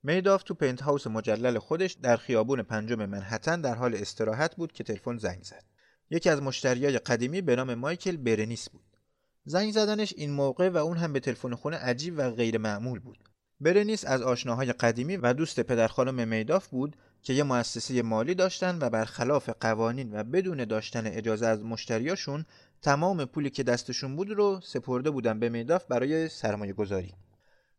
میداف 0.03 0.43
تو 0.43 0.53
پنت 0.53 0.81
هاوس 0.81 1.07
مجلل 1.07 1.59
خودش 1.59 1.91
در 1.93 2.17
خیابون 2.17 2.63
پنجم 2.63 3.05
منحتن 3.05 3.61
در 3.61 3.75
حال 3.75 3.95
استراحت 3.95 4.55
بود 4.55 4.71
که 4.71 4.83
تلفن 4.83 5.17
زنگ 5.17 5.43
زد. 5.43 5.63
یکی 6.09 6.29
از 6.29 6.41
مشتریای 6.41 6.99
قدیمی 6.99 7.41
به 7.41 7.55
نام 7.55 7.73
مایکل 7.73 8.17
برنیس 8.17 8.69
بود. 8.69 8.97
زنگ 9.45 9.71
زدنش 9.71 10.13
این 10.17 10.31
موقع 10.31 10.69
و 10.69 10.77
اون 10.77 10.97
هم 10.97 11.13
به 11.13 11.19
تلفن 11.19 11.55
خونه 11.55 11.77
عجیب 11.77 12.13
و 12.17 12.31
غیر 12.31 12.57
معمول 12.57 12.99
بود. 12.99 13.17
برنیس 13.59 14.05
از 14.05 14.21
آشناهای 14.21 14.73
قدیمی 14.73 15.17
و 15.17 15.33
دوست 15.33 15.59
پدر 15.59 15.87
خانم 15.87 16.27
میداف 16.27 16.67
بود 16.67 16.95
که 17.23 17.33
یه 17.33 17.43
مؤسسه 17.43 18.01
مالی 18.01 18.35
داشتن 18.35 18.77
و 18.81 18.89
برخلاف 18.89 19.49
قوانین 19.49 20.19
و 20.19 20.23
بدون 20.23 20.65
داشتن 20.65 21.07
اجازه 21.07 21.47
از 21.47 21.63
مشتریاشون 21.63 22.45
تمام 22.81 23.25
پولی 23.25 23.49
که 23.49 23.63
دستشون 23.63 24.15
بود 24.15 24.29
رو 24.29 24.59
سپرده 24.63 25.09
بودن 25.09 25.39
به 25.39 25.49
میداف 25.49 25.85
برای 25.85 26.29
سرمایه 26.29 26.73
گذاری. 26.73 27.13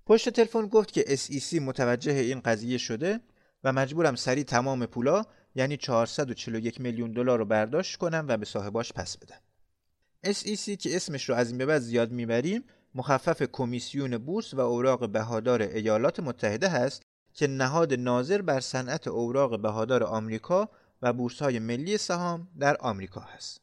پشت 0.07 0.29
تلفن 0.29 0.67
گفت 0.67 0.93
که 0.93 1.03
SEC 1.03 1.55
متوجه 1.55 2.13
این 2.13 2.41
قضیه 2.41 2.79
شده 2.79 3.21
و 3.65 3.73
مجبورم 3.73 4.15
سریع 4.15 4.45
تمام 4.45 4.87
پولا 4.87 5.25
یعنی 5.55 5.77
441 5.77 6.81
میلیون 6.81 7.13
دلار 7.13 7.39
رو 7.39 7.45
برداشت 7.45 7.97
کنم 7.97 8.25
و 8.29 8.37
به 8.37 8.45
صاحباش 8.45 8.93
پس 8.93 9.17
بدم. 9.17 9.41
SEC 10.27 10.77
که 10.77 10.97
اسمش 10.97 11.29
رو 11.29 11.35
از 11.35 11.49
این 11.49 11.59
به 11.59 11.67
بعد 11.67 11.81
زیاد 11.83 12.11
می‌بریم 12.11 12.65
مخفف 12.95 13.43
کمیسیون 13.43 14.19
بورس 14.19 14.55
و 14.55 14.61
اوراق 14.61 15.09
بهادار 15.09 15.63
ایالات 15.63 16.21
متحده 16.21 16.69
هست 16.69 17.03
که 17.35 17.47
نهاد 17.47 17.95
ناظر 17.95 18.43
بر 18.43 18.61
صنعت 18.61 19.09
اوراق 19.09 19.63
بهادار 19.63 20.05
آمریکا 20.05 20.69
و 21.03 21.13
بورس 21.13 21.43
های 21.43 21.59
ملی 21.59 21.99
سهام 21.99 22.49
در 22.59 22.77
آمریکا 22.77 23.21
هست. 23.21 23.62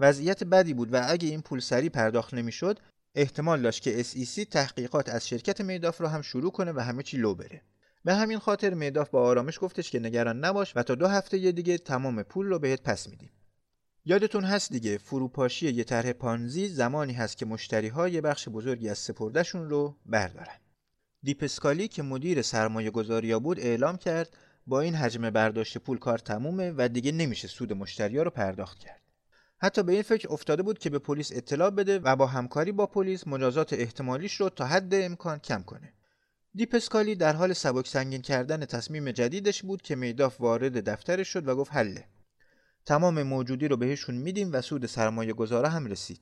وضعیت 0.00 0.44
بدی 0.44 0.74
بود 0.74 0.92
و 0.92 1.02
اگه 1.08 1.28
این 1.28 1.42
پول 1.42 1.60
سری 1.60 1.88
پرداخت 1.88 2.34
نمی‌شد 2.34 2.78
احتمال 3.14 3.62
داشت 3.62 3.82
که 3.82 4.02
SEC 4.02 4.48
تحقیقات 4.50 5.08
از 5.08 5.28
شرکت 5.28 5.60
میداف 5.60 6.00
رو 6.00 6.06
هم 6.06 6.22
شروع 6.22 6.52
کنه 6.52 6.72
و 6.72 6.80
همه 6.80 7.02
چی 7.02 7.16
لو 7.16 7.34
بره. 7.34 7.62
به 8.04 8.14
همین 8.14 8.38
خاطر 8.38 8.74
میداف 8.74 9.10
با 9.10 9.22
آرامش 9.22 9.58
گفتش 9.60 9.90
که 9.90 10.00
نگران 10.00 10.44
نباش 10.44 10.76
و 10.76 10.82
تا 10.82 10.94
دو 10.94 11.06
هفته 11.06 11.38
یه 11.38 11.52
دیگه 11.52 11.78
تمام 11.78 12.22
پول 12.22 12.46
رو 12.46 12.58
بهت 12.58 12.82
پس 12.82 13.08
میدیم. 13.08 13.30
یادتون 14.04 14.44
هست 14.44 14.72
دیگه 14.72 14.98
فروپاشی 14.98 15.70
یه 15.70 15.84
طرح 15.84 16.12
پانزی 16.12 16.68
زمانی 16.68 17.12
هست 17.12 17.36
که 17.36 17.46
مشتری 17.46 17.88
ها 17.88 18.08
یه 18.08 18.20
بخش 18.20 18.48
بزرگی 18.48 18.88
از 18.88 18.98
سپردهشون 18.98 19.70
رو 19.70 19.96
بردارن. 20.06 20.58
دیپسکالی 21.22 21.88
که 21.88 22.02
مدیر 22.02 22.42
سرمایه 22.42 22.90
گذاریا 22.90 23.38
بود 23.38 23.60
اعلام 23.60 23.96
کرد 23.96 24.36
با 24.66 24.80
این 24.80 24.94
حجم 24.94 25.30
برداشت 25.30 25.78
پول 25.78 25.98
کار 25.98 26.18
تمومه 26.18 26.74
و 26.76 26.88
دیگه 26.88 27.12
نمیشه 27.12 27.48
سود 27.48 27.72
مشتریا 27.72 28.22
رو 28.22 28.30
پرداخت 28.30 28.78
کرد. 28.78 29.09
حتی 29.62 29.82
به 29.82 29.92
این 29.92 30.02
فکر 30.02 30.28
افتاده 30.32 30.62
بود 30.62 30.78
که 30.78 30.90
به 30.90 30.98
پلیس 30.98 31.32
اطلاع 31.34 31.70
بده 31.70 31.98
و 31.98 32.16
با 32.16 32.26
همکاری 32.26 32.72
با 32.72 32.86
پلیس 32.86 33.26
مجازات 33.26 33.72
احتمالیش 33.72 34.34
رو 34.34 34.48
تا 34.48 34.66
حد 34.66 34.94
امکان 34.94 35.38
کم 35.38 35.62
کنه. 35.62 35.92
دیپسکالی 36.54 37.14
در 37.14 37.32
حال 37.32 37.52
سبک 37.52 37.86
سنگین 37.86 38.22
کردن 38.22 38.64
تصمیم 38.64 39.10
جدیدش 39.10 39.62
بود 39.62 39.82
که 39.82 39.96
میداف 39.96 40.40
وارد 40.40 40.88
دفترش 40.90 41.28
شد 41.28 41.48
و 41.48 41.56
گفت 41.56 41.72
حله. 41.74 42.04
تمام 42.86 43.22
موجودی 43.22 43.68
رو 43.68 43.76
بهشون 43.76 44.14
میدیم 44.14 44.52
و 44.52 44.60
سود 44.60 44.86
سرمایه 44.86 45.32
گذاره 45.32 45.68
هم 45.68 45.86
رسید. 45.86 46.20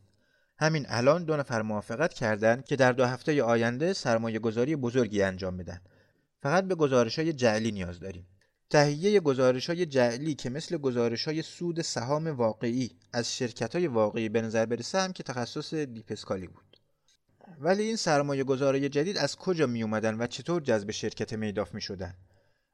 همین 0.59 0.87
الان 0.89 1.25
دو 1.25 1.37
نفر 1.37 1.63
موافقت 1.63 2.15
کردند 2.15 2.65
که 2.65 2.77
در 2.77 2.93
دو 2.93 3.05
هفته 3.05 3.43
آینده 3.43 3.93
سرمایه 3.93 4.39
گذاری 4.39 4.77
بزرگی 4.77 5.23
انجام 5.23 5.57
بدن. 5.57 5.81
فقط 6.43 6.65
به 6.65 6.75
گزارش 6.75 7.19
های 7.19 7.33
جعلی 7.33 7.73
نیاز 7.73 8.01
داریم. 8.01 8.27
تهیه 8.71 9.21
گزارش 9.21 9.67
های 9.67 9.87
جعلی 9.87 10.35
که 10.35 10.51
مثل 10.51 10.77
گزارش 10.77 11.25
های 11.25 11.43
سود 11.43 11.83
سهام 11.83 12.27
واقعی 12.27 12.91
از 13.13 13.37
شرکت 13.37 13.75
های 13.75 13.87
واقعی 13.87 14.29
به 14.29 14.43
نظر 14.43 14.67
برسه 14.67 15.01
هم 15.01 15.13
که 15.13 15.23
تخصص 15.23 15.75
دیپسکالی 15.75 16.47
بود. 16.47 16.81
ولی 17.61 17.83
این 17.83 17.97
سرمایه 17.97 18.45
گذاری 18.45 18.89
جدید 18.89 19.19
از 19.19 19.37
کجا 19.37 19.67
می 19.67 19.83
اومدن 19.83 20.21
و 20.21 20.27
چطور 20.27 20.63
جذب 20.63 20.91
شرکت 20.91 21.33
میداف 21.33 21.75
می 21.75 21.81
شدن؟ 21.81 22.15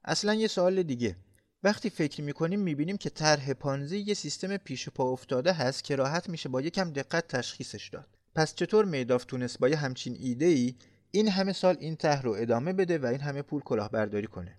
اصلا 0.04 0.34
یه 0.34 0.48
سوال 0.48 0.82
دیگه 0.82 1.16
وقتی 1.62 1.90
فکر 1.90 2.22
می‌کنیم 2.22 2.60
می‌بینیم 2.60 2.96
که 2.96 3.10
طرح 3.10 3.52
پانزی 3.52 3.98
یه 3.98 4.14
سیستم 4.14 4.56
پیش 4.56 4.88
پا 4.88 5.04
افتاده 5.04 5.52
هست 5.52 5.84
که 5.84 5.96
راحت 5.96 6.28
میشه 6.28 6.48
با 6.48 6.60
یکم 6.60 6.92
دقت 6.92 7.28
تشخیصش 7.28 7.88
داد 7.88 8.08
پس 8.34 8.54
چطور 8.54 8.84
میداف 8.84 9.24
تونست 9.24 9.58
با 9.58 9.68
یه 9.68 9.76
همچین 9.76 10.16
ایده 10.20 10.46
ای 10.46 10.74
این 11.10 11.28
همه 11.28 11.52
سال 11.52 11.76
این 11.80 11.96
طرح 11.96 12.22
رو 12.22 12.32
ادامه 12.38 12.72
بده 12.72 12.98
و 12.98 13.06
این 13.06 13.20
همه 13.20 13.42
پول 13.42 13.60
کلاهبرداری 13.60 14.26
کنه 14.26 14.56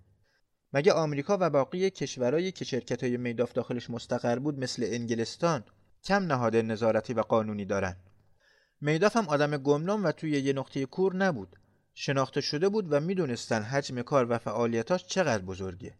مگه 0.76 0.92
آمریکا 0.92 1.38
و 1.40 1.50
باقی 1.50 1.90
کشورهایی 1.90 2.52
که 2.52 2.64
شرکت 2.64 3.02
های 3.02 3.16
میداف 3.16 3.52
داخلش 3.52 3.90
مستقر 3.90 4.38
بود 4.38 4.58
مثل 4.58 4.82
انگلستان 4.86 5.64
کم 6.04 6.22
نهاد 6.22 6.56
نظارتی 6.56 7.14
و 7.14 7.20
قانونی 7.20 7.64
دارن؟ 7.64 7.96
میداف 8.80 9.16
هم 9.16 9.28
آدم 9.28 9.56
گمنام 9.56 10.04
و 10.04 10.12
توی 10.12 10.30
یه 10.30 10.52
نقطه 10.52 10.86
کور 10.86 11.16
نبود. 11.16 11.56
شناخته 11.94 12.40
شده 12.40 12.68
بود 12.68 12.92
و 12.92 13.00
می‌دونستن 13.00 13.62
حجم 13.62 14.02
کار 14.02 14.26
و 14.30 14.38
فعالیتاش 14.38 15.06
چقدر 15.06 15.42
بزرگه. 15.42 15.94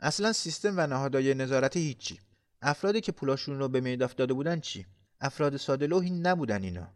اصلا 0.00 0.32
سیستم 0.32 0.74
و 0.76 0.86
نهادهای 0.86 1.34
نظارتی 1.34 1.80
هیچی. 1.80 2.20
افرادی 2.62 3.00
که 3.00 3.12
پولاشون 3.12 3.58
رو 3.58 3.68
به 3.68 3.80
میداف 3.80 4.14
داده 4.14 4.34
بودن 4.34 4.60
چی؟ 4.60 4.86
افراد 5.20 5.56
ساده 5.56 5.86
لوحی 5.86 6.10
نبودن 6.10 6.62
اینا. 6.62 6.88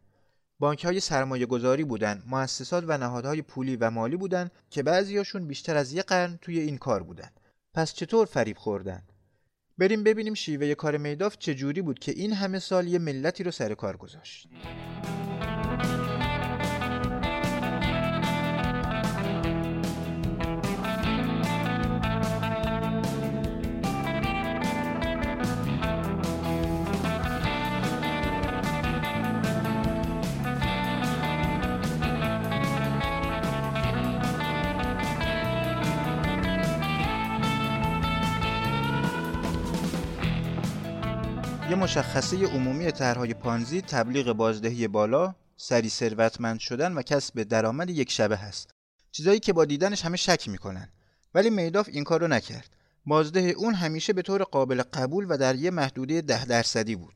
بانک 0.64 0.84
های 0.84 1.00
سرمایه 1.00 1.46
گذاری 1.46 1.84
بودن 1.84 2.22
مؤسسات 2.26 2.84
و 2.86 2.98
نهادهای 2.98 3.42
پولی 3.42 3.76
و 3.76 3.90
مالی 3.90 4.16
بودن 4.16 4.50
که 4.70 4.82
بعضیاشون 4.82 5.46
بیشتر 5.46 5.76
از 5.76 5.92
یک 5.92 6.04
قرن 6.04 6.38
توی 6.42 6.58
این 6.58 6.78
کار 6.78 7.02
بودن. 7.02 7.30
پس 7.74 7.94
چطور 7.94 8.26
فریب 8.26 8.58
خوردن؟ 8.58 9.02
بریم 9.78 10.04
ببینیم 10.04 10.34
شیوه 10.34 10.74
کار 10.74 10.96
میداف 10.96 11.38
چجوری 11.38 11.82
بود 11.82 11.98
که 11.98 12.12
این 12.12 12.32
همه 12.32 12.58
سال 12.58 12.88
یه 12.88 12.98
ملتی 12.98 13.44
رو 13.44 13.50
سر 13.50 13.74
کار 13.74 13.96
گذاشت. 13.96 14.48
یه 41.74 41.80
مشخصه 41.80 42.46
عمومی 42.46 42.92
طرحهای 42.92 43.34
پانزی 43.34 43.80
تبلیغ 43.80 44.32
بازدهی 44.32 44.88
بالا، 44.88 45.34
سری 45.56 45.88
ثروتمند 45.88 46.58
شدن 46.58 46.92
و 46.92 47.02
کسب 47.02 47.42
درآمد 47.42 47.90
یک 47.90 48.10
شبه 48.10 48.36
هست. 48.36 48.70
چیزایی 49.12 49.40
که 49.40 49.52
با 49.52 49.64
دیدنش 49.64 50.04
همه 50.04 50.16
شک 50.16 50.48
می‌کنن. 50.48 50.88
ولی 51.34 51.50
میداف 51.50 51.88
این 51.92 52.04
کارو 52.04 52.28
نکرد. 52.28 52.70
بازده 53.06 53.40
اون 53.40 53.74
همیشه 53.74 54.12
به 54.12 54.22
طور 54.22 54.42
قابل 54.42 54.82
قبول 54.82 55.26
و 55.28 55.36
در 55.36 55.54
یه 55.54 55.70
محدوده 55.70 56.20
ده 56.20 56.44
درصدی 56.44 56.96
بود. 56.96 57.14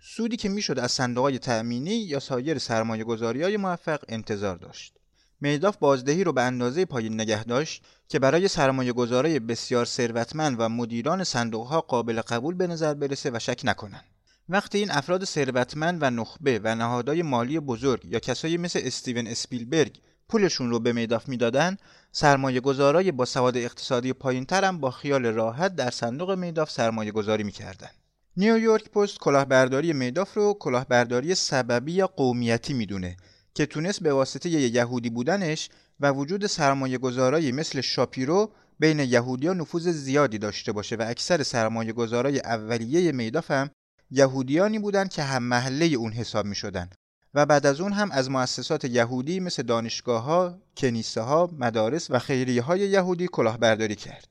سودی 0.00 0.36
که 0.36 0.48
می‌شد 0.48 0.78
از 0.78 0.92
صندوقهای 0.92 1.38
تأمینی 1.38 1.96
یا 1.96 2.20
سایر 2.20 2.58
سرمایه 2.58 3.04
گذاری 3.04 3.42
های 3.42 3.56
موفق 3.56 4.00
انتظار 4.08 4.56
داشت. 4.56 4.99
میداف 5.40 5.76
بازدهی 5.76 6.24
رو 6.24 6.32
به 6.32 6.42
اندازه 6.42 6.84
پایین 6.84 7.14
نگه 7.14 7.44
داشت 7.44 7.84
که 8.08 8.18
برای 8.18 8.48
سرمایه 8.48 8.92
گذاره 8.92 9.38
بسیار 9.38 9.84
ثروتمند 9.84 10.56
و 10.58 10.68
مدیران 10.68 11.24
صندوق 11.24 11.66
ها 11.66 11.80
قابل 11.80 12.20
قبول 12.20 12.54
به 12.54 12.66
نظر 12.66 12.94
برسه 12.94 13.30
و 13.30 13.38
شک 13.38 13.60
نکنند. 13.64 14.04
وقتی 14.48 14.78
این 14.78 14.90
افراد 14.90 15.24
ثروتمند 15.24 15.98
و 16.02 16.10
نخبه 16.10 16.60
و 16.64 16.74
نهادهای 16.74 17.22
مالی 17.22 17.60
بزرگ 17.60 18.04
یا 18.04 18.18
کسایی 18.18 18.56
مثل 18.56 18.80
استیون 18.82 19.26
اسپیلبرگ 19.26 20.00
پولشون 20.28 20.70
رو 20.70 20.78
به 20.78 20.92
میداف 20.92 21.28
می‌دادن 21.28 21.76
سرمایه 22.12 22.60
گذارای 22.60 23.12
با 23.12 23.24
سواد 23.24 23.56
اقتصادی 23.56 24.12
پایین 24.12 24.46
هم 24.50 24.80
با 24.80 24.90
خیال 24.90 25.26
راحت 25.26 25.76
در 25.76 25.90
صندوق 25.90 26.30
میداف 26.30 26.70
سرمایه 26.70 27.12
گذاری 27.12 27.44
می‌کردن 27.44 27.90
نیویورک 28.36 28.90
پست 28.90 29.18
کلاهبرداری 29.18 29.92
میداف 29.92 30.34
رو 30.34 30.56
کلاهبرداری 30.60 31.34
سببی 31.34 31.92
یا 31.92 32.06
قومیتی 32.06 32.72
می‌دونه 32.72 33.16
که 33.54 33.66
تونست 33.66 34.02
به 34.02 34.12
واسطه 34.12 34.50
یهودی 34.50 35.10
بودنش 35.10 35.68
و 36.00 36.10
وجود 36.10 36.46
سرمایه 36.46 36.98
گذارایی 36.98 37.52
مثل 37.52 37.80
شاپیرو 37.80 38.52
بین 38.78 38.98
یهودیا 38.98 39.52
نفوذ 39.52 39.88
زیادی 39.88 40.38
داشته 40.38 40.72
باشه 40.72 40.96
و 40.96 41.04
اکثر 41.08 41.42
سرمایه 41.42 41.92
گذارای 41.92 42.40
اولیه 42.40 43.12
میداف 43.12 43.50
هم 43.50 43.70
یهودیانی 44.10 44.78
بودند 44.78 45.10
که 45.10 45.22
هم 45.22 45.42
محله 45.42 45.86
اون 45.86 46.12
حساب 46.12 46.46
می 46.46 46.54
شدن 46.54 46.90
و 47.34 47.46
بعد 47.46 47.66
از 47.66 47.80
اون 47.80 47.92
هم 47.92 48.10
از 48.10 48.30
مؤسسات 48.30 48.84
یهودی 48.84 49.40
مثل 49.40 49.62
دانشگاه 49.62 50.22
ها، 50.22 50.58
کنیسه 50.76 51.20
ها، 51.20 51.50
مدارس 51.58 52.10
و 52.10 52.18
خیریه 52.18 52.62
های 52.62 52.80
یهودی 52.80 53.28
کلاهبرداری 53.32 53.94
کرد. 53.94 54.28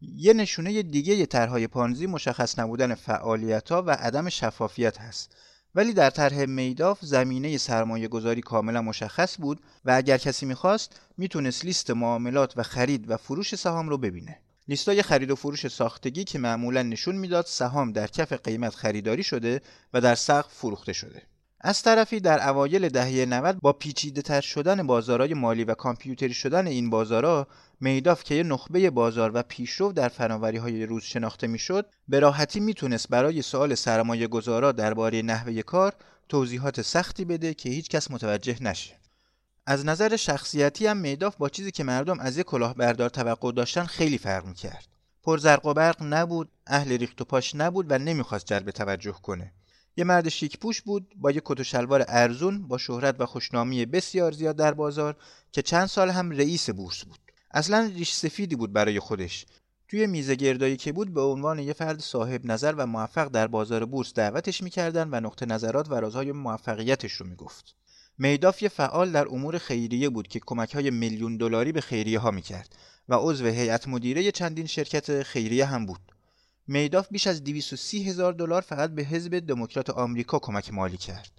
یه 0.00 0.32
نشونه 0.32 0.82
دیگه 0.82 1.26
طرحهای 1.26 1.66
پانزی 1.66 2.06
مشخص 2.06 2.58
نبودن 2.58 2.94
فعالیت 2.94 3.72
ها 3.72 3.82
و 3.82 3.90
عدم 3.90 4.28
شفافیت 4.28 5.00
هست 5.00 5.36
ولی 5.74 5.92
در 5.92 6.10
طرح 6.10 6.44
میداف 6.44 6.98
زمینه 7.02 7.58
سرمایه 7.58 8.08
گذاری 8.08 8.40
کاملا 8.40 8.82
مشخص 8.82 9.36
بود 9.40 9.60
و 9.84 9.90
اگر 9.90 10.18
کسی 10.18 10.46
می‌خواست 10.46 11.00
می‌تونست 11.18 11.64
لیست 11.64 11.90
معاملات 11.90 12.52
و 12.56 12.62
خرید 12.62 13.10
و 13.10 13.16
فروش 13.16 13.54
سهام 13.54 13.88
رو 13.88 13.98
ببینه. 13.98 14.38
لیستای 14.68 15.02
خرید 15.02 15.30
و 15.30 15.36
فروش 15.36 15.68
ساختگی 15.68 16.24
که 16.24 16.38
معمولا 16.38 16.82
نشون 16.82 17.14
می‌داد 17.14 17.46
سهام 17.46 17.92
در 17.92 18.06
کف 18.06 18.32
قیمت 18.32 18.74
خریداری 18.74 19.22
شده 19.22 19.62
و 19.94 20.00
در 20.00 20.14
سقف 20.14 20.54
فروخته 20.54 20.92
شده. 20.92 21.22
از 21.60 21.82
طرفی 21.82 22.20
در 22.20 22.48
اوایل 22.48 22.88
دهه 22.88 23.26
90 23.26 23.58
با 23.60 23.72
پیچیده 23.72 24.22
تر 24.22 24.40
شدن 24.40 24.86
بازارهای 24.86 25.34
مالی 25.34 25.64
و 25.64 25.74
کامپیوتری 25.74 26.34
شدن 26.34 26.66
این 26.66 26.90
بازارها 26.90 27.46
میداف 27.80 28.24
که 28.24 28.34
یه 28.34 28.42
نخبه 28.42 28.90
بازار 28.90 29.30
و 29.34 29.42
پیشرو 29.42 29.92
در 29.92 30.08
فناوری 30.08 30.58
های 30.58 30.86
روز 30.86 31.02
شناخته 31.02 31.46
می‌شد 31.46 31.86
به 32.08 32.20
راحتی 32.20 32.60
می‌تونست 32.60 33.08
برای 33.08 33.42
سوال 33.42 33.74
سرمایه 33.74 34.26
گذارا 34.26 34.72
درباره 34.72 35.22
نحوه 35.22 35.62
کار 35.62 35.92
توضیحات 36.28 36.82
سختی 36.82 37.24
بده 37.24 37.54
که 37.54 37.68
هیچ 37.68 37.88
کس 37.88 38.10
متوجه 38.10 38.62
نشه. 38.62 39.00
از 39.66 39.86
نظر 39.86 40.16
شخصیتی 40.16 40.86
هم 40.86 40.96
میداف 40.96 41.36
با 41.36 41.48
چیزی 41.48 41.70
که 41.70 41.84
مردم 41.84 42.20
از 42.20 42.38
یک 42.38 42.46
کلاهبردار 42.46 43.10
توقع 43.10 43.52
داشتن 43.52 43.84
خیلی 43.84 44.18
فرق 44.18 44.46
می‌کرد. 44.46 44.86
زرق 45.38 45.66
و 45.66 45.74
برق 45.74 46.02
نبود 46.02 46.48
اهل 46.66 46.92
ریخت 46.92 47.20
و 47.20 47.24
پاش 47.24 47.54
نبود 47.54 47.86
و 47.90 47.98
نمی‌خواست 47.98 48.46
جلب 48.46 48.70
توجه 48.70 49.12
کنه. 49.12 49.52
یه 49.96 50.04
مرد 50.04 50.28
شیک 50.28 50.58
پوش 50.58 50.82
بود 50.82 51.14
با 51.16 51.30
یک 51.30 51.42
کت 51.44 51.60
و 51.60 51.64
شلوار 51.64 52.04
ارزون 52.08 52.68
با 52.68 52.78
شهرت 52.78 53.16
و 53.18 53.26
خوشنامی 53.26 53.86
بسیار 53.86 54.32
زیاد 54.32 54.56
در 54.56 54.74
بازار 54.74 55.16
که 55.52 55.62
چند 55.62 55.86
سال 55.86 56.10
هم 56.10 56.30
رئیس 56.30 56.70
بورس 56.70 57.04
بود. 57.04 57.18
اصلا 57.50 57.90
ریش 57.94 58.12
سفیدی 58.12 58.56
بود 58.56 58.72
برای 58.72 59.00
خودش. 59.00 59.46
توی 59.88 60.06
میزه 60.06 60.34
گردایی 60.34 60.76
که 60.76 60.92
بود 60.92 61.14
به 61.14 61.20
عنوان 61.20 61.58
یه 61.58 61.72
فرد 61.72 62.00
صاحب 62.00 62.46
نظر 62.46 62.74
و 62.76 62.86
موفق 62.86 63.28
در 63.28 63.46
بازار 63.46 63.84
بورس 63.84 64.14
دعوتش 64.14 64.62
می‌کردن 64.62 65.08
و 65.12 65.20
نقطه 65.20 65.46
نظرات 65.46 65.90
و 65.90 65.94
رازهای 65.94 66.32
موفقیتش 66.32 67.12
رو 67.12 67.26
می‌گفت. 67.26 67.74
میداف 68.18 68.62
یه 68.62 68.68
فعال 68.68 69.12
در 69.12 69.28
امور 69.28 69.58
خیریه 69.58 70.08
بود 70.08 70.28
که 70.28 70.40
کمک 70.46 70.74
های 70.74 70.90
میلیون 70.90 71.36
دلاری 71.36 71.72
به 71.72 71.80
خیریه 71.80 72.18
ها 72.18 72.30
می‌کرد 72.30 72.76
و 73.08 73.14
عضو 73.14 73.46
هیئت 73.46 73.88
مدیره 73.88 74.32
چندین 74.32 74.66
شرکت 74.66 75.22
خیریه 75.22 75.64
هم 75.64 75.86
بود. 75.86 76.00
میداف 76.72 77.08
بیش 77.10 77.26
از 77.26 77.44
230 77.44 78.02
هزار 78.04 78.32
دلار 78.32 78.62
فقط 78.62 78.90
به 78.90 79.02
حزب 79.02 79.38
دموکرات 79.38 79.90
آمریکا 79.90 80.38
کمک 80.38 80.74
مالی 80.74 80.96
کرد 80.96 81.30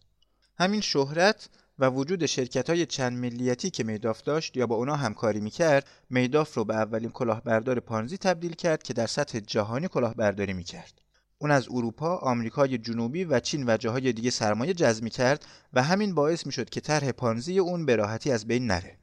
همین 0.58 0.82
شهرت 0.82 1.50
و 1.80 1.90
وجود 1.90 2.26
شرکت 2.26 2.70
های 2.70 2.86
چند 2.86 3.18
ملیتی 3.18 3.70
که 3.70 3.84
میداف 3.84 4.22
داشت 4.22 4.58
یا 4.58 4.68
با 4.68 4.76
اونا 4.76 4.96
همکاری 4.96 5.40
می‌کرد 5.40 5.88
میداف 6.10 6.54
رو 6.54 6.66
به 6.66 6.76
اولین 6.76 7.10
کلاهبردار 7.10 7.80
پانزی 7.80 8.18
تبدیل 8.18 8.54
کرد 8.54 8.84
که 8.84 8.94
در 8.94 9.08
سطح 9.08 9.40
جهانی 9.40 9.88
کلاهبرداری 9.88 10.54
می‌کرد 10.54 11.02
اون 11.38 11.52
از 11.52 11.68
اروپا، 11.70 12.18
آمریکای 12.18 12.78
جنوبی 12.78 13.24
و 13.24 13.40
چین 13.40 13.70
و 13.70 13.78
جاهای 13.78 14.14
دیگه 14.14 14.30
سرمایه 14.30 14.74
جذب 14.74 15.08
کرد 15.08 15.46
و 15.74 15.84
همین 15.84 16.16
باعث 16.16 16.46
می‌شد 16.46 16.70
که 16.70 16.82
طرح 16.82 17.12
پانزی 17.12 17.60
اون 17.60 17.86
به 17.86 17.96
راحتی 17.96 18.32
از 18.32 18.48
بین 18.48 18.68
نره. 18.68 18.98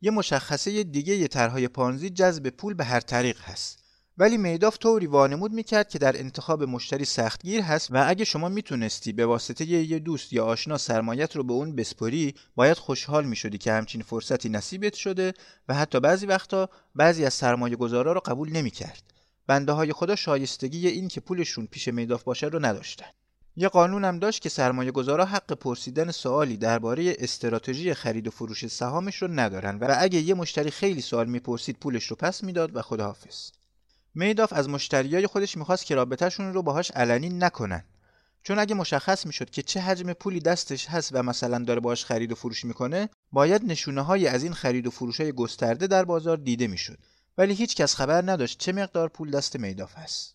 یه 0.00 0.10
مشخصه 0.10 0.84
دیگه 0.84 1.16
یه 1.16 1.28
طرحهای 1.28 1.68
پانزی 1.68 2.10
جذب 2.10 2.48
پول 2.48 2.74
به 2.74 2.84
هر 2.84 3.00
طریق 3.00 3.40
هست. 3.40 3.89
ولی 4.18 4.36
میداف 4.36 4.78
طوری 4.78 5.06
وانمود 5.06 5.52
می‌کرد 5.52 5.88
که 5.88 5.98
در 5.98 6.18
انتخاب 6.18 6.62
مشتری 6.62 7.04
سختگیر 7.04 7.60
هست 7.60 7.88
و 7.90 8.04
اگه 8.08 8.24
شما 8.24 8.48
می‌تونستی 8.48 9.12
به 9.12 9.26
واسطه 9.26 9.64
یه 9.64 9.98
دوست 9.98 10.32
یا 10.32 10.44
آشنا 10.44 10.78
سرمایت 10.78 11.36
رو 11.36 11.42
به 11.42 11.52
اون 11.52 11.76
بسپری 11.76 12.34
باید 12.54 12.76
خوشحال 12.76 13.24
می‌شدی 13.24 13.58
که 13.58 13.72
همچین 13.72 14.02
فرصتی 14.02 14.48
نصیبت 14.48 14.94
شده 14.94 15.34
و 15.68 15.74
حتی 15.74 16.00
بعضی 16.00 16.26
وقتا 16.26 16.68
بعضی 16.94 17.24
از 17.24 17.34
سرمایه 17.34 17.76
گذارا 17.76 18.12
رو 18.12 18.20
قبول 18.20 18.52
نمی‌کرد. 18.52 19.02
بنده 19.46 19.72
های 19.72 19.92
خدا 19.92 20.16
شایستگی 20.16 20.88
این 20.88 21.08
که 21.08 21.20
پولشون 21.20 21.66
پیش 21.66 21.88
میداف 21.88 22.22
باشه 22.22 22.46
رو 22.46 22.64
نداشتن. 22.64 23.06
یه 23.56 23.68
قانون 23.68 24.04
هم 24.04 24.18
داشت 24.18 24.42
که 24.42 24.48
سرمایه 24.48 24.90
گذارا 24.90 25.24
حق 25.24 25.52
پرسیدن 25.52 26.10
سوالی 26.10 26.56
درباره 26.56 27.16
استراتژی 27.18 27.94
خرید 27.94 28.26
و 28.26 28.30
فروش 28.30 28.66
سهامش 28.66 29.16
رو 29.16 29.28
ندارن 29.28 29.78
و 29.78 29.94
اگه 29.98 30.20
یه 30.20 30.34
مشتری 30.34 30.70
خیلی 30.70 31.00
سوال 31.00 31.26
می‌پرسید 31.26 31.76
پولش 31.76 32.06
رو 32.06 32.16
پس 32.16 32.44
می‌داد 32.44 32.76
و 32.76 32.82
خداحافظ. 32.82 33.50
میداف 34.14 34.52
از 34.52 34.68
مشتریای 34.68 35.26
خودش 35.26 35.56
می‌خواست 35.56 35.86
که 35.86 35.94
رابطهشون 35.94 36.54
رو 36.54 36.62
باهاش 36.62 36.90
علنی 36.90 37.28
نکنن. 37.28 37.84
چون 38.42 38.58
اگه 38.58 38.74
مشخص 38.74 39.26
می‌شد 39.26 39.50
که 39.50 39.62
چه 39.62 39.80
حجم 39.80 40.12
پولی 40.12 40.40
دستش 40.40 40.86
هست 40.88 41.10
و 41.12 41.22
مثلا 41.22 41.58
داره 41.58 41.80
باهاش 41.80 42.04
خرید 42.04 42.32
و 42.32 42.34
فروش 42.34 42.64
می‌کنه 42.64 43.08
باید 43.32 43.64
نشونه 43.64 44.02
های 44.02 44.26
از 44.26 44.42
این 44.42 44.52
خرید 44.52 44.86
و 44.86 44.90
فروش 44.90 45.20
های 45.20 45.32
گسترده 45.32 45.86
در 45.86 46.04
بازار 46.04 46.36
دیده 46.36 46.66
می‌شد. 46.66 46.98
ولی 47.38 47.54
هیچ 47.54 47.76
کس 47.76 47.94
خبر 47.94 48.30
نداشت 48.30 48.58
چه 48.58 48.72
مقدار 48.72 49.08
پول 49.08 49.30
دست 49.30 49.56
میداف 49.56 49.98
هست. 49.98 50.34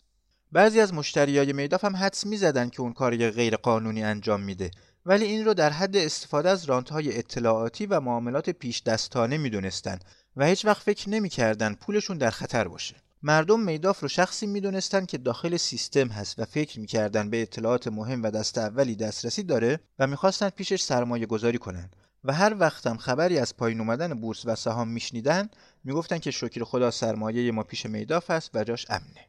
بعضی 0.52 0.80
از 0.80 0.94
مشتریای 0.94 1.52
میداف 1.52 1.84
هم 1.84 1.96
حدس 1.96 2.26
می‌زدن 2.26 2.68
که 2.68 2.80
اون 2.80 2.92
کاری 2.92 3.30
غیر 3.30 3.56
قانونی 3.56 4.04
انجام 4.04 4.40
میده. 4.40 4.70
ولی 5.06 5.24
این 5.24 5.44
رو 5.44 5.54
در 5.54 5.70
حد 5.70 5.96
استفاده 5.96 6.50
از 6.50 6.66
های 6.70 7.18
اطلاعاتی 7.18 7.86
و 7.86 8.00
معاملات 8.00 8.50
پیش 8.50 8.82
دستانه 8.82 9.36
می‌دونستن 9.36 9.98
و 10.36 10.46
هیچ 10.46 10.64
وقت 10.64 10.82
فکر 10.82 11.08
نمی‌کردن 11.08 11.74
پولشون 11.74 12.18
در 12.18 12.30
خطر 12.30 12.68
باشه. 12.68 12.96
مردم 13.22 13.60
میداف 13.60 14.00
رو 14.00 14.08
شخصی 14.08 14.46
می‌دونستن 14.46 15.04
که 15.06 15.18
داخل 15.18 15.56
سیستم 15.56 16.08
هست 16.08 16.38
و 16.38 16.44
فکر 16.44 16.80
می‌کردن 16.80 17.30
به 17.30 17.42
اطلاعات 17.42 17.88
مهم 17.88 18.22
و 18.22 18.30
دست 18.30 18.58
اولی 18.58 18.96
دسترسی 18.96 19.42
داره 19.42 19.80
و 19.98 20.06
می‌خواستن 20.06 20.48
پیشش 20.48 20.82
سرمایه 20.82 21.26
گذاری 21.26 21.58
کنن. 21.58 21.90
و 22.24 22.32
هر 22.32 22.56
وقتم 22.58 22.96
خبری 22.96 23.38
از 23.38 23.56
پایین 23.56 23.80
اومدن 23.80 24.14
بورس 24.14 24.46
و 24.46 24.54
سهام 24.54 24.88
میشنیدن 24.88 25.48
می‌گفتن 25.84 26.18
که 26.18 26.30
شکر 26.30 26.64
خدا 26.64 26.90
سرمایه 26.90 27.52
ما 27.52 27.62
پیش 27.62 27.86
میداف 27.86 28.30
است 28.30 28.50
و 28.54 28.64
جاش 28.64 28.86
امنه. 28.90 29.26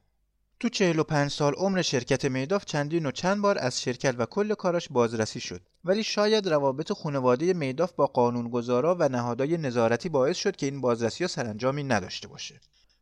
تو 0.60 0.70
45 0.70 1.32
سال 1.32 1.54
عمر 1.54 1.82
شرکت 1.82 2.26
میداف 2.26 2.66
چندین 2.66 3.06
و 3.06 3.12
چند 3.12 3.42
بار 3.42 3.58
از 3.58 3.82
شرکت 3.82 4.16
و 4.18 4.26
کل 4.26 4.54
کاراش 4.54 4.90
بازرسی 4.90 5.40
شد. 5.40 5.62
ولی 5.86 6.04
شاید 6.04 6.48
روابط 6.50 6.92
خانواده 6.92 7.54
میداف 7.54 7.94
با 7.94 8.08
قانونگذارا 8.08 8.96
و 9.00 9.10
نهادهای 9.10 9.58
نظارتی 9.58 10.10
باعث 10.10 10.38
شد 10.38 10.56
که 10.56 10.66
این 10.66 10.82
بازرسی 10.82 11.24
ها 11.24 11.28
سرانجامی 11.28 11.84
نداشته 11.84 12.28
باشه. 12.28 12.60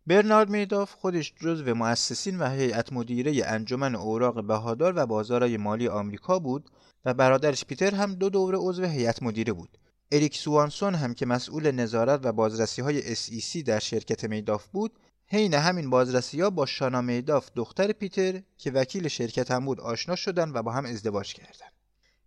برنارد 0.07 0.49
میداف 0.49 0.93
خودش 0.93 1.33
جزو 1.41 1.75
مؤسسین 1.75 2.39
و 2.39 2.49
هیئت 2.49 2.93
مدیره 2.93 3.41
انجمن 3.45 3.95
اوراق 3.95 4.47
بهادار 4.47 4.93
و 4.95 5.05
بازارهای 5.05 5.57
مالی 5.57 5.87
آمریکا 5.87 6.39
بود 6.39 6.69
و 7.05 7.13
برادرش 7.13 7.65
پیتر 7.65 7.95
هم 7.95 8.15
دو 8.15 8.29
دوره 8.29 8.57
عضو 8.57 8.83
هیئت 8.83 9.23
مدیره 9.23 9.53
بود. 9.53 9.77
اریک 10.11 10.37
سوانسون 10.37 10.95
هم 10.95 11.13
که 11.13 11.25
مسئول 11.25 11.71
نظارت 11.71 12.19
و 12.23 12.31
بازرسی 12.31 12.81
های 12.81 13.15
SEC 13.15 13.63
در 13.65 13.79
شرکت 13.79 14.25
میداف 14.25 14.67
بود 14.67 14.99
حین 15.27 15.53
همین 15.53 15.89
بازرسی 15.89 16.41
ها 16.41 16.49
با 16.49 16.65
شانا 16.65 17.01
میداف 17.01 17.49
دختر 17.55 17.91
پیتر 17.91 18.41
که 18.57 18.71
وکیل 18.71 19.07
شرکت 19.07 19.51
هم 19.51 19.65
بود 19.65 19.79
آشنا 19.79 20.15
شدن 20.15 20.51
و 20.51 20.63
با 20.63 20.71
هم 20.71 20.85
ازدواج 20.85 21.33
کردن. 21.33 21.67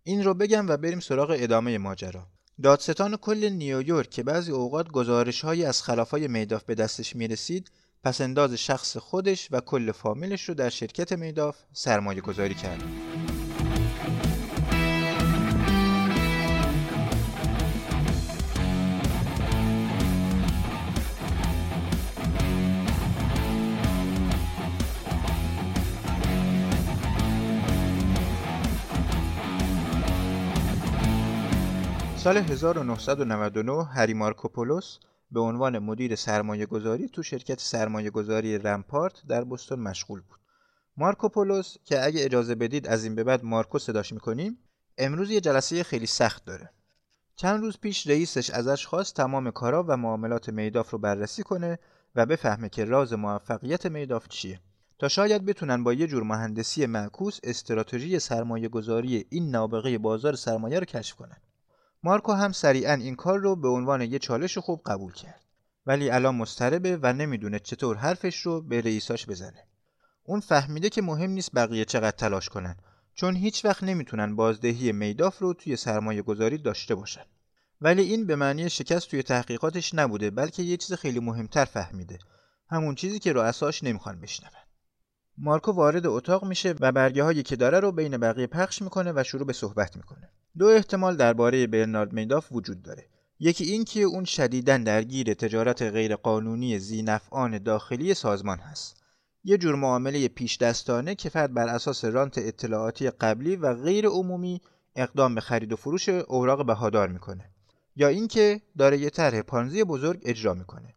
این 0.03 0.23
رو 0.23 0.33
بگم 0.33 0.67
و 0.67 0.77
بریم 0.77 0.99
سراغ 0.99 1.35
ادامه 1.39 1.77
ماجرا. 1.77 2.27
دادستان 2.63 3.15
کل 3.15 3.49
نیویورک 3.49 4.09
که 4.09 4.23
بعضی 4.23 4.51
اوقات 4.51 4.91
گزارش 4.91 5.41
هایی 5.41 5.65
از 5.65 5.83
خلافای 5.83 6.27
میداف 6.27 6.63
به 6.63 6.75
دستش 6.75 7.15
می‌رسید 7.15 7.71
پسنداز 8.03 8.53
شخص 8.53 8.97
خودش 8.97 9.47
و 9.51 9.59
کل 9.59 9.91
فامیلش 9.91 10.49
رو 10.49 10.55
در 10.55 10.69
شرکت 10.69 11.11
میداف 11.11 11.57
سرمایه 11.73 12.21
گذاری 12.21 12.53
کرد. 12.53 12.83
سال 32.29 32.37
1999 32.37 33.83
هری 33.83 34.13
مارکوپولوس 34.13 34.97
به 35.31 35.39
عنوان 35.39 35.79
مدیر 35.79 36.15
سرمایه 36.15 36.65
گذاری 36.65 37.09
تو 37.09 37.23
شرکت 37.23 37.59
سرمایه 37.59 38.09
گذاری 38.09 38.57
رمپارت 38.57 39.21
در 39.27 39.43
بستون 39.43 39.79
مشغول 39.79 40.21
بود. 40.21 40.39
مارکوپولوس 40.97 41.75
که 41.85 42.05
اگه 42.05 42.25
اجازه 42.25 42.55
بدید 42.55 42.87
از 42.87 43.03
این 43.03 43.15
به 43.15 43.23
بعد 43.23 43.43
مارکو 43.43 43.79
صداش 43.79 44.13
می‌کنیم 44.13 44.57
امروز 44.97 45.31
یه 45.31 45.41
جلسه 45.41 45.83
خیلی 45.83 46.05
سخت 46.05 46.45
داره. 46.45 46.69
چند 47.35 47.61
روز 47.61 47.77
پیش 47.79 48.07
رئیسش 48.07 48.49
ازش 48.49 48.85
خواست 48.85 49.15
تمام 49.15 49.51
کارا 49.51 49.85
و 49.87 49.97
معاملات 49.97 50.49
میداف 50.49 50.89
رو 50.89 50.97
بررسی 50.97 51.43
کنه 51.43 51.79
و 52.15 52.25
بفهمه 52.25 52.69
که 52.69 52.85
راز 52.85 53.13
موفقیت 53.13 53.85
میداف 53.85 54.27
چیه. 54.27 54.59
تا 54.99 55.07
شاید 55.07 55.45
بتونن 55.45 55.83
با 55.83 55.93
یه 55.93 56.07
جور 56.07 56.23
مهندسی 56.23 56.85
معکوس 56.85 57.39
استراتژی 57.43 58.19
سرمایه 58.19 58.69
گذاری 58.69 59.25
این 59.29 59.49
نابغه 59.51 59.97
بازار 59.97 60.35
سرمایه 60.35 60.79
رو 60.79 60.85
کشف 60.85 61.15
کنن. 61.15 61.37
مارکو 62.03 62.33
هم 62.33 62.51
سریعا 62.51 62.93
این 62.93 63.15
کار 63.15 63.39
رو 63.39 63.55
به 63.55 63.67
عنوان 63.67 64.01
یه 64.01 64.19
چالش 64.19 64.57
خوب 64.57 64.81
قبول 64.85 65.13
کرد. 65.13 65.41
ولی 65.85 66.09
الان 66.09 66.35
مضطربه 66.35 66.99
و 67.01 67.13
نمی‌دونه 67.13 67.59
چطور 67.59 67.97
حرفش 67.97 68.41
رو 68.41 68.61
به 68.61 68.81
رئیساش 68.81 69.25
بزنه. 69.25 69.63
اون 70.23 70.39
فهمیده 70.39 70.89
که 70.89 71.01
مهم 71.01 71.29
نیست 71.29 71.55
بقیه 71.55 71.85
چقدر 71.85 72.17
تلاش 72.17 72.49
کنن 72.49 72.75
چون 73.13 73.35
هیچ 73.35 73.65
وقت 73.65 73.83
نمی‌تونن 73.83 74.35
بازدهی 74.35 74.91
میداف 74.91 75.39
رو 75.39 75.53
توی 75.53 75.75
سرمایه 75.75 76.21
گذاری 76.21 76.57
داشته 76.57 76.95
باشن. 76.95 77.25
ولی 77.81 78.01
این 78.01 78.25
به 78.25 78.35
معنی 78.35 78.69
شکست 78.69 79.09
توی 79.09 79.23
تحقیقاتش 79.23 79.93
نبوده 79.93 80.29
بلکه 80.29 80.63
یه 80.63 80.77
چیز 80.77 80.93
خیلی 80.93 81.19
مهمتر 81.19 81.65
فهمیده. 81.65 82.19
همون 82.69 82.95
چیزی 82.95 83.19
که 83.19 83.33
رؤساش 83.33 83.83
نمی‌خوان 83.83 84.21
بشنون. 84.21 84.51
مارکو 85.41 85.71
وارد 85.71 86.07
اتاق 86.07 86.45
میشه 86.45 86.75
و 86.79 86.91
برگه 86.91 87.23
هایی 87.23 87.43
که 87.43 87.55
داره 87.55 87.79
رو 87.79 87.91
بین 87.91 88.17
بقیه 88.17 88.47
پخش 88.47 88.81
می‌کنه 88.81 89.13
و 89.15 89.23
شروع 89.23 89.47
به 89.47 89.53
صحبت 89.53 89.97
می‌کنه. 89.97 90.29
دو 90.57 90.65
احتمال 90.65 91.17
درباره 91.17 91.67
برنارد 91.67 92.13
میداف 92.13 92.51
وجود 92.51 92.81
داره. 92.81 93.05
یکی 93.39 93.63
این 93.63 93.85
که 93.85 94.01
اون 94.01 94.23
شدیدا 94.23 94.77
درگیر 94.77 95.33
تجارت 95.33 95.81
غیرقانونی 95.81 96.79
زینفعان 96.79 97.57
داخلی 97.57 98.13
سازمان 98.13 98.59
هست. 98.59 99.03
یه 99.43 99.57
جور 99.57 99.75
معامله 99.75 100.27
پیش 100.27 100.57
دستانه 100.57 101.15
که 101.15 101.29
فرد 101.29 101.53
بر 101.53 101.67
اساس 101.67 102.05
رانت 102.05 102.37
اطلاعاتی 102.37 103.09
قبلی 103.09 103.55
و 103.55 103.73
غیر 103.73 104.07
عمومی 104.07 104.61
اقدام 104.95 105.35
به 105.35 105.41
خرید 105.41 105.73
و 105.73 105.75
فروش 105.75 106.09
اوراق 106.09 106.65
بهادار 106.65 107.07
می‌کنه. 107.07 107.49
یا 107.95 108.07
اینکه 108.07 108.61
داره 108.77 108.97
یه 108.97 109.09
طرح 109.09 109.41
پانزی 109.41 109.83
بزرگ 109.83 110.21
اجرا 110.25 110.53
می‌کنه. 110.53 110.95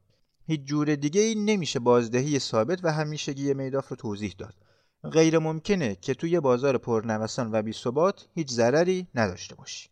هیچ 0.53 0.65
جور 0.65 0.95
دیگه 0.95 1.21
ای 1.21 1.35
نمیشه 1.35 1.79
بازدهی 1.79 2.38
ثابت 2.38 2.85
و 2.85 2.93
همیشگی 2.93 3.55
میداف 3.55 3.88
رو 3.88 3.97
توضیح 3.97 4.35
داد. 4.38 4.55
غیر 5.12 5.38
ممکنه 5.38 5.95
که 5.95 6.15
توی 6.15 6.41
بازار 6.41 6.79
پرنوسان 6.79 7.51
و 7.53 7.62
بی 7.62 7.73
ثبات 7.73 8.27
هیچ 8.35 8.51
ضرری 8.51 9.09
نداشته 9.15 9.55
باشی. 9.55 9.88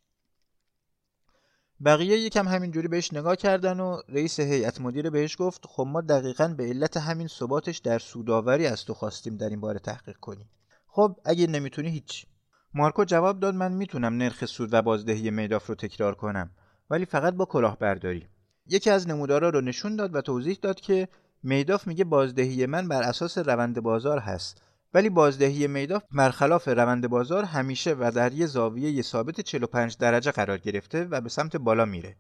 بقیه 1.84 2.18
یکم 2.18 2.48
همینجوری 2.48 2.88
بهش 2.88 3.12
نگاه 3.12 3.36
کردن 3.36 3.80
و 3.80 4.00
رئیس 4.08 4.40
هیئت 4.40 4.80
مدیره 4.80 5.10
بهش 5.10 5.36
گفت 5.38 5.66
خب 5.66 5.86
ما 5.90 6.00
دقیقا 6.00 6.48
به 6.48 6.64
علت 6.64 6.96
همین 6.96 7.28
ثباتش 7.28 7.78
در 7.78 7.98
سوداوری 7.98 8.66
از 8.66 8.84
تو 8.84 8.94
خواستیم 8.94 9.36
در 9.36 9.48
این 9.48 9.60
باره 9.60 9.78
تحقیق 9.78 10.16
کنیم. 10.16 10.50
خب 10.86 11.16
اگه 11.24 11.46
نمی‌تونی 11.46 11.90
هیچ. 11.90 12.26
مارکو 12.74 13.04
جواب 13.04 13.40
داد 13.40 13.54
من 13.54 13.72
می‌تونم 13.72 14.16
نرخ 14.16 14.44
سود 14.44 14.68
و 14.72 14.82
بازدهی 14.82 15.30
میداف 15.30 15.66
رو 15.66 15.74
تکرار 15.74 16.14
کنم 16.14 16.50
ولی 16.90 17.04
فقط 17.04 17.34
با 17.34 17.44
کلاهبرداری. 17.44 18.28
یکی 18.66 18.90
از 18.90 19.08
نمودارا 19.08 19.48
رو 19.48 19.60
نشون 19.60 19.96
داد 19.96 20.14
و 20.14 20.20
توضیح 20.20 20.58
داد 20.62 20.80
که 20.80 21.08
میداف 21.42 21.86
میگه 21.86 22.04
بازدهی 22.04 22.66
من 22.66 22.88
بر 22.88 23.02
اساس 23.02 23.38
روند 23.38 23.80
بازار 23.80 24.18
هست 24.18 24.62
ولی 24.94 25.10
بازدهی 25.10 25.66
میداف 25.66 26.02
برخلاف 26.12 26.68
روند 26.68 27.08
بازار 27.08 27.44
همیشه 27.44 27.96
و 27.98 28.12
در 28.14 28.32
یه 28.32 28.46
زاویه 28.46 29.02
ثابت 29.02 29.40
45 29.40 29.96
درجه 29.96 30.30
قرار 30.30 30.58
گرفته 30.58 31.04
و 31.04 31.20
به 31.20 31.28
سمت 31.28 31.56
بالا 31.56 31.84
میره 31.84 32.16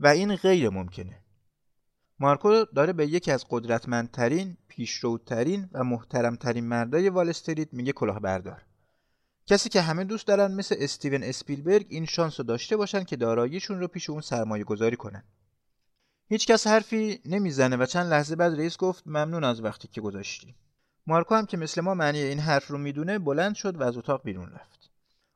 و 0.00 0.06
این 0.06 0.36
غیر 0.36 0.68
ممکنه 0.70 1.22
مارکو 2.20 2.64
داره 2.64 2.92
به 2.92 3.06
یکی 3.06 3.30
از 3.30 3.44
قدرتمندترین، 3.50 4.56
پیشروترین 4.68 5.68
و 5.72 5.84
محترمترین 5.84 6.64
مردای 6.64 7.08
وال 7.08 7.28
استریت 7.28 7.68
میگه 7.72 7.92
کلاهبردار. 7.92 8.62
کسی 9.46 9.68
که 9.68 9.80
همه 9.80 10.04
دوست 10.04 10.26
دارن 10.26 10.54
مثل 10.54 10.76
استیون 10.78 11.22
اسپیلبرگ 11.22 11.86
این 11.88 12.06
شانس 12.06 12.40
رو 12.40 12.46
داشته 12.46 12.76
باشن 12.76 13.04
که 13.04 13.16
داراییشون 13.16 13.80
رو 13.80 13.88
پیش 13.88 14.10
اون 14.10 14.20
سرمایه 14.20 14.64
گذاری 14.64 14.96
کنن. 14.96 15.24
هیچ 16.32 16.46
کس 16.46 16.66
حرفی 16.66 17.20
نمی‌زنه 17.24 17.76
و 17.76 17.86
چند 17.86 18.10
لحظه 18.10 18.36
بعد 18.36 18.54
رئیس 18.54 18.76
گفت 18.76 19.06
ممنون 19.06 19.44
از 19.44 19.64
وقتی 19.64 19.88
که 19.88 20.00
گذاشتی. 20.00 20.54
مارکو 21.06 21.34
هم 21.34 21.46
که 21.46 21.56
مثل 21.56 21.80
ما 21.80 21.94
معنی 21.94 22.18
این 22.18 22.38
حرف 22.38 22.66
رو 22.66 22.78
می‌دونه 22.78 23.18
بلند 23.18 23.54
شد 23.54 23.80
و 23.80 23.82
از 23.82 23.96
اتاق 23.96 24.22
بیرون 24.24 24.50
رفت. 24.50 24.90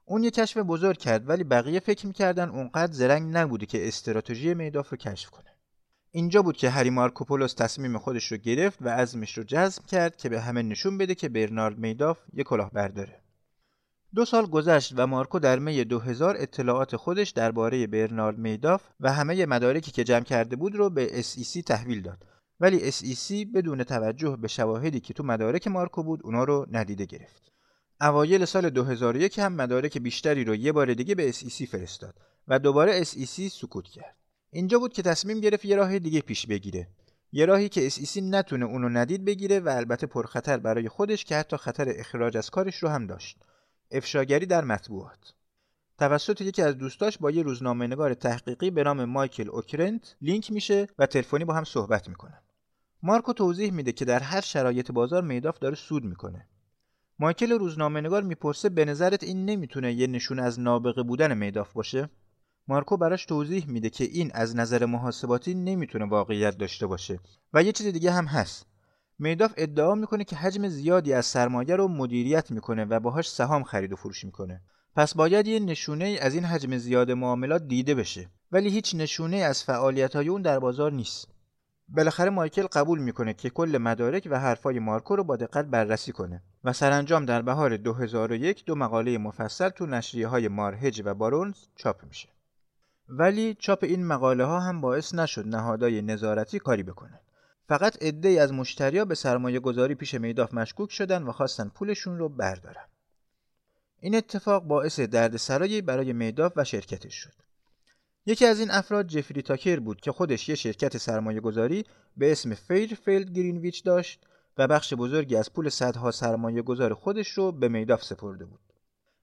اون 0.05 0.25
یه 0.25 0.31
کشف 0.31 0.57
بزرگ 0.57 0.99
کرد 0.99 1.29
ولی 1.29 1.45
بقیه 1.45 1.81
فکر 1.81 2.07
می‌کردن 2.07 2.49
اونقدر 2.49 2.93
زرنگ 2.93 3.37
نبوده 3.37 3.67
که 3.67 3.89
استراتژی 3.89 4.55
میداف 4.55 4.91
رو 4.91 4.97
کشف 4.97 5.31
کنه. 5.31 5.51
اینجا 6.11 6.43
بود 6.43 6.57
که 6.57 6.71
هری 6.71 6.91
مارکوپولوس 6.91 7.55
تصمیم 7.55 7.99
خودش 7.99 8.33
رو 8.33 8.37
گرفت 8.37 8.79
و 8.83 8.89
عزمش 8.89 9.39
رو 9.39 9.45
جزم 9.45 9.83
کرد 9.87 10.17
که 10.17 10.29
به 10.29 10.41
همه 10.41 10.63
نشون 10.63 10.99
بده 10.99 11.15
که 11.15 11.29
برنارد 11.29 11.79
میداف 11.79 12.19
یه 12.33 12.45
کلاه 12.45 12.71
برداره. 12.71 13.21
دو 14.16 14.24
سال 14.24 14.46
گذشت 14.46 14.92
و 14.96 15.07
مارکو 15.07 15.38
در 15.38 15.59
می 15.59 15.85
2000 15.85 16.37
اطلاعات 16.38 16.96
خودش 16.96 17.31
درباره 17.31 17.87
برنارد 17.87 18.38
میداف 18.38 18.83
و 19.00 19.12
همه 19.12 19.46
مدارکی 19.46 19.90
که 19.90 20.05
جمع 20.05 20.24
کرده 20.24 20.57
بود 20.57 20.74
رو 20.74 20.90
به 20.90 21.22
SEC 21.22 21.62
تحویل 21.66 22.02
داد. 22.02 22.18
ولی 22.61 22.92
SEC 22.92 23.46
بدون 23.55 23.85
توجه 23.85 24.37
به 24.37 24.48
شواهدی 24.48 25.00
که 25.00 25.14
تو 25.14 25.22
مدارک 25.22 25.68
مارکو 25.68 26.02
بود 26.02 26.20
اونا 26.24 26.44
رو 26.44 26.66
ندیده 26.70 27.05
گرفت. 27.05 27.52
اوایل 28.00 28.44
سال 28.44 28.70
2001 28.70 29.38
هم 29.38 29.52
مدارک 29.52 29.98
بیشتری 29.98 30.44
رو 30.44 30.55
یه 30.55 30.72
بار 30.72 30.94
دیگه 30.94 31.14
به 31.14 31.33
SEC 31.33 31.64
فرستاد 31.64 32.14
و 32.48 32.59
دوباره 32.59 33.05
SEC 33.05 33.48
سکوت 33.52 33.88
کرد. 33.88 34.16
اینجا 34.50 34.79
بود 34.79 34.92
که 34.92 35.02
تصمیم 35.02 35.40
گرفت 35.40 35.64
یه 35.64 35.76
راه 35.76 35.98
دیگه 35.98 36.20
پیش 36.20 36.46
بگیره. 36.46 36.88
یه 37.33 37.46
راهی 37.46 37.68
که 37.68 37.90
SEC 37.90 38.16
نتونه 38.22 38.64
اونو 38.64 38.88
ندید 38.88 39.24
بگیره 39.24 39.61
و 39.61 39.68
البته 39.68 40.07
پرخطر 40.07 40.57
برای 40.57 40.88
خودش 40.88 41.24
که 41.24 41.37
حتی 41.37 41.57
خطر 41.57 41.92
اخراج 41.96 42.37
از 42.37 42.50
کارش 42.50 42.76
رو 42.76 42.88
هم 42.88 43.07
داشت. 43.07 43.38
افشاگری 43.90 44.46
در 44.46 44.64
مطبوعات. 44.64 45.35
توسط 45.99 46.40
یکی 46.40 46.62
از 46.62 46.79
دوستاش 46.79 47.18
با 47.18 47.31
یه 47.31 47.42
روزنامه‌نگار 47.42 48.14
تحقیقی 48.14 48.70
به 48.70 48.83
نام 48.83 49.05
مایکل 49.05 49.49
اوکرنت 49.49 50.16
لینک 50.20 50.53
میشه 50.53 50.87
و 50.99 51.07
تلفنی 51.07 51.44
با 51.44 51.55
هم 51.55 51.64
صحبت 51.64 52.09
می‌کنن. 52.09 52.42
مارکو 53.03 53.33
توضیح 53.33 53.72
میده 53.72 53.92
که 53.92 54.05
در 54.05 54.20
هر 54.20 54.40
شرایط 54.40 54.92
بازار 54.92 55.22
میداف 55.22 55.59
داره 55.59 55.75
سود 55.75 56.05
می‌کنه. 56.05 56.46
مایکل 57.18 57.53
روزنامه‌نگار 57.53 58.22
می‌پرسه 58.22 58.68
به 58.68 58.85
نظرت 58.85 59.25
این 59.25 59.44
نمی‌تونه 59.44 59.92
یه 59.92 60.07
نشون 60.07 60.38
از 60.38 60.61
نابغه 60.61 61.03
بودن 61.03 61.38
میداف 61.38 61.72
باشه؟ 61.72 62.11
مارکو 62.68 62.96
براش 62.96 63.27
توضیح 63.27 63.66
میده 63.68 63.90
که 63.90 64.05
این 64.05 64.31
از 64.35 64.57
نظر 64.57 64.87
محاسباتی 64.87 65.55
نمی‌تونه 65.55 66.05
واقعیت 66.05 66.59
داشته 66.59 66.87
باشه 66.87 67.20
و 67.53 67.62
یه 67.62 67.72
چیز 67.72 67.87
دیگه 67.87 68.12
هم 68.12 68.25
هست. 68.25 68.66
میداف 69.18 69.52
ادعا 69.57 69.94
می‌کنه 69.94 70.24
که 70.24 70.37
حجم 70.37 70.68
زیادی 70.68 71.12
از 71.12 71.26
سرمایه 71.26 71.76
رو 71.76 71.88
مدیریت 71.88 72.50
می‌کنه 72.50 72.85
و 72.85 73.00
باهاش 73.00 73.31
سهام 73.31 73.62
خرید 73.62 73.92
و 73.92 73.96
فروش 73.96 74.24
می‌کنه. 74.24 74.61
پس 74.96 75.14
باید 75.14 75.46
یه 75.46 75.61
نشونه 75.61 76.18
از 76.20 76.35
این 76.35 76.44
حجم 76.44 76.76
زیاد 76.76 77.11
معاملات 77.11 77.62
دیده 77.62 77.94
بشه 77.94 78.29
ولی 78.52 78.70
هیچ 78.70 78.94
نشونه 78.94 79.37
از 79.37 79.64
فعالیت 79.64 80.16
های 80.16 80.29
اون 80.29 80.42
در 80.42 80.59
بازار 80.59 80.92
نیست. 80.92 81.29
بالاخره 81.88 82.31
مایکل 82.31 82.66
قبول 82.66 82.98
می‌کنه 82.98 83.35
که 83.35 83.50
کل 83.50 83.79
مدارک 83.79 84.29
و 84.31 84.40
حرفای 84.40 84.79
مارکو 84.79 85.16
رو 85.16 85.24
با 85.24 85.37
دقت 85.37 85.64
بررسی 85.64 86.12
کنه 86.12 86.42
و 86.64 86.72
سرانجام 86.72 87.24
در 87.24 87.42
بهار 87.42 87.76
2001 87.76 88.64
دو 88.64 88.74
مقاله 88.74 89.18
مفصل 89.18 89.68
تو 89.68 89.87
نشریه 89.87 90.29
های 90.29 90.48
مارهج 90.48 91.02
و 91.05 91.14
بارونز 91.14 91.57
چاپ 91.76 92.05
میشه. 92.05 92.29
ولی 93.09 93.57
چاپ 93.59 93.85
این 93.85 94.07
مقاله 94.07 94.44
ها 94.44 94.61
هم 94.61 94.81
باعث 94.81 95.14
نشد 95.14 95.46
نهادهای 95.46 96.02
نظارتی 96.02 96.59
کاری 96.59 96.83
بکنن. 96.83 97.18
فقط 97.68 98.02
عده 98.02 98.29
از 98.29 98.52
مشتریا 98.52 99.05
به 99.05 99.14
سرمایه 99.14 99.61
گذاری 99.61 99.94
پیش 99.94 100.14
میداف 100.14 100.55
مشکوک 100.55 100.90
شدن 100.90 101.22
و 101.22 101.33
خواستن 101.33 101.68
پولشون 101.68 102.18
رو 102.18 102.29
بردارن. 102.29 102.87
این 104.00 104.14
اتفاق 104.14 104.64
باعث 104.64 105.00
دردسرایی 105.00 105.83
برای 105.83 106.12
میداف 106.12 106.52
و 106.57 106.64
شرکتش 106.64 107.14
شد. 107.14 107.33
یکی 108.26 108.46
از 108.46 108.61
این 108.61 108.70
افراد 108.70 109.07
جفری 109.07 109.42
تاکر 109.42 109.81
بود 109.81 110.00
که 110.00 110.12
خودش 110.12 110.48
یه 110.48 110.55
شرکت 110.55 110.96
سرمایه 110.96 111.40
گذاری 111.40 111.85
به 112.16 112.33
اسم 112.33 112.55
فیرفیلد 112.55 113.31
گرینویچ 113.31 113.85
داشت 113.85 114.26
و 114.59 114.68
بخش 114.68 114.94
بزرگی 114.94 115.37
از 115.37 115.52
پول 115.52 115.68
صدها 115.68 116.11
سرمایه 116.11 116.62
گذار 116.62 116.94
خودش 116.94 117.29
رو 117.29 117.52
به 117.52 117.68
میداف 117.68 118.05
سپرده 118.05 118.44
بود. 118.44 118.61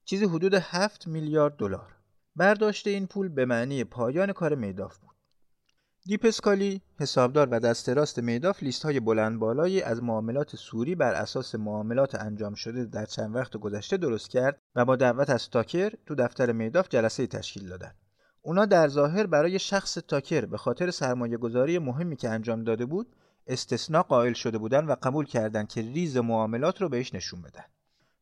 چیزی 0.06 0.26
حدود 0.26 0.54
7 0.54 1.08
میلیارد 1.08 1.56
دلار. 1.56 1.96
برداشت 2.36 2.88
این 2.88 3.08
پول 3.08 3.30
به 3.30 3.46
معنی 3.46 3.84
پایان 3.84 4.34
کار 4.34 4.56
میداف 4.56 4.98
بود. 4.98 5.13
دیپاسکالی 6.06 6.82
حسابدار 7.00 7.48
و 7.52 7.60
دست 7.60 7.90
راست 7.90 8.20
میداف 8.20 8.64
لیست 8.64 8.84
های 8.84 9.00
بلند 9.00 9.40
بالایی 9.40 9.82
از 9.82 10.04
معاملات 10.04 10.56
صوری 10.56 10.96
بر 10.96 11.14
اساس 11.14 11.56
معاملات 11.56 12.16
انجام 12.16 12.54
شده 12.54 12.86
در 12.86 13.06
چند 13.06 13.36
وقت 13.36 13.58
گذشته 13.58 13.98
درست 13.98 14.30
کرد 14.30 14.62
و 14.76 14.86
با 14.86 14.96
دعوت 14.96 15.30
از 15.30 15.50
تاکر 15.50 15.94
تو 16.06 16.16
دفتر 16.16 16.52
میداف 16.52 16.90
جلسه 16.90 17.28
تشکیل 17.28 17.70
دادند. 17.70 17.96
اونا 18.42 18.66
در 18.66 18.88
ظاهر 18.88 19.28
برای 19.28 19.60
شخص 19.60 19.94
تاکر 19.94 20.46
به 20.46 20.58
خاطر 20.58 20.92
سرمایه 20.92 21.38
گذاری 21.38 21.80
مهمی 21.80 22.16
که 22.16 22.30
انجام 22.30 22.64
داده 22.64 22.86
بود 22.86 23.16
استثناء 23.48 24.04
قائل 24.04 24.34
شده 24.34 24.58
بودن 24.58 24.86
و 24.86 24.96
قبول 25.04 25.26
کردند 25.26 25.68
که 25.68 25.82
ریز 25.82 26.18
معاملات 26.18 26.82
رو 26.82 26.90
بهش 26.90 27.14
نشون 27.14 27.42
بدن 27.42 27.66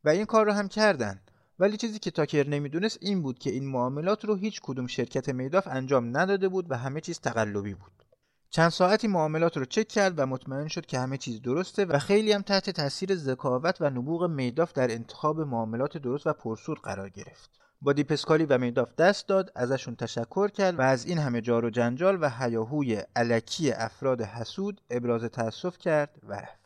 و 0.04 0.10
این 0.10 0.26
کار 0.26 0.46
رو 0.46 0.52
هم 0.52 0.68
کردن 0.68 1.22
ولی 1.62 1.78
چیزی 1.78 2.00
که 2.00 2.12
تاکر 2.12 2.48
نمی‌دونست 2.48 2.98
این 3.02 3.22
بود 3.22 3.40
که 3.40 3.50
این 3.50 3.68
معاملات 3.68 4.26
رو 4.26 4.36
هیچ 4.36 4.62
کدوم 4.62 4.88
شرکت 4.88 5.30
میداف 5.30 5.68
انجام 5.68 6.18
نداده 6.18 6.50
بود 6.50 6.72
و 6.72 6.78
همه 6.78 7.02
چیز 7.02 7.20
تقلبی 7.20 7.74
بود. 7.74 8.06
چند 8.50 8.70
ساعتی 8.70 9.08
معاملات 9.08 9.58
رو 9.58 9.66
چک 9.66 9.88
کرد 9.88 10.20
و 10.20 10.26
مطمئن 10.26 10.68
شد 10.68 10.86
که 10.86 11.00
همه 11.00 11.18
چیز 11.18 11.42
درسته 11.42 11.86
و 11.86 12.00
خیلی 12.00 12.32
هم 12.32 12.42
تحت 12.42 12.70
تاثیر 12.70 13.16
ذکاوت 13.16 13.78
و 13.82 13.90
نبوغ 13.90 14.30
میداف 14.30 14.74
در 14.74 14.92
انتخاب 14.92 15.40
معاملات 15.40 15.98
درست 15.98 16.28
و 16.28 16.34
پرسود 16.34 16.82
قرار 16.82 17.10
گرفت. 17.10 17.50
با 17.82 17.94
دیپسکالی 17.94 18.46
و 18.46 18.58
میداف 18.58 18.96
دست 18.96 19.28
داد 19.28 19.52
ازشون 19.56 19.96
تشکر 19.96 20.48
کرد 20.48 20.80
و 20.80 20.82
از 20.82 21.06
این 21.06 21.18
همه 21.18 21.42
جار 21.42 21.66
و 21.66 21.70
جنجال 21.70 22.18
و 22.22 22.30
هیاهوی 22.30 23.04
علکی 23.16 23.72
افراد 23.72 24.22
حسود 24.22 24.82
ابراز 24.90 25.24
تأسف 25.24 25.78
کرد 25.78 26.20
و 26.24 26.34
رفت. 26.34 26.61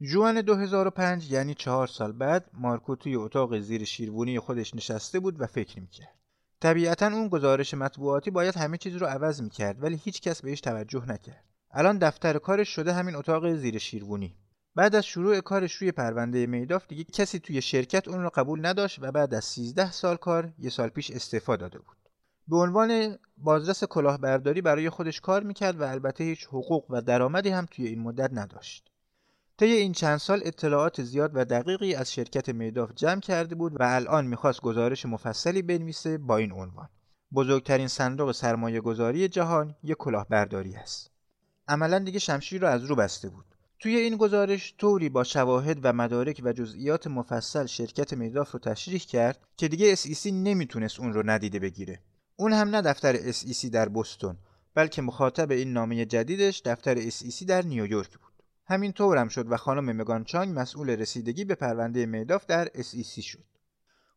جوان 0.00 0.40
2005 0.40 1.30
یعنی 1.30 1.54
چهار 1.54 1.86
سال 1.86 2.12
بعد 2.12 2.50
مارکو 2.52 2.96
توی 2.96 3.16
اتاق 3.16 3.58
زیر 3.58 3.84
شیروانی 3.84 4.38
خودش 4.38 4.74
نشسته 4.74 5.20
بود 5.20 5.40
و 5.40 5.46
فکر 5.46 5.80
می‌کرد. 5.80 6.14
طبیعتا 6.60 7.06
اون 7.06 7.28
گزارش 7.28 7.74
مطبوعاتی 7.74 8.30
باید 8.30 8.56
همه 8.56 8.78
چیز 8.78 8.96
رو 8.96 9.06
عوض 9.06 9.42
می‌کرد 9.42 9.82
ولی 9.82 10.00
هیچ 10.04 10.20
کس 10.20 10.42
بهش 10.42 10.60
توجه 10.60 11.06
نکرد. 11.08 11.44
الان 11.70 11.98
دفتر 11.98 12.38
کارش 12.38 12.68
شده 12.68 12.92
همین 12.92 13.14
اتاق 13.14 13.54
زیر 13.54 13.78
شیروانی. 13.78 14.36
بعد 14.74 14.94
از 14.94 15.06
شروع 15.06 15.40
کارش 15.40 15.74
روی 15.74 15.92
پرونده 15.92 16.46
میداف 16.46 16.86
دیگه 16.88 17.04
کسی 17.04 17.38
توی 17.38 17.62
شرکت 17.62 18.08
اون 18.08 18.22
رو 18.22 18.30
قبول 18.34 18.66
نداشت 18.66 18.98
و 19.02 19.12
بعد 19.12 19.34
از 19.34 19.44
13 19.44 19.92
سال 19.92 20.16
کار 20.16 20.52
یه 20.58 20.70
سال 20.70 20.88
پیش 20.88 21.10
استعفا 21.10 21.56
داده 21.56 21.78
بود. 21.78 21.96
به 22.48 22.56
عنوان 22.56 23.18
بازرس 23.36 23.84
کلاهبرداری 23.84 24.60
برای 24.60 24.90
خودش 24.90 25.20
کار 25.20 25.42
می‌کرد 25.42 25.80
و 25.80 25.84
البته 25.84 26.24
هیچ 26.24 26.46
حقوق 26.46 26.90
و 26.90 27.00
درآمدی 27.00 27.48
هم 27.48 27.66
توی 27.70 27.86
این 27.86 28.00
مدت 28.00 28.30
نداشت. 28.32 28.90
طی 29.58 29.66
این 29.66 29.92
چند 29.92 30.18
سال 30.18 30.40
اطلاعات 30.44 31.02
زیاد 31.02 31.30
و 31.34 31.44
دقیقی 31.44 31.94
از 31.94 32.12
شرکت 32.12 32.48
میداف 32.48 32.90
جمع 32.94 33.20
کرده 33.20 33.54
بود 33.54 33.80
و 33.80 33.82
الان 33.82 34.26
می‌خواست 34.26 34.60
گزارش 34.60 35.06
مفصلی 35.06 35.62
بنویسه 35.62 36.18
با 36.18 36.36
این 36.36 36.52
عنوان 36.52 36.88
بزرگترین 37.34 37.88
صندوق 37.88 38.32
سرمایه 38.32 38.80
گذاری 38.80 39.28
جهان 39.28 39.74
یک 39.82 39.96
کلاهبرداری 39.96 40.74
است 40.74 41.10
عملا 41.68 41.98
دیگه 41.98 42.18
شمشیر 42.18 42.60
رو 42.60 42.68
از 42.68 42.84
رو 42.84 42.96
بسته 42.96 43.28
بود 43.28 43.44
توی 43.78 43.96
این 43.96 44.16
گزارش 44.16 44.74
طوری 44.78 45.08
با 45.08 45.24
شواهد 45.24 45.78
و 45.82 45.92
مدارک 45.92 46.40
و 46.44 46.52
جزئیات 46.52 47.06
مفصل 47.06 47.66
شرکت 47.66 48.12
میداف 48.12 48.50
رو 48.50 48.58
تشریح 48.58 49.00
کرد 49.00 49.38
که 49.56 49.68
دیگه 49.68 49.96
SEC 49.96 50.26
نمی‌تونست 50.26 51.00
اون 51.00 51.12
رو 51.12 51.22
ندیده 51.30 51.58
بگیره. 51.58 52.00
اون 52.36 52.52
هم 52.52 52.68
نه 52.68 52.82
دفتر 52.82 53.32
SEC 53.32 53.66
در 53.66 53.88
بوستون 53.88 54.36
بلکه 54.74 55.02
مخاطب 55.02 55.50
این 55.50 55.72
نامه 55.72 56.04
جدیدش 56.04 56.62
دفتر 56.64 57.10
SEC 57.10 57.44
در 57.44 57.62
نیویورک 57.62 58.18
بود. 58.18 58.25
همین 58.68 58.92
طورم 58.92 59.28
شد 59.28 59.52
و 59.52 59.56
خانم 59.56 59.96
مگان 59.96 60.24
چانگ 60.24 60.58
مسئول 60.58 60.90
رسیدگی 60.90 61.44
به 61.44 61.54
پرونده 61.54 62.06
میداف 62.06 62.46
در 62.46 62.66
SEC 62.66 63.22
شد. 63.22 63.44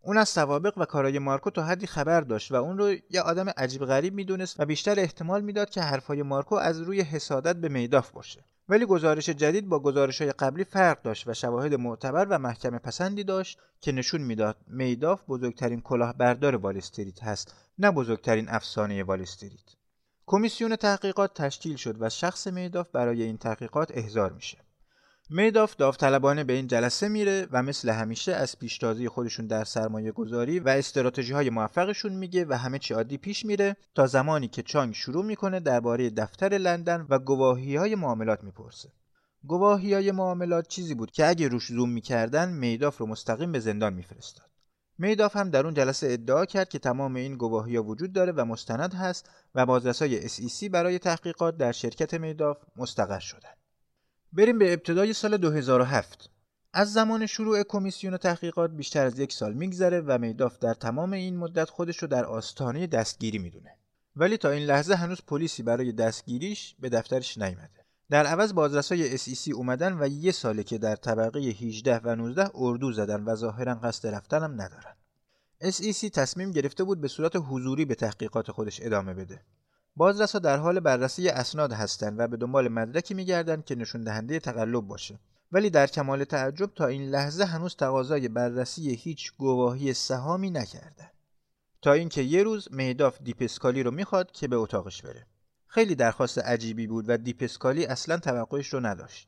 اون 0.01 0.17
از 0.17 0.29
سوابق 0.29 0.77
و 0.77 0.85
کارای 0.85 1.19
مارکو 1.19 1.49
تا 1.49 1.63
حدی 1.63 1.87
خبر 1.87 2.21
داشت 2.21 2.51
و 2.51 2.55
اون 2.55 2.77
رو 2.77 2.93
یه 3.09 3.21
آدم 3.21 3.49
عجیب 3.49 3.85
غریب 3.85 4.13
می‌دونست 4.13 4.59
و 4.59 4.65
بیشتر 4.65 4.99
احتمال 4.99 5.41
می‌داد 5.41 5.69
که 5.69 5.81
حرفای 5.81 6.23
مارکو 6.23 6.55
از 6.55 6.81
روی 6.81 7.01
حسادت 7.01 7.55
به 7.55 7.69
میداف 7.69 8.11
باشه. 8.11 8.43
ولی 8.69 8.85
گزارش 8.85 9.29
جدید 9.29 9.69
با 9.69 9.79
گزارش 9.79 10.21
های 10.21 10.31
قبلی 10.31 10.63
فرق 10.63 11.01
داشت 11.01 11.27
و 11.27 11.33
شواهد 11.33 11.73
معتبر 11.73 12.25
و 12.25 12.39
محکم 12.39 12.77
پسندی 12.77 13.23
داشت 13.23 13.59
که 13.81 13.91
نشون 13.91 14.21
می‌داد 14.21 14.55
میداف 14.67 15.21
بزرگترین 15.27 15.81
کلاهبردار 15.81 16.55
وال 16.55 16.77
استریت 16.77 17.23
هست 17.23 17.55
نه 17.79 17.91
بزرگترین 17.91 18.49
افسانه 18.49 19.03
وال 19.03 19.21
استریت 19.21 19.78
کمیسیون 20.31 20.75
تحقیقات 20.75 21.33
تشکیل 21.33 21.75
شد 21.75 21.95
و 21.99 22.09
شخص 22.09 22.47
میداف 22.47 22.89
برای 22.89 23.23
این 23.23 23.37
تحقیقات 23.37 23.91
احضار 23.93 24.33
میشه 24.33 24.57
میداف 25.29 25.75
داوطلبانه 25.75 26.43
به 26.43 26.53
این 26.53 26.67
جلسه 26.67 27.09
میره 27.09 27.47
و 27.51 27.63
مثل 27.63 27.89
همیشه 27.89 28.31
از 28.31 28.59
پیشتازی 28.59 29.07
خودشون 29.07 29.47
در 29.47 29.63
سرمایه 29.63 30.11
گذاری 30.11 30.59
و 30.59 30.69
استراتژی 30.69 31.33
های 31.33 31.49
موفقشون 31.49 32.13
میگه 32.13 32.45
و 32.45 32.53
همه 32.53 32.79
چی 32.79 32.93
عادی 32.93 33.17
پیش 33.17 33.45
میره 33.45 33.75
تا 33.95 34.07
زمانی 34.07 34.47
که 34.47 34.61
چانگ 34.63 34.93
شروع 34.93 35.25
می‌کنه 35.25 35.59
درباره 35.59 36.09
دفتر 36.09 36.49
لندن 36.49 37.05
و 37.09 37.19
گواهی 37.19 37.75
های 37.75 37.95
معاملات 37.95 38.43
می‌پرسه. 38.43 38.89
گواهی 39.43 39.93
های 39.93 40.11
معاملات 40.11 40.67
چیزی 40.67 40.95
بود 40.95 41.11
که 41.11 41.27
اگه 41.27 41.47
روش 41.47 41.67
زوم 41.67 41.89
می‌کردن 41.89 42.49
میداف 42.49 42.97
رو 42.97 43.05
مستقیم 43.05 43.51
به 43.51 43.59
زندان 43.59 43.93
میفرستاد. 43.93 44.48
میداف 45.01 45.35
هم 45.35 45.49
در 45.49 45.65
اون 45.65 45.73
جلسه 45.73 46.07
ادعا 46.11 46.45
کرد 46.45 46.69
که 46.69 46.79
تمام 46.79 47.15
این 47.15 47.37
گواهی 47.37 47.75
ها 47.75 47.83
وجود 47.83 48.13
داره 48.13 48.31
و 48.31 48.45
مستند 48.45 48.93
هست 48.93 49.29
و 49.55 49.65
بازرسای 49.65 50.29
SEC 50.29 50.69
برای 50.71 50.99
تحقیقات 50.99 51.57
در 51.57 51.71
شرکت 51.71 52.13
میداف 52.13 52.57
مستقر 52.75 53.19
شدن. 53.19 53.49
بریم 54.33 54.59
به 54.59 54.73
ابتدای 54.73 55.13
سال 55.13 55.37
2007 55.37 56.29
از 56.73 56.93
زمان 56.93 57.25
شروع 57.25 57.63
کمیسیون 57.63 58.17
تحقیقات 58.17 58.71
بیشتر 58.71 59.05
از 59.05 59.19
یک 59.19 59.33
سال 59.33 59.53
میگذره 59.53 60.01
و 60.01 60.17
میداف 60.17 60.59
در 60.59 60.73
تمام 60.73 61.13
این 61.13 61.37
مدت 61.37 61.69
خودش 61.69 61.97
رو 61.97 62.07
در 62.07 62.25
آستانه 62.25 62.87
دستگیری 62.87 63.37
می‌دونه. 63.37 63.77
ولی 64.15 64.37
تا 64.37 64.49
این 64.49 64.65
لحظه 64.65 64.95
هنوز 64.95 65.21
پلیسی 65.27 65.63
برای 65.63 65.91
دستگیریش 65.91 66.75
به 66.79 66.89
دفترش 66.89 67.37
نیامده 67.37 67.78
در 68.09 68.25
عوض 68.25 68.53
بازرسای 68.53 69.17
SEC 69.17 69.51
اومدن 69.53 70.01
و 70.01 70.07
یه 70.07 70.31
ساله 70.31 70.63
که 70.63 70.77
در 70.77 70.95
طبقه 70.95 71.39
18 71.39 71.99
و 72.03 72.15
19 72.15 72.51
اردو 72.55 72.91
زدن 72.91 73.23
و 73.23 73.35
ظاهرا 73.35 73.75
قصد 73.75 74.07
رفتن 74.07 74.43
هم 74.43 74.61
ندارن 74.61 74.95
SEC 75.61 76.09
تصمیم 76.09 76.51
گرفته 76.51 76.83
بود 76.83 77.01
به 77.01 77.07
صورت 77.07 77.35
حضوری 77.35 77.85
به 77.85 77.95
تحقیقات 77.95 78.51
خودش 78.51 78.81
ادامه 78.81 79.13
بده. 79.13 79.41
بازرسا 79.95 80.39
در 80.39 80.57
حال 80.57 80.79
بررسی 80.79 81.29
اسناد 81.29 81.73
هستند 81.73 82.19
و 82.19 82.27
به 82.27 82.37
دنبال 82.37 82.67
مدرکی 82.67 83.13
میگردند 83.13 83.65
که 83.65 83.75
نشون 83.75 84.03
دهنده 84.03 84.39
تقلب 84.39 84.87
باشه. 84.87 85.19
ولی 85.51 85.69
در 85.69 85.87
کمال 85.87 86.23
تعجب 86.23 86.73
تا 86.75 86.87
این 86.87 87.09
لحظه 87.09 87.43
هنوز 87.43 87.75
تقاضای 87.75 88.27
بررسی 88.27 88.95
هیچ 88.95 89.33
گواهی 89.37 89.93
سهامی 89.93 90.49
نکردند 90.49 91.11
تا 91.81 91.93
اینکه 91.93 92.21
یه 92.21 92.43
روز 92.43 92.67
میداف 92.71 93.21
دیپسکالی 93.21 93.83
رو 93.83 93.91
می‌خواد 93.91 94.31
که 94.31 94.47
به 94.47 94.55
اتاقش 94.55 95.01
بره. 95.01 95.27
خیلی 95.71 95.95
درخواست 95.95 96.37
عجیبی 96.37 96.87
بود 96.87 97.05
و 97.09 97.17
دیپسکالی 97.17 97.85
اصلا 97.85 98.17
توقعش 98.17 98.73
رو 98.73 98.79
نداشت. 98.79 99.27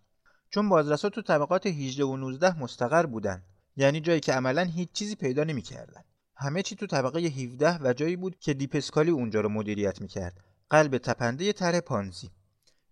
چون 0.49 0.69
بازرسا 0.69 1.09
تو 1.09 1.21
طبقات 1.21 1.67
18 1.67 2.03
و 2.03 2.17
19 2.17 2.59
مستقر 2.59 3.05
بودن 3.05 3.43
یعنی 3.75 4.01
جایی 4.01 4.19
که 4.19 4.33
عملا 4.33 4.63
هیچ 4.63 4.91
چیزی 4.93 5.15
پیدا 5.15 5.43
نمی‌کردن. 5.43 6.01
همه 6.35 6.61
چی 6.61 6.75
تو 6.75 6.87
طبقه 6.87 7.19
17 7.19 7.79
و 7.81 7.93
جایی 7.93 8.15
بود 8.15 8.39
که 8.39 8.53
دیپسکالی 8.53 9.11
اونجا 9.11 9.41
رو 9.41 9.49
مدیریت 9.49 10.01
می‌کرد. 10.01 10.43
قلب 10.69 10.97
تپنده 10.97 11.53
طرح 11.53 11.79
پانزی. 11.79 12.31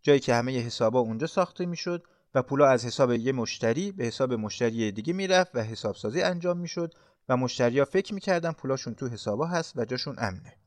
جایی 0.02 0.20
که 0.20 0.36
همه 0.36 0.60
حسابا 0.60 1.00
اونجا 1.00 1.28
ساخته 1.28 1.66
می‌شد 1.66 2.04
و 2.36 2.42
پولا 2.42 2.68
از 2.68 2.86
حساب 2.86 3.12
یه 3.12 3.32
مشتری 3.32 3.92
به 3.92 4.06
حساب 4.06 4.34
مشتری 4.34 4.92
دیگه 4.92 5.14
می‌رفت 5.14 5.56
و 5.56 5.60
حسابسازی 5.60 6.22
انجام 6.22 6.58
می‌شد 6.58 6.94
و 7.30 7.38
مشتریا 7.38 7.86
فکر 7.86 8.14
می‌کردن 8.14 8.52
پولاشون 8.52 8.96
تو 8.96 9.08
حسابا 9.08 9.48
هست 9.48 9.78
و 9.78 9.86
جاشون 9.86 10.16
امنه. 10.18 10.59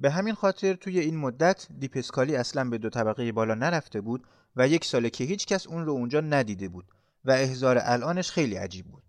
به 0.00 0.10
همین 0.10 0.34
خاطر 0.34 0.74
توی 0.74 1.00
این 1.00 1.16
مدت 1.16 1.66
دیپسکالی 1.78 2.36
اصلا 2.36 2.70
به 2.70 2.78
دو 2.78 2.90
طبقه 2.90 3.32
بالا 3.32 3.54
نرفته 3.54 4.00
بود 4.00 4.24
و 4.56 4.68
یک 4.68 4.84
ساله 4.84 5.10
که 5.10 5.24
هیچ 5.24 5.46
کس 5.46 5.66
اون 5.66 5.86
رو 5.86 5.92
اونجا 5.92 6.20
ندیده 6.20 6.68
بود 6.68 6.84
و 7.24 7.30
احزار 7.30 7.78
الانش 7.82 8.30
خیلی 8.30 8.56
عجیب 8.56 8.86
بود. 8.86 9.02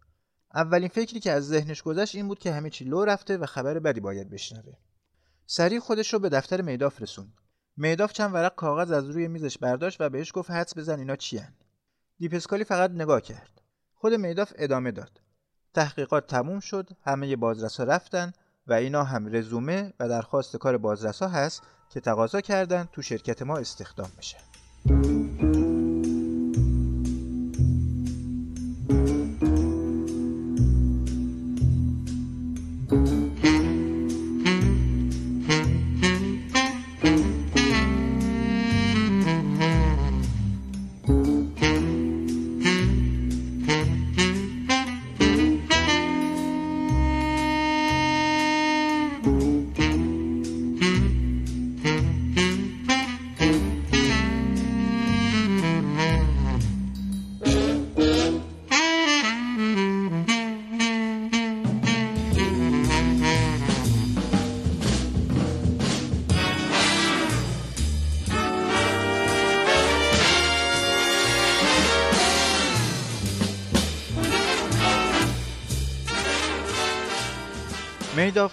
اولین 0.54 0.89
فکری 0.89 1.20
که 1.20 1.32
از 1.32 1.48
ذهنش 1.48 1.82
گذشت 1.82 2.16
این 2.16 2.28
بود 2.28 2.39
که 2.39 2.52
همه 2.52 2.70
چی 2.70 2.86
لو 2.86 3.06
رفته 3.06 3.38
و 3.38 3.46
خبر 3.46 3.80
بدی 3.80 4.00
باید 4.00 4.30
بشنوه. 4.30 4.74
سریع 5.46 5.80
خودش 5.80 6.14
رو 6.14 6.20
به 6.20 6.30
دفتر 6.30 6.62
میداف 6.62 7.02
رسوند. 7.02 7.34
میداف 7.78 8.14
چند 8.14 8.34
ورق 8.34 8.56
کاغذ 8.56 8.92
از 8.92 9.10
روی 9.10 9.28
میزش 9.28 9.58
برداشت 9.58 10.02
و 10.02 10.10
بهش 10.10 10.32
گفت 10.36 10.52
حدس 10.52 10.78
بزن 10.78 11.00
اینا 11.00 11.16
چیان 11.16 11.54
دیپسکالی 12.20 12.64
فقط 12.64 12.92
نگاه 12.92 13.22
کرد. 13.22 13.62
خود 13.94 14.14
میداف 14.14 14.54
ادامه 14.56 14.92
داد. 14.92 15.22
تحقیقات 15.74 16.28
تموم 16.28 16.60
شد 16.60 16.89
همه 17.06 17.36
بازرسا 17.36 17.84
رفتن 17.84 18.34
و 18.68 18.74
اینا 18.74 19.03
هم 19.03 19.36
رزومه 19.36 19.93
و 19.99 20.09
درخواست 20.09 20.57
کار 20.57 20.78
بازرسا 20.78 21.28
هست 21.28 21.64
که 21.89 21.99
تقاضا 21.99 22.41
کردن 22.41 22.89
تو 22.91 23.01
شرکت 23.01 23.41
ما 23.41 23.57
استخدام 23.57 24.09
بشه. 24.18 24.38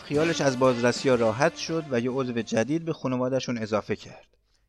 خیالش 0.08 0.40
از 0.40 0.58
بازرسی 0.58 1.08
راحت 1.10 1.56
شد 1.56 1.84
و 1.90 2.00
یه 2.00 2.10
عضو 2.10 2.32
جدید 2.32 2.84
به 2.84 2.92
خانوادهشون 2.92 3.58
اضافه 3.58 3.96
کرد. 3.96 4.26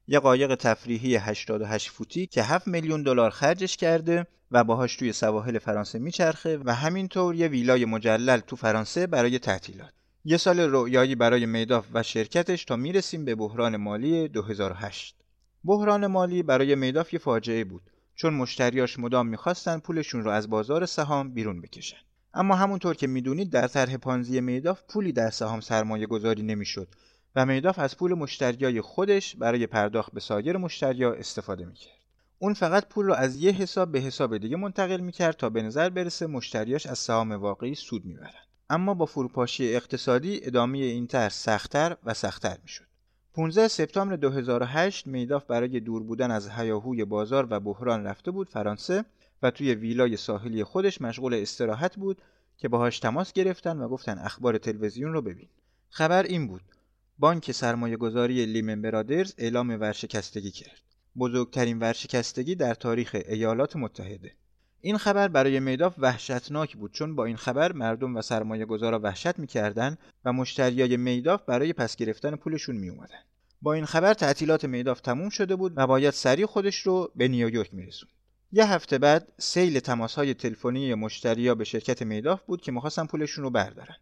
یه 0.08 0.20
قایق 0.20 0.56
تفریحی 0.56 1.16
88 1.16 1.90
فوتی 1.90 2.28
که 2.28 2.44
7 2.44 2.68
میلیون 2.68 3.04
دلار 3.04 3.30
خرجش 3.30 3.78
کرده 3.78 4.28
و 4.52 4.64
باهاش 4.64 4.96
توی 4.96 5.14
سواحل 5.14 5.60
فرانسه 5.60 6.00
میچرخه 6.00 6.60
و 6.66 6.74
همینطور 6.74 7.36
یه 7.36 7.48
ویلای 7.48 7.86
مجلل 7.86 8.40
تو 8.40 8.56
فرانسه 8.56 9.08
برای 9.08 9.40
تعطیلات. 9.40 9.94
یه 10.26 10.38
سال 10.38 10.60
رویایی 10.60 11.16
برای 11.16 11.46
میداف 11.46 11.86
و 11.94 12.04
شرکتش 12.04 12.66
تا 12.66 12.76
می‌رسیم 12.76 13.26
به 13.26 13.36
بحران 13.36 13.78
مالی 13.78 14.28
2008. 14.28 15.16
بحران 15.64 16.08
مالی 16.08 16.44
برای 16.44 16.76
میداف 16.76 17.14
یه 17.14 17.20
فاجعه 17.20 17.64
بود 17.64 17.82
چون 18.16 18.34
مشتریاش 18.34 19.00
مدام 19.00 19.28
می‌خواستن 19.28 19.80
پولشون 19.80 20.24
رو 20.24 20.32
از 20.32 20.50
بازار 20.50 20.86
سهام 20.86 21.34
بیرون 21.34 21.62
بکشن. 21.62 22.09
اما 22.34 22.56
همونطور 22.56 22.96
که 22.96 23.08
می‌دونید 23.08 23.50
در 23.50 23.68
طرح 23.68 23.98
پانزی 23.98 24.42
میداف 24.42 24.82
پولی 24.88 25.12
در 25.12 25.30
سهام 25.30 25.60
سرمایه 25.60 26.06
گذاری 26.06 26.44
نمی‌شد 26.44 26.88
و 27.36 27.46
میداف 27.46 27.80
از 27.80 27.98
پول 27.98 28.14
مشتریای 28.14 28.82
خودش 28.82 29.36
برای 29.36 29.68
پرداخت 29.68 30.14
به 30.14 30.20
سایر 30.20 30.58
مشتریا 30.58 31.14
استفاده 31.14 31.66
می‌کرد. 31.66 31.94
اون 32.40 32.54
فقط 32.54 32.88
پول 32.88 33.06
رو 33.06 33.14
از 33.14 33.36
یه 33.36 33.52
حساب 33.52 33.92
به 33.92 34.00
حساب 34.00 34.38
دیگه 34.38 34.58
منتقل 34.58 35.00
می‌کرد 35.00 35.38
تا 35.38 35.50
به 35.50 35.62
نظر 35.62 35.90
برسه 35.90 36.28
مشتریاش 36.28 36.86
از 36.86 37.00
سهام 37.00 37.32
واقعی 37.32 37.76
سود 37.76 38.06
می‌برن. 38.06 38.30
اما 38.70 38.94
با 38.94 39.06
فروپاشی 39.06 39.76
اقتصادی 39.76 40.40
ادامه 40.44 40.78
این 40.78 41.08
طرح 41.08 41.30
سختتر 41.30 41.98
و 42.04 42.14
سختتر 42.14 42.58
می‌شد. 42.64 42.84
15 43.34 43.68
سپتامبر 43.68 44.16
2008 44.16 45.08
میداف 45.08 45.46
برای 45.46 45.80
دور 45.80 46.04
بودن 46.04 46.32
از 46.32 46.50
هیاهوی 46.50 47.06
بازار 47.06 47.48
و 47.50 47.60
بحران 47.60 48.04
رفته 48.04 48.32
بود 48.32 48.50
فرانسه 48.50 49.06
و 49.44 49.52
توی 49.52 49.76
ویلای 49.76 50.18
ساحلی 50.18 50.64
خودش 50.64 51.02
مشغول 51.02 51.34
استراحت 51.34 51.96
بود 51.96 52.22
که 52.58 52.68
باهاش 52.68 53.00
تماس 53.00 53.34
گرفتن 53.34 53.78
و 53.78 53.88
گفتن 53.88 54.18
اخبار 54.20 54.58
تلویزیون 54.58 55.14
رو 55.14 55.22
ببین 55.22 55.50
خبر 55.90 56.24
این 56.24 56.48
بود 56.48 56.62
بانک 57.20 57.52
سرمایه 57.52 57.98
گذاری 57.98 58.46
لیمن 58.46 58.82
برادرز 58.82 59.34
اعلام 59.38 59.70
ورشکستگی 59.70 60.52
کرد 60.52 60.82
بزرگترین 61.18 61.80
ورشکستگی 61.80 62.56
در 62.56 62.74
تاریخ 62.74 63.16
ایالات 63.30 63.76
متحده 63.76 64.32
این 64.82 64.98
خبر 64.98 65.28
برای 65.28 65.60
میداف 65.60 65.96
وحشتناک 65.98 66.78
بود 66.78 66.92
چون 66.92 67.16
با 67.16 67.26
این 67.26 67.36
خبر 67.36 67.72
مردم 67.72 68.16
و 68.16 68.22
سرمایه 68.22 68.66
گذارا 68.66 69.00
وحشت 69.00 69.40
می‌کردن 69.40 69.98
و 70.26 70.34
مشتریای 70.34 70.98
میداف 70.98 71.42
برای 71.44 71.74
پس 71.74 71.96
گرفتن 71.96 72.36
پولشون 72.36 72.76
می 72.76 72.90
اومدن. 72.90 73.20
با 73.62 73.74
این 73.74 73.86
خبر 73.86 74.14
تعطیلات 74.14 74.66
میداف 74.66 75.02
تموم 75.02 75.30
شده 75.30 75.56
بود 75.56 75.74
و 75.76 75.88
باید 75.88 76.14
سریع 76.14 76.46
خودش 76.46 76.76
رو 76.76 77.12
به 77.16 77.28
نیویورک 77.28 77.74
میرسوند. 77.74 78.19
یه 78.52 78.66
هفته 78.66 78.97
بعد 78.97 79.28
سیل 79.38 79.80
تماس 79.80 80.16
های 80.16 80.34
تلفنی 80.34 80.93
مشتریا 80.93 81.56
به 81.56 81.64
شرکت 81.64 82.02
میداف 82.02 82.41
بود 82.41 82.62
که 82.62 82.72
می‌خواستن 82.72 83.06
پولشون 83.06 83.43
رو 83.43 83.50
بردارن. 83.50 83.95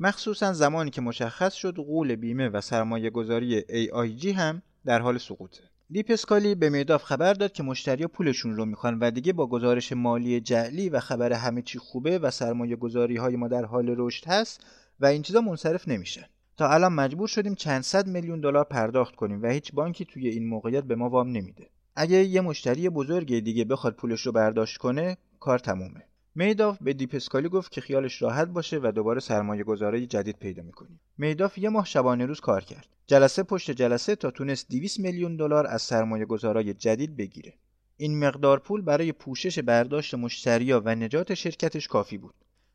مخصوصا 0.00 0.52
زمانی 0.52 0.90
که 0.90 1.00
مشخص 1.00 1.54
شد 1.54 1.74
قول 1.76 2.16
بیمه 2.16 2.48
و 2.48 2.60
سرمایه 2.60 3.10
گذاری 3.10 3.60
AIG 3.60 4.26
هم 4.26 4.62
در 4.84 5.00
حال 5.00 5.18
سقوطه. 5.18 5.60
لیپسکالی 5.90 6.54
به 6.54 6.70
میداف 6.70 7.04
خبر 7.04 7.32
داد 7.32 7.52
که 7.52 7.62
مشتریا 7.62 8.08
پولشون 8.08 8.56
رو 8.56 8.64
می‌خوان 8.64 8.98
و 8.98 9.10
دیگه 9.10 9.32
با 9.32 9.46
گزارش 9.46 9.92
مالی 9.92 10.40
جعلی 10.40 10.88
و 10.88 11.00
خبر 11.00 11.32
همه 11.32 11.62
چی 11.62 11.78
خوبه 11.78 12.18
و 12.18 12.30
سرمایه 12.30 12.76
گذاری 12.76 13.16
های 13.16 13.36
ما 13.36 13.48
در 13.48 13.64
حال 13.64 13.94
رشد 13.98 14.24
هست 14.26 14.60
و 15.00 15.06
این 15.06 15.22
چیزا 15.22 15.40
منصرف 15.40 15.88
نمیشن. 15.88 16.24
تا 16.56 16.68
الان 16.68 16.92
مجبور 16.92 17.28
شدیم 17.28 17.54
چند 17.54 17.82
صد 17.82 18.06
میلیون 18.06 18.40
دلار 18.40 18.64
پرداخت 18.64 19.14
کنیم 19.14 19.42
و 19.42 19.46
هیچ 19.46 19.72
بانکی 19.72 20.04
توی 20.04 20.28
این 20.28 20.48
موقعیت 20.48 20.84
به 20.84 20.94
ما 20.94 21.08
وام 21.08 21.28
نمیده. 21.28 21.68
اگه 21.96 22.24
یه 22.24 22.40
مشتری 22.40 22.88
بزرگ 22.88 23.38
دیگه 23.38 23.64
بخواد 23.64 23.94
پولش 23.94 24.20
رو 24.20 24.32
برداشت 24.32 24.76
کنه 24.76 25.16
کار 25.40 25.58
تمومه. 25.58 26.02
میداف 26.34 26.78
به 26.80 26.92
دیپسکالی 26.92 27.48
گفت 27.48 27.72
که 27.72 27.80
خیالش 27.80 28.22
راحت 28.22 28.48
باشه 28.48 28.80
و 28.82 28.92
دوباره 28.92 29.20
سرمایه 29.20 29.64
گذاری 29.64 30.06
جدید 30.06 30.38
پیدا 30.38 30.62
می‌کنیم. 30.62 31.00
میداف 31.18 31.58
یه 31.58 31.68
ماه 31.68 31.86
شبانه 31.86 32.26
روز 32.26 32.40
کار 32.40 32.64
کرد. 32.64 32.86
جلسه 33.06 33.42
پشت 33.42 33.70
جلسه 33.70 34.16
تا 34.16 34.30
تونست 34.30 34.68
200 34.70 35.00
میلیون 35.00 35.36
دلار 35.36 35.66
از 35.66 35.82
سرمایه 35.82 36.24
گذارای 36.24 36.74
جدید 36.74 37.16
بگیره. 37.16 37.54
این 37.96 38.18
مقدار 38.18 38.58
پول 38.58 38.82
برای 38.82 39.12
پوشش 39.12 39.58
برداشت 39.58 40.14
مشتریا 40.14 40.82
و 40.84 40.94
نجات 40.94 41.34
شرکتش 41.34 41.88
کافی 41.88 42.18
بود. 42.18 42.34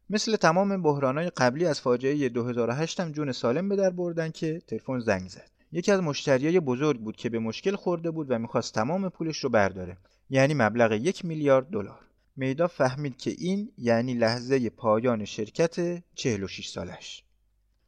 مثل 0.10 0.36
تمام 0.36 0.82
بحرانهای 0.82 1.30
قبلی 1.30 1.66
از 1.66 1.82
فاجعه 1.82 2.30
2008 2.30 3.00
هم 3.00 3.12
جون 3.12 3.32
سالم 3.32 3.70
به 3.70 3.76
در 3.76 3.90
بردن 3.90 4.32
که 4.32 4.62
تلفن 4.68 5.00
زنگ 5.00 5.30
زد. 5.30 5.57
یکی 5.72 5.92
از 5.92 6.00
مشتریای 6.00 6.60
بزرگ 6.60 7.00
بود 7.00 7.16
که 7.16 7.30
به 7.30 7.40
مشکل 7.40 7.76
خورده 7.76 8.12
بود 8.12 8.32
و 8.32 8.40
می‌خواست 8.40 8.74
تمام 8.74 9.10
پولش 9.10 9.38
رو 9.38 9.50
برداره 9.50 9.98
یعنی 10.30 10.54
مبلغ 10.54 10.92
یک 10.92 11.26
میلیارد 11.26 11.70
دلار. 11.70 12.00
میدا 12.36 12.68
فهمید 12.68 13.18
که 13.18 13.36
این 13.38 13.72
یعنی 13.78 14.14
لحظه 14.14 14.70
پایان 14.70 15.26
شرکت 15.26 16.04
46 16.16 16.68
سالش. 16.68 17.24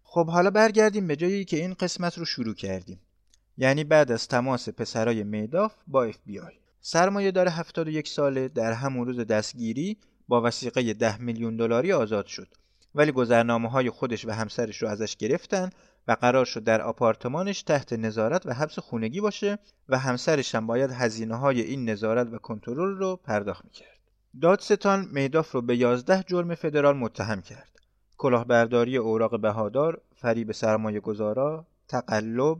خب 0.03 0.29
حالا 0.29 0.49
برگردیم 0.49 1.07
به 1.07 1.15
جایی 1.15 1.45
که 1.45 1.57
این 1.57 1.73
قسمت 1.73 2.17
رو 2.17 2.25
شروع 2.25 2.53
کردیم. 2.53 2.99
یعنی 3.57 3.83
بعد 3.83 4.11
از 4.11 4.27
تماس 4.27 4.69
پسرای 4.69 5.23
میداف 5.23 5.73
با 5.87 6.03
اف 6.03 6.17
بی 6.25 6.39
آی. 6.39 6.53
سرمایه 6.81 7.31
داره 7.31 7.51
71 7.51 8.07
ساله 8.07 8.47
در 8.47 8.73
همون 8.73 9.07
روز 9.07 9.19
دستگیری 9.19 9.97
با 10.27 10.41
وسیقه 10.41 10.93
10 10.93 11.21
میلیون 11.21 11.55
دلاری 11.55 11.93
آزاد 11.93 12.25
شد. 12.25 12.47
ولی 12.95 13.11
گذرنامه 13.11 13.69
های 13.69 13.89
خودش 13.89 14.25
و 14.25 14.31
همسرش 14.31 14.81
رو 14.81 14.87
ازش 14.87 15.15
گرفتن 15.15 15.69
و 16.09 16.11
قرار 16.11 16.45
شد 16.45 16.63
در 16.63 16.81
آپارتمانش 16.81 17.63
تحت 17.63 17.93
نظارت 17.93 18.45
و 18.45 18.53
حبس 18.53 18.79
خونگی 18.79 19.21
باشه 19.21 19.59
و 19.89 19.97
همسرش 19.97 20.55
هم 20.55 20.67
باید 20.67 20.91
هزینه 20.91 21.35
های 21.35 21.61
این 21.61 21.89
نظارت 21.89 22.27
و 22.33 22.37
کنترل 22.37 22.97
رو 22.97 23.15
پرداخت 23.15 23.65
می‌کرد. 23.65 23.99
دادستان 24.41 25.07
میداف 25.11 25.51
رو 25.51 25.61
به 25.61 25.77
11 25.77 26.23
جرم 26.27 26.55
فدرال 26.55 26.97
متهم 26.97 27.41
کرد. 27.41 27.79
کلاهبرداری 28.17 28.97
اوراق 28.97 29.41
بهادار، 29.41 30.01
فریب 30.15 30.51
سرمایه 30.51 30.99
گذارا، 30.99 31.65
تقلب، 31.87 32.57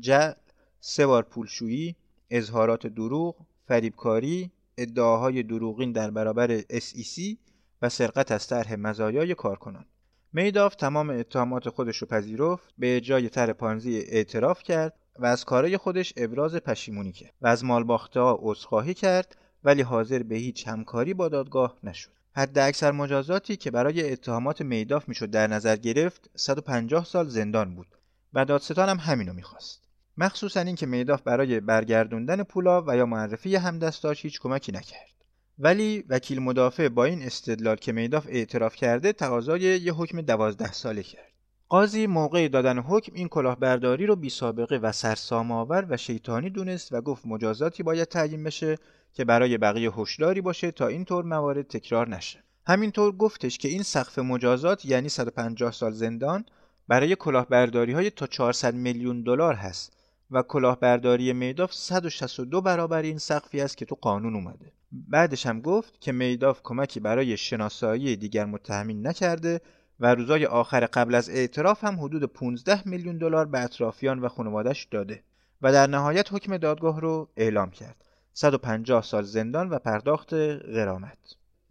جعل، 0.00 0.32
سه 0.80 1.06
بار 1.06 1.22
پولشویی، 1.22 1.96
اظهارات 2.30 2.86
دروغ، 2.86 3.36
فریبکاری، 3.68 4.50
ادعاهای 4.78 5.42
دروغین 5.42 5.92
در 5.92 6.10
برابر 6.10 6.60
SEC 6.60 7.36
و 7.82 7.88
سرقت 7.88 8.32
از 8.32 8.46
طرح 8.46 8.74
مزایای 8.74 9.34
کارکنان. 9.34 9.84
میداف 10.32 10.74
تمام 10.74 11.10
اتهامات 11.10 11.68
خودش 11.68 11.96
رو 11.96 12.06
پذیرفت 12.06 12.74
به 12.78 12.96
اجرای 12.96 13.28
طرح 13.28 13.52
پانزی 13.52 13.98
اعتراف 13.98 14.62
کرد 14.62 14.94
و 15.18 15.26
از 15.26 15.44
کارای 15.44 15.76
خودش 15.76 16.12
ابراز 16.16 16.56
پشیمونی 16.56 17.12
کرد 17.12 17.32
و 17.42 17.46
از 17.46 17.64
مالباخته 17.64 18.20
ها 18.20 18.38
عذرخواهی 18.42 18.94
کرد 18.94 19.36
ولی 19.64 19.82
حاضر 19.82 20.22
به 20.22 20.34
هیچ 20.34 20.68
همکاری 20.68 21.14
با 21.14 21.28
دادگاه 21.28 21.78
نشد. 21.82 22.10
حد 22.32 22.58
اکثر 22.58 22.92
مجازاتی 22.92 23.56
که 23.56 23.70
برای 23.70 24.12
اتهامات 24.12 24.62
میداف 24.62 25.08
می‌شد 25.08 25.30
در 25.30 25.46
نظر 25.46 25.76
گرفت 25.76 26.30
150 26.34 27.04
سال 27.04 27.28
زندان 27.28 27.74
بود 27.74 27.86
و 28.32 28.44
دادستان 28.44 28.88
هم 28.88 28.96
همینو 28.96 29.32
می‌خواست. 29.32 29.82
مخصوصا 30.16 30.60
اینکه 30.60 30.86
میداف 30.86 31.22
برای 31.22 31.60
برگردوندن 31.60 32.42
پولا 32.42 32.82
و 32.86 32.96
یا 32.96 33.06
معرفی 33.06 33.56
همدستاش 33.56 34.24
هیچ 34.24 34.40
کمکی 34.40 34.72
نکرد. 34.72 35.19
ولی 35.62 36.04
وکیل 36.08 36.38
مدافع 36.38 36.88
با 36.88 37.04
این 37.04 37.22
استدلال 37.22 37.76
که 37.76 37.92
میداف 37.92 38.26
اعتراف 38.28 38.76
کرده 38.76 39.12
تقاضای 39.12 39.60
یه 39.60 39.92
حکم 39.92 40.20
دوازده 40.20 40.72
ساله 40.72 41.02
کرد. 41.02 41.32
قاضی 41.68 42.06
موقع 42.06 42.48
دادن 42.48 42.78
حکم 42.78 43.12
این 43.14 43.28
کلاهبرداری 43.28 44.06
رو 44.06 44.16
بی 44.16 44.30
سابقه 44.30 44.76
و 44.76 44.92
سرسام 44.92 45.52
آور 45.52 45.86
و 45.88 45.96
شیطانی 45.96 46.50
دونست 46.50 46.92
و 46.92 47.00
گفت 47.00 47.26
مجازاتی 47.26 47.82
باید 47.82 48.08
تعیین 48.08 48.44
بشه 48.44 48.78
که 49.12 49.24
برای 49.24 49.58
بقیه 49.58 49.90
هشداری 49.92 50.40
باشه 50.40 50.70
تا 50.70 50.86
اینطور 50.86 51.24
موارد 51.24 51.66
تکرار 51.66 52.08
نشه. 52.08 52.44
همینطور 52.66 53.16
گفتش 53.16 53.58
که 53.58 53.68
این 53.68 53.82
سقف 53.82 54.18
مجازات 54.18 54.84
یعنی 54.84 55.08
150 55.08 55.72
سال 55.72 55.92
زندان 55.92 56.44
برای 56.88 57.16
کلاهبرداری 57.16 57.92
های 57.92 58.10
تا 58.10 58.26
400 58.26 58.74
میلیون 58.74 59.22
دلار 59.22 59.54
هست 59.54 59.92
و 60.30 60.42
کلاهبرداری 60.42 61.32
میداف 61.32 61.72
162 61.74 62.60
برابر 62.60 63.02
این 63.02 63.18
سقفی 63.18 63.60
است 63.60 63.76
که 63.76 63.84
تو 63.84 63.94
قانون 64.00 64.34
اومده. 64.34 64.72
بعدش 64.92 65.46
هم 65.46 65.60
گفت 65.60 66.00
که 66.00 66.12
میداف 66.12 66.60
کمکی 66.62 67.00
برای 67.00 67.36
شناسایی 67.36 68.16
دیگر 68.16 68.44
متهمین 68.44 69.06
نکرده 69.06 69.60
و 70.00 70.14
روزای 70.14 70.46
آخر 70.46 70.86
قبل 70.86 71.14
از 71.14 71.30
اعتراف 71.30 71.84
هم 71.84 72.00
حدود 72.00 72.24
15 72.24 72.88
میلیون 72.88 73.18
دلار 73.18 73.46
به 73.46 73.60
اطرافیان 73.60 74.18
و 74.18 74.28
خانوادش 74.28 74.84
داده 74.84 75.22
و 75.62 75.72
در 75.72 75.86
نهایت 75.86 76.32
حکم 76.32 76.56
دادگاه 76.56 77.00
رو 77.00 77.28
اعلام 77.36 77.70
کرد. 77.70 78.04
150 78.32 79.02
سال 79.02 79.22
زندان 79.22 79.68
و 79.70 79.78
پرداخت 79.78 80.34
غرامت. 80.34 81.18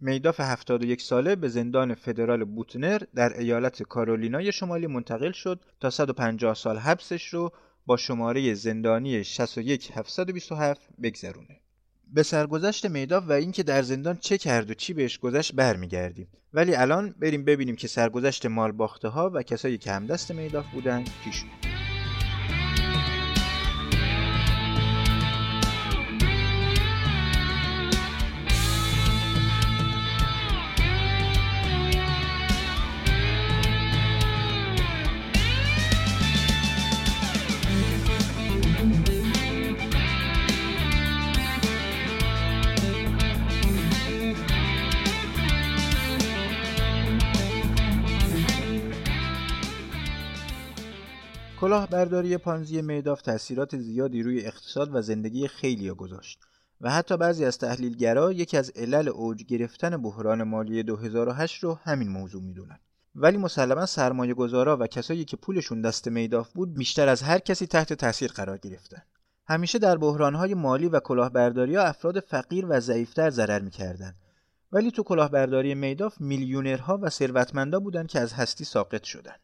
میداف 0.00 0.40
71 0.40 1.02
ساله 1.02 1.36
به 1.36 1.48
زندان 1.48 1.94
فدرال 1.94 2.44
بوتنر 2.44 3.02
در 3.14 3.38
ایالت 3.38 3.82
کارولینای 3.82 4.52
شمالی 4.52 4.86
منتقل 4.86 5.32
شد 5.32 5.60
تا 5.80 5.90
150 5.90 6.54
سال 6.54 6.78
حبسش 6.78 7.28
رو 7.28 7.52
با 7.86 7.96
شماره 7.96 8.54
زندانی 8.54 9.24
61727 9.24 10.80
بگذرونه. 11.02 11.60
به 12.12 12.22
سرگذشت 12.22 12.86
میداف 12.86 13.24
و 13.28 13.32
اینکه 13.32 13.62
در 13.62 13.82
زندان 13.82 14.16
چه 14.16 14.38
کرد 14.38 14.70
و 14.70 14.74
چی 14.74 14.94
بهش 14.94 15.18
گذشت 15.18 15.54
برمیگردیم. 15.54 16.28
ولی 16.52 16.74
الان 16.74 17.14
بریم 17.20 17.44
ببینیم 17.44 17.76
که 17.76 17.88
سرگذشت 17.88 18.46
مالباخته 18.46 19.08
ها 19.08 19.30
و 19.34 19.42
کسایی 19.42 19.78
که 19.78 19.92
همدست 19.92 20.30
میداف 20.32 20.66
بودن 20.74 21.04
چی 21.04 21.69
کلاهبرداری 51.60 52.36
پانزی 52.36 52.82
میداف 52.82 53.22
تاثیرات 53.22 53.78
زیادی 53.78 54.22
روی 54.22 54.46
اقتصاد 54.46 54.94
و 54.94 55.02
زندگی 55.02 55.48
خیلی 55.48 55.90
گذاشت 55.90 56.40
و 56.80 56.90
حتی 56.90 57.16
بعضی 57.16 57.44
از 57.44 57.58
تحلیلگرا 57.58 58.32
یکی 58.32 58.56
از 58.56 58.70
علل 58.76 59.08
اوج 59.08 59.44
گرفتن 59.44 59.96
بحران 59.96 60.42
مالی 60.42 60.82
2008 60.82 61.64
رو 61.64 61.74
همین 61.74 62.08
موضوع 62.08 62.42
می‌دونن. 62.42 62.78
ولی 63.14 63.36
مسلما 63.36 63.86
سرمایه 63.86 64.34
گذارا 64.34 64.76
و 64.76 64.86
کسایی 64.86 65.24
که 65.24 65.36
پولشون 65.36 65.80
دست 65.80 66.08
میداف 66.08 66.52
بود 66.52 66.74
بیشتر 66.74 67.08
از 67.08 67.22
هر 67.22 67.38
کسی 67.38 67.66
تحت 67.66 67.92
تاثیر 67.92 68.32
قرار 68.32 68.58
گرفتن. 68.58 69.02
همیشه 69.46 69.78
در 69.78 69.96
بحرانهای 69.96 70.54
مالی 70.54 70.88
و 70.88 71.00
کلاهبرداری 71.00 71.76
ها 71.76 71.82
افراد 71.82 72.20
فقیر 72.20 72.66
و 72.68 72.80
ضعیفتر 72.80 73.30
ضرر 73.30 73.60
می‌کردند 73.60 74.16
ولی 74.72 74.90
تو 74.90 75.02
کلاهبرداری 75.02 75.74
میداف 75.74 76.20
میلیونرها 76.20 76.98
و 77.02 77.10
ثروتمندا 77.10 77.80
بودن 77.80 78.06
که 78.06 78.20
از 78.20 78.32
هستی 78.32 78.64
ساقط 78.64 79.02
شدند 79.02 79.40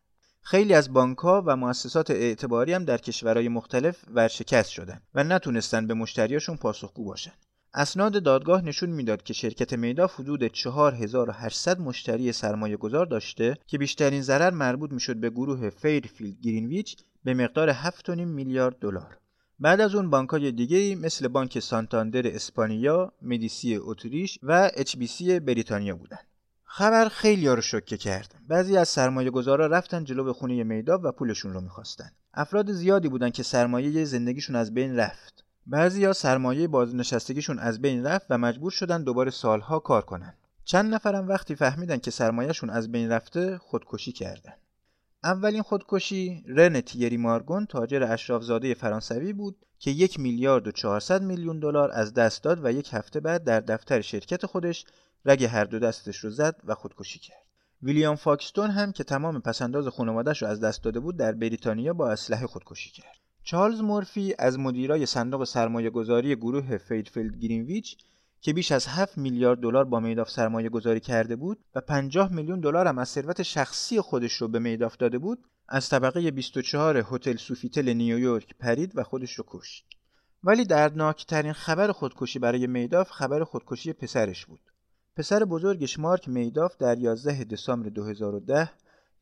خیلی 0.49 0.75
از 0.75 0.93
بانکها 0.93 1.43
و 1.47 1.57
مؤسسات 1.57 2.11
اعتباری 2.11 2.73
هم 2.73 2.85
در 2.85 2.99
کشورهای 2.99 3.49
مختلف 3.49 4.05
ورشکست 4.15 4.71
شدن 4.71 5.01
و 5.15 5.25
نتونستن 5.25 5.87
به 5.87 5.95
مشتریاشون 5.95 6.57
پاسخگو 6.57 7.05
باشن. 7.05 7.33
اسناد 7.75 8.23
دادگاه 8.23 8.63
نشون 8.63 8.91
می‌داد 8.91 9.23
که 9.23 9.33
شرکت 9.33 9.73
میداف 9.73 10.07
حدود 10.07 10.47
4800 10.47 11.81
مشتری 11.81 12.33
سرمایه 12.33 12.77
گذار 12.77 13.07
داشته 13.07 13.59
که 13.67 13.79
بیشترین 13.79 14.23
ضرر 14.23 14.51
مربوط 14.51 14.91
می‌شد 14.93 15.17
به 15.17 15.31
گروه 15.31 15.71
فیرفیلد 15.71 16.41
گرینویچ 16.41 16.97
به 17.25 17.35
مقدار 17.35 17.73
7.5 17.73 18.09
میلیارد 18.09 18.79
دلار 18.79 19.19
بعد 19.59 19.81
از 19.81 19.95
اون 19.95 20.11
بانکهای 20.11 20.53
دیگه 20.53 20.95
مثل 20.95 21.29
بانک 21.29 21.59
سانتاندر 21.59 22.27
اسپانیا، 22.27 23.13
مدیچی 23.23 23.77
اتریش 23.77 24.39
و 24.43 24.71
اچ 24.75 24.97
بریتانیا 25.39 25.97
بودن. 25.97 26.19
خبر 26.79 27.09
خیلی 27.09 27.49
رو 27.49 27.61
شوکه 27.61 27.97
کرد. 27.97 28.35
بعضی 28.49 28.77
از 28.77 28.89
سرمایه 28.89 29.31
گذارا 29.31 29.67
رفتن 29.67 30.05
جلو 30.05 30.25
به 30.25 30.33
خونه 30.33 30.65
میداب 30.65 31.01
و 31.05 31.13
پولشون 31.13 31.53
رو 31.53 31.61
می‌خواستن. 31.61 32.11
افراد 32.35 32.73
زیادی 32.73 33.09
بودن 33.09 33.31
که 33.31 33.43
سرمایه 33.43 34.05
زندگیشون 34.05 34.57
از 34.57 34.75
بین 34.75 34.97
رفت. 34.97 35.45
بعضیا 35.67 36.13
سرمایه 36.13 36.69
بازنشستگیشون 36.69 37.59
از 37.59 37.83
بین 37.83 38.07
رفت 38.07 38.27
و 38.31 38.39
مجبور 38.39 38.71
شدن 38.71 39.05
دوباره 39.05 39.31
سالها 39.31 39.79
کار 39.79 40.03
کنن. 40.03 40.35
چند 40.65 40.95
نفرم 40.95 41.29
وقتی 41.29 41.55
فهمیدن 41.55 41.99
که 41.99 42.11
سرمایهشون 42.11 42.71
از 42.71 42.93
بین 42.93 43.13
رفته 43.13 43.59
خودکشی 43.59 44.13
کردن. 44.13 44.55
اولین 45.25 45.63
خودکشی 45.63 46.45
رن 46.49 46.81
تیری 46.81 47.17
مارگون 47.17 47.67
تاجر 47.67 48.03
اشرافزاده 48.03 48.75
فرانسوی 48.75 49.33
بود 49.33 49.57
که 49.79 49.91
یک 49.91 50.21
میلیارد 50.21 50.67
و 50.67 50.73
400 50.73 51.23
میلیون 51.23 51.61
دلار 51.61 51.91
از 51.93 52.15
دست 52.15 52.43
داد 52.43 52.65
و 52.65 52.73
یک 52.73 52.95
هفته 52.95 53.21
بعد 53.21 53.45
در 53.45 53.61
دفتر 53.61 54.01
شرکت 54.01 54.47
خودش 54.47 54.85
رگ 55.27 55.45
هر 55.45 55.65
دو 55.65 55.79
دستش 55.79 56.17
رو 56.17 56.31
زد 56.31 56.61
و 56.65 56.75
خودکشی 56.75 57.19
کرد. 57.19 57.47
ویلیام 57.83 58.17
فاکستون 58.17 58.71
هم 58.71 58.93
که 58.93 59.05
تمام 59.05 59.41
پس‌انداز 59.41 59.89
خانوادش 59.89 60.43
رو 60.43 60.49
از 60.49 60.61
دست 60.61 60.85
داده 60.85 61.01
بود 61.01 61.17
در 61.17 61.33
بریتانیا 61.33 61.93
با 61.93 62.11
اسلحه 62.11 62.47
خودکشی 62.47 62.91
کرد. 62.91 63.17
چارلز 63.43 63.81
مورفی 63.81 64.35
از 64.39 64.59
مدیرای 64.59 65.07
صندوق 65.07 65.45
سرمایه 65.45 65.91
گذاری 65.91 66.37
گروه 66.37 66.79
فیرفیلد 66.79 67.37
گرینویچ 67.37 67.97
که 68.41 68.53
بیش 68.53 68.73
از 68.73 68.87
7 68.87 69.19
میلیارد 69.19 69.61
دلار 69.61 69.85
با 69.85 70.01
میداف 70.01 70.31
سرمایه 70.31 70.69
گذاری 70.69 71.01
کرده 71.01 71.37
بود 71.37 71.59
و 71.75 71.81
50 71.81 72.33
میلیون 72.33 72.61
دلار 72.61 72.87
هم 72.87 72.99
از 72.99 73.09
ثروت 73.09 73.43
شخصی 73.43 74.01
خودش 74.01 74.33
رو 74.33 74.49
به 74.49 74.59
میداف 74.59 74.97
داده 74.97 75.19
بود 75.19 75.45
از 75.69 75.89
طبقه 75.89 76.31
24 76.31 77.05
هتل 77.11 77.37
سوفیتل 77.37 77.93
نیویورک 77.93 78.55
پرید 78.59 78.93
و 78.99 79.03
خودش 79.03 79.35
رو 79.35 79.45
کشت 79.47 79.87
ولی 80.45 80.65
دردناکترین 80.65 81.53
خبر 81.53 81.93
خودکشی 81.93 82.39
برای 82.39 82.67
میداف 82.67 83.11
خبر 83.11 83.45
خودکشی 83.45 83.93
پسرش 83.93 84.47
بود 84.47 84.61
پسر 85.17 85.45
بزرگش 85.45 85.99
مارک 85.99 86.29
میداف 86.29 86.77
در 86.77 86.99
11 86.99 87.45
دسامبر 87.45 87.89
2010 87.89 88.71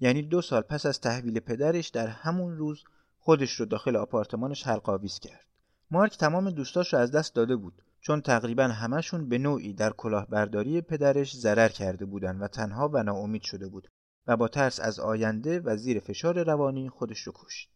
یعنی 0.01 0.22
دو 0.22 0.42
سال 0.42 0.62
پس 0.62 0.86
از 0.86 1.01
تحویل 1.01 1.40
پدرش 1.40 1.88
در 1.88 2.07
همون 2.07 2.57
روز 2.57 2.84
خودش 3.18 3.53
رو 3.53 3.66
داخل 3.66 3.97
آپارتمانش 3.97 4.66
حلقاویز 4.66 5.18
کرد 5.18 5.47
مارک 5.90 6.18
تمام 6.18 6.51
دوستاش 6.51 6.95
رو 6.95 6.99
از 6.99 7.12
دست 7.12 7.34
داده 7.34 7.57
بود 7.57 7.82
چون 8.01 8.20
تقریبا 8.20 8.64
همشون 8.64 9.28
به 9.28 9.38
نوعی 9.38 9.72
در 9.72 9.90
کلاهبرداری 9.90 10.80
پدرش 10.80 11.36
ضرر 11.36 11.68
کرده 11.68 12.05
بودند 12.05 12.42
و 12.42 12.49
تنها 12.49 12.88
و 12.88 13.03
ناامید 13.03 13.42
شده 13.42 13.68
بود 13.68 13.88
و 14.26 14.36
با 14.36 14.49
ترس 14.49 14.80
از 14.80 15.01
آینده 15.01 15.61
و 15.61 15.76
زیر 15.76 16.01
فشار 16.01 16.42
روانی 16.45 16.88
خودش 16.88 17.20
رو 17.20 17.32
کشت. 17.34 17.70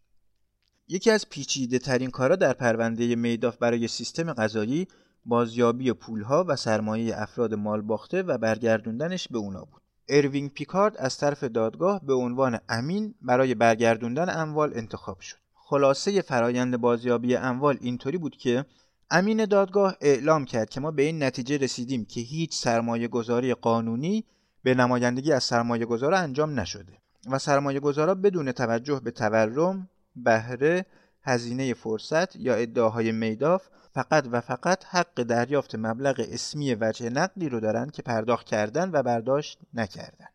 یکی 0.89 1.11
از 1.11 1.29
پیچیده 1.29 1.79
ترین 1.79 2.11
کارا 2.11 2.37
در 2.37 2.53
پرونده 2.53 3.17
میداف 3.17 3.57
برای 3.57 3.89
سیستم 3.89 4.33
غذایی 4.33 4.89
بازیابی 5.29 5.93
پولها 5.93 6.45
و 6.49 6.57
سرمایه 6.57 7.23
افراد 7.23 7.55
مال 7.55 7.81
باخته 7.81 8.23
و 8.23 8.39
برگردوندنش 8.39 9.29
به 9.29 9.39
اونا 9.39 9.61
بود. 9.61 9.83
اروینگ 10.09 10.53
پیکارد 10.53 10.97
از 10.97 11.19
طرف 11.19 11.45
دادگاه 11.45 12.01
به 12.07 12.15
عنوان 12.15 12.59
امین 12.69 13.15
برای 13.23 13.55
برگردوندن 13.55 14.41
اموال 14.41 14.73
انتخاب 14.75 15.21
شد. 15.21 15.37
خلاصه 15.55 16.23
فرایند 16.23 16.77
بازیابی 16.77 17.37
اموال 17.37 17.79
اینطوری 17.81 18.19
بود 18.19 18.37
که 18.37 18.65
امین 19.11 19.45
دادگاه 19.45 19.97
اعلام 20.01 20.45
کرد 20.45 20.71
که 20.71 20.81
ما 20.81 20.91
به 20.91 21.03
این 21.03 21.23
نتیجه 21.23 21.57
رسیدیم 21.57 22.05
که 22.05 22.21
هیچ 22.21 22.55
سرمایه 22.55 23.09
گذاری 23.09 23.55
قانونی 23.55 24.25
به 24.63 24.75
نمایندگی 24.75 25.33
از 25.33 25.45
سرمایه 25.45 25.87
گذارا 25.87 26.19
انجام 26.19 26.61
نشده 26.61 26.93
و 27.31 27.39
سرمایه 27.39 27.81
گذارا 27.81 28.15
بدون 28.15 28.53
توجه 28.53 29.01
به 29.05 29.11
تورم، 29.11 29.89
بهره، 30.17 30.87
هزینه 31.23 31.75
فرصت 31.75 32.37
یا 32.37 32.55
ادعاهای 32.55 33.13
میداف 33.13 33.69
فقط 33.99 34.29
و 34.33 34.41
فقط 34.41 34.85
حق 34.85 35.23
دریافت 35.23 35.75
مبلغ 35.75 36.27
اسمی 36.29 36.75
وجه 36.75 37.11
نقدی 37.11 37.49
رو 37.49 37.61
دارند 37.61 37.93
که 37.93 38.03
پرداخت 38.03 38.47
کردن 38.47 38.91
و 38.91 39.03
برداشت 39.03 39.59
نکردن. 39.75 40.27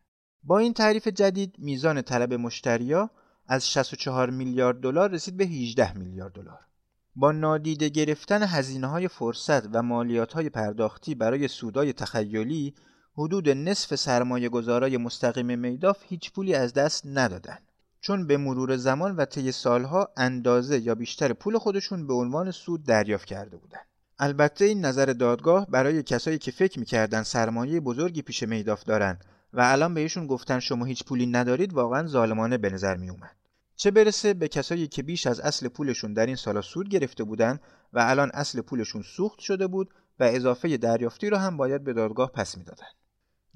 با 0.42 0.58
این 0.58 0.72
تعریف 0.72 1.08
جدید 1.08 1.54
میزان 1.58 2.02
طلب 2.02 2.34
مشتریا 2.34 3.10
از 3.46 3.70
64 3.70 4.30
میلیارد 4.30 4.80
دلار 4.80 5.10
رسید 5.10 5.36
به 5.36 5.44
18 5.44 5.98
میلیارد 5.98 6.32
دلار. 6.32 6.60
با 7.16 7.32
نادیده 7.32 7.88
گرفتن 7.88 8.42
هزینه 8.42 8.86
های 8.86 9.08
فرصت 9.08 9.76
و 9.76 9.82
مالیات 9.82 10.32
های 10.32 10.50
پرداختی 10.50 11.14
برای 11.14 11.48
سودای 11.48 11.92
تخیلی 11.92 12.74
حدود 13.16 13.48
نصف 13.48 13.94
سرمایه 13.94 14.48
گذارای 14.48 14.96
مستقیم 14.96 15.58
میداف 15.58 16.02
هیچ 16.06 16.32
پولی 16.32 16.54
از 16.54 16.72
دست 16.72 17.02
ندادن 17.06 17.58
چون 18.06 18.26
به 18.26 18.36
مرور 18.36 18.76
زمان 18.76 19.16
و 19.16 19.24
طی 19.24 19.52
سالها 19.52 20.08
اندازه 20.16 20.78
یا 20.78 20.94
بیشتر 20.94 21.32
پول 21.32 21.58
خودشون 21.58 22.06
به 22.06 22.14
عنوان 22.14 22.50
سود 22.50 22.84
دریافت 22.84 23.24
کرده 23.24 23.56
بودند. 23.56 23.86
البته 24.18 24.64
این 24.64 24.84
نظر 24.84 25.06
دادگاه 25.06 25.66
برای 25.70 26.02
کسایی 26.02 26.38
که 26.38 26.50
فکر 26.50 26.78
می‌کردن 26.78 27.22
سرمایه 27.22 27.80
بزرگی 27.80 28.22
پیش 28.22 28.42
میداف 28.42 28.84
دارن 28.84 29.18
و 29.52 29.60
الان 29.60 29.94
بهشون 29.94 30.26
گفتن 30.26 30.60
شما 30.60 30.84
هیچ 30.84 31.04
پولی 31.04 31.26
ندارید 31.26 31.72
واقعا 31.72 32.06
ظالمانه 32.06 32.58
به 32.58 32.70
نظر 32.70 32.96
می 32.96 33.10
اومد. 33.10 33.36
چه 33.76 33.90
برسه 33.90 34.34
به 34.34 34.48
کسایی 34.48 34.88
که 34.88 35.02
بیش 35.02 35.26
از 35.26 35.40
اصل 35.40 35.68
پولشون 35.68 36.12
در 36.12 36.26
این 36.26 36.36
سالا 36.36 36.62
سود 36.62 36.88
گرفته 36.88 37.24
بودن 37.24 37.58
و 37.92 37.98
الان 37.98 38.30
اصل 38.34 38.60
پولشون 38.60 39.02
سوخت 39.02 39.38
شده 39.38 39.66
بود 39.66 39.90
و 40.20 40.24
اضافه 40.24 40.76
دریافتی 40.76 41.30
رو 41.30 41.36
هم 41.36 41.56
باید 41.56 41.84
به 41.84 41.92
دادگاه 41.92 42.32
پس 42.32 42.58
می‌دادن. 42.58 42.86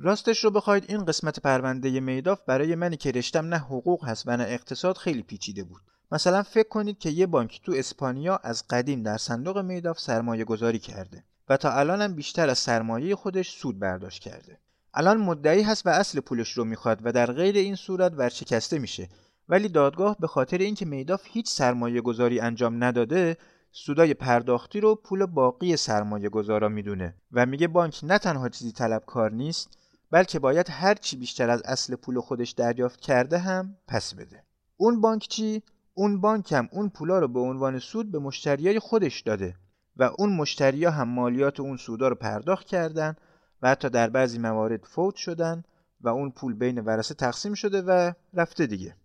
راستش 0.01 0.45
رو 0.45 0.51
بخواید 0.51 0.85
این 0.89 1.05
قسمت 1.05 1.41
پرونده 1.41 2.01
میداف 2.01 2.41
برای 2.47 2.75
منی 2.75 2.97
که 2.97 3.13
رشتم 3.13 3.47
نه 3.47 3.59
حقوق 3.59 4.05
هست 4.05 4.23
و 4.27 4.37
نه 4.37 4.45
اقتصاد 4.49 4.97
خیلی 4.97 5.23
پیچیده 5.23 5.65
بود. 5.65 5.81
مثلا 6.13 6.43
فکر 6.43 6.69
کنید 6.69 6.99
که 6.99 7.11
یه 7.11 7.27
بانک 7.27 7.61
تو 7.65 7.73
اسپانیا 7.77 8.41
از 8.43 8.65
قدیم 8.71 9.03
در 9.03 9.17
صندوق 9.17 9.59
میداف 9.59 10.01
سرمایه 10.01 10.45
گذاری 10.45 10.79
کرده 10.79 11.25
و 11.49 11.57
تا 11.57 11.73
الان 11.73 12.03
هم 12.03 12.15
بیشتر 12.15 12.49
از 12.49 12.59
سرمایه 12.59 13.17
خودش 13.17 13.51
سود 13.51 13.79
برداشت 13.79 14.23
کرده. 14.23 14.59
الان 14.95 15.17
مدعی 15.17 15.63
هست 15.63 15.87
و 15.87 15.91
اصل 15.91 16.21
پولش 16.21 16.53
رو 16.53 16.65
می‌خواد 16.65 17.01
و 17.03 17.13
در 17.13 17.33
غیر 17.33 17.57
این 17.57 17.75
صورت 17.75 18.13
ورشکسته 18.17 18.79
میشه 18.79 19.09
ولی 19.49 19.69
دادگاه 19.69 20.17
به 20.21 20.27
خاطر 20.27 20.59
اینکه 20.59 20.85
میداف 20.85 21.23
هیچ 21.25 21.49
سرمایه 21.49 22.01
گذاری 22.01 22.41
انجام 22.41 22.85
نداده 22.85 23.37
سودای 23.73 24.15
پرداختی 24.15 24.81
رو 24.81 24.95
پول 24.95 25.27
باقی 25.27 25.77
سرمایه 25.77 26.29
گذارا 26.29 26.69
می‌دونه 26.69 27.15
و 27.33 27.47
میگه 27.47 27.69
بانک 27.69 28.01
نه 28.03 28.19
تنها 28.19 28.49
چیزی 28.49 28.73
طلبکار 28.73 29.33
نیست 29.33 29.79
بلکه 30.11 30.39
باید 30.39 30.67
هر 30.71 30.95
چی 30.95 31.17
بیشتر 31.17 31.51
از 31.51 31.63
اصل 31.65 31.97
پول 31.97 32.21
خودش 32.21 32.51
دریافت 32.51 33.01
کرده 33.01 33.39
هم 33.39 33.77
پس 33.89 34.15
بده. 34.15 34.43
اون 34.77 35.01
بانک 35.01 35.29
چی؟ 35.29 35.63
اون 35.95 36.21
بانک 36.21 36.53
هم 36.53 36.69
اون 36.73 36.89
پولا 36.89 37.19
رو 37.19 37.29
به 37.29 37.41
عنوان 37.41 37.79
سود 37.79 38.13
به 38.13 38.19
مشتریای 38.19 38.79
خودش 38.79 39.21
داده 39.21 39.55
و 39.97 40.11
اون 40.19 40.37
مشتریا 40.37 40.91
هم 40.91 41.09
مالیات 41.09 41.61
اون 41.61 41.77
سودا 41.77 42.09
رو 42.09 42.15
پرداخت 42.15 42.67
کردن 42.67 43.17
و 43.63 43.69
حتی 43.69 43.89
در 43.89 44.11
بعضی 44.11 44.39
موارد 44.39 44.85
فوت 44.85 45.15
شدن 45.15 45.65
و 46.01 46.09
اون 46.09 46.31
پول 46.31 46.55
بین 46.55 46.79
ورثه 46.79 47.15
تقسیم 47.15 47.55
شده 47.55 47.83
و 47.83 48.13
رفته 48.35 48.67
دیگه. 48.67 48.97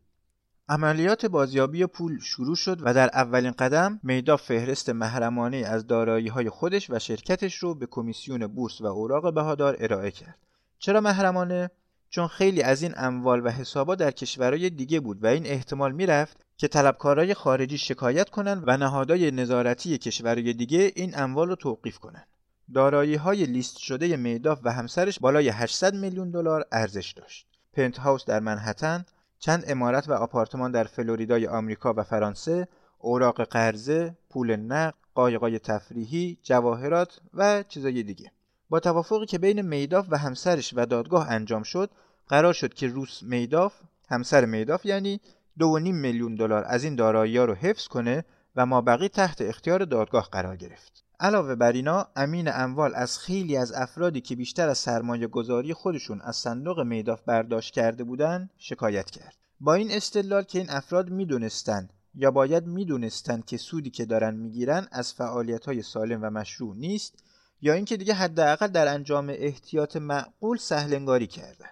عملیات 0.70 1.26
بازیابی 1.26 1.86
پول 1.86 2.20
شروع 2.20 2.56
شد 2.56 2.80
و 2.82 2.94
در 2.94 3.10
اولین 3.14 3.52
قدم 3.52 4.00
میدا 4.04 4.38
فهرست 4.38 4.90
محرمانه 4.90 5.58
از 5.58 5.88
دارایی 5.88 6.28
های 6.28 6.50
خودش 6.50 6.90
و 6.90 7.00
شرکتش 7.00 7.56
رو 7.56 7.76
به 7.76 7.86
کمیسیون 7.86 8.48
بورس 8.48 8.82
و 8.82 8.86
اوراق 8.86 9.34
بهادار 9.34 9.78
ارائه 9.80 10.12
کرد. 10.12 10.38
چرا 10.84 11.02
محرمانه؟ 11.02 11.72
چون 12.10 12.28
خیلی 12.28 12.62
از 12.62 12.84
این 12.84 12.94
اموال 12.98 13.46
و 13.46 13.50
حسابات 13.50 14.00
در 14.00 14.12
کشورهای 14.12 14.70
دیگه 14.70 15.00
بود 15.00 15.24
و 15.24 15.28
این 15.28 15.46
احتمال 15.46 15.92
می‌رفت 15.92 16.38
که 16.58 16.68
طلبکارای 16.68 17.34
خارجی 17.34 17.78
شکایت 17.78 18.30
کنند 18.30 18.64
و 18.68 18.78
نهادهای 18.78 19.32
نظارتی 19.32 19.98
کشورهای 19.98 20.54
دیگه 20.54 20.92
این 20.96 21.20
اموال 21.20 21.50
رو 21.50 21.56
توقیف 21.56 22.00
کنند. 22.00 22.28
دارایی 22.74 23.16
های 23.16 23.46
لیست 23.46 23.78
شده 23.78 24.18
میداف 24.18 24.60
و 24.64 24.72
همسرش 24.72 25.20
بالای 25.20 25.50
800 25.50 25.96
میلیون 25.96 26.32
دلار 26.32 26.66
ارزش 26.72 27.12
داشت. 27.12 27.48
پنت 27.74 27.98
هاوس 27.98 28.26
در 28.26 28.40
منحتن 28.40 29.06
چند 29.40 29.64
امارت 29.68 30.10
و 30.10 30.14
آپارتمان 30.14 30.72
در 30.72 30.84
فلوریدای 30.84 31.48
آمریکا 31.48 31.94
و 31.98 32.04
فرانسه، 32.04 32.68
اوراق 32.98 33.44
قرضه، 33.44 34.18
پول 34.30 34.56
نقد، 34.56 34.96
قایقای 35.16 35.60
تفریحی، 35.60 36.38
جواهرات 36.44 37.20
و 37.34 37.64
چیزای 37.64 38.04
دیگه. 38.04 38.32
با 38.74 38.80
توافقی 38.80 39.26
که 39.26 39.38
بین 39.38 39.62
میداف 39.62 40.06
و 40.10 40.18
همسرش 40.18 40.74
و 40.76 40.86
دادگاه 40.86 41.32
انجام 41.32 41.64
شد، 41.64 41.90
قرار 42.28 42.54
شد 42.54 42.74
که 42.74 42.88
روس 42.88 43.24
میداف، 43.24 43.74
همسر 44.10 44.46
میداف 44.46 44.86
یعنی 44.86 45.20
دو 45.60 45.80
نیم 45.80 45.96
میلیون 45.96 46.36
دلار 46.36 46.64
از 46.68 46.84
این 46.84 46.96
دارایی 46.96 47.38
رو 47.38 47.54
حفظ 47.54 47.88
کنه 47.88 48.26
و 48.56 48.66
ما 48.66 48.82
بقی 48.82 49.08
تحت 49.08 49.42
اختیار 49.42 49.86
دادگاه 49.86 50.30
قرار 50.32 50.56
گرفت. 50.56 51.04
علاوه 51.20 51.56
بر 51.56 51.72
اینا 51.72 52.08
امین 52.16 52.50
اموال 52.54 52.96
از 52.96 53.20
خیلی 53.20 53.58
از 53.58 53.72
افرادی 53.72 54.22
که 54.22 54.36
بیشتر 54.36 54.70
از 54.70 54.78
سرمایه 54.78 55.28
گذاری 55.28 55.74
خودشون 55.74 56.22
از 56.22 56.36
صندوق 56.36 56.80
میداف 56.80 57.22
برداشت 57.22 57.74
کرده 57.74 58.04
بودن 58.04 58.50
شکایت 58.58 59.10
کرد 59.10 59.36
با 59.60 59.74
این 59.74 59.92
استدلال 59.92 60.44
که 60.44 60.60
این 60.60 60.70
افراد 60.70 61.10
می‌دونستند 61.10 61.94
یا 62.16 62.32
باید 62.32 62.68
می‌دونستند 62.68 63.46
که 63.46 63.58
سودی 63.58 63.90
که 63.90 64.06
دارن 64.06 64.36
می‌گیرن 64.36 64.88
از 64.92 65.14
فعالیت 65.14 65.66
های 65.66 65.82
سالم 65.82 66.24
و 66.24 66.30
مشروع 66.30 66.76
نیست 66.76 67.24
یا 67.66 67.74
اینکه 67.74 67.98
دیگه 67.98 68.14
حداقل 68.14 68.68
در 68.68 68.88
انجام 68.88 69.30
احتیاط 69.30 69.96
معقول 69.98 70.58
سهلنگاری 70.58 71.28
کردن. 71.28 71.70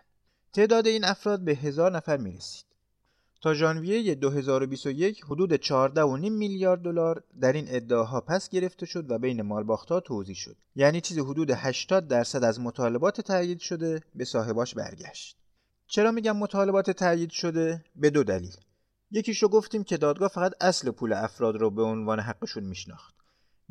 تعداد 0.54 0.88
این 0.88 1.06
افراد 1.06 1.40
به 1.40 1.52
هزار 1.52 1.92
نفر 1.92 2.18
می‌رسید. 2.18 2.66
تا 3.42 3.54
ژانویه 3.54 4.16
2021 4.16 5.24
حدود 5.26 5.56
14.5 5.56 6.30
میلیارد 6.30 6.82
دلار 6.82 7.24
در 7.42 7.54
این 7.54 7.66
ادعاها 7.70 8.22
پس 8.22 8.50
گرفته 8.50 8.86
شد 8.86 9.12
و 9.12 9.18
بین 9.18 9.42
مالباختها 9.42 10.00
توزیع 10.00 10.36
شد. 10.36 10.56
یعنی 10.76 11.02
چیزی 11.02 11.20
حدود 11.20 11.52
80 11.52 12.08
درصد 12.08 12.44
از 12.44 12.60
مطالبات 12.60 13.22
تایید 13.22 13.60
شده 13.60 14.02
به 14.16 14.26
صاحباش 14.26 14.76
برگشت. 14.76 15.38
چرا 15.88 16.12
میگم 16.12 16.38
مطالبات 16.38 16.92
تایید 16.92 17.30
شده؟ 17.30 17.86
به 17.96 18.10
دو 18.10 18.24
دلیل. 18.24 18.56
یکیشو 19.12 19.48
گفتیم 19.48 19.84
که 19.84 19.98
دادگاه 19.98 20.30
فقط 20.30 20.54
اصل 20.62 20.92
پول 20.92 21.14
افراد 21.14 21.56
رو 21.56 21.70
به 21.70 21.82
عنوان 21.82 22.20
حقشون 22.20 22.64
میشناخت. 22.64 23.21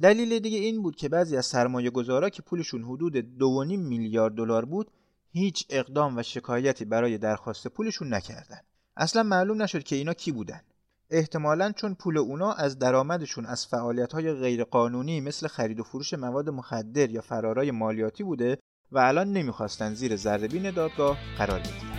دلیل 0.03 0.39
دیگه 0.39 0.59
این 0.59 0.83
بود 0.83 0.97
که 0.97 1.09
بعضی 1.09 1.37
از 1.37 1.47
سرمایه 1.47 1.91
گذارا 1.91 2.29
که 2.29 2.43
پولشون 2.43 2.85
حدود 2.85 3.17
2.5 3.17 3.79
میلیارد 3.79 4.35
دلار 4.35 4.65
بود 4.65 4.91
هیچ 5.33 5.67
اقدام 5.71 6.17
و 6.17 6.23
شکایتی 6.23 6.85
برای 6.85 7.19
درخواست 7.19 7.69
پولشون 7.69 8.15
نکردن. 8.15 8.61
اصلا 8.97 9.23
معلوم 9.23 9.63
نشد 9.63 9.83
که 9.83 9.97
اینا 9.97 10.15
کی 10.15 10.33
بودن. 10.33 10.61
احتمالا 11.11 11.73
چون 11.73 11.95
پول 11.95 12.19
اونا 12.19 12.53
از 12.53 12.79
درآمدشون 12.79 13.47
از 13.47 13.67
فعالیت 13.67 14.13
های 14.13 14.33
غیرقانونی 14.33 15.21
مثل 15.21 15.49
خرید 15.49 15.81
و 15.81 15.83
فروش 15.83 16.15
مواد 16.15 16.51
مخدر 16.51 17.11
یا 17.11 17.21
فرارای 17.21 17.71
مالیاتی 17.71 18.25
بوده 18.25 18.59
و 18.93 18.99
الان 18.99 19.33
نمی‌خواستن 19.33 19.95
زیر 19.95 20.17
ذرهبین 20.17 20.71
دادگاه 20.71 21.19
قرار 21.39 21.59
بگیرن. 21.61 21.90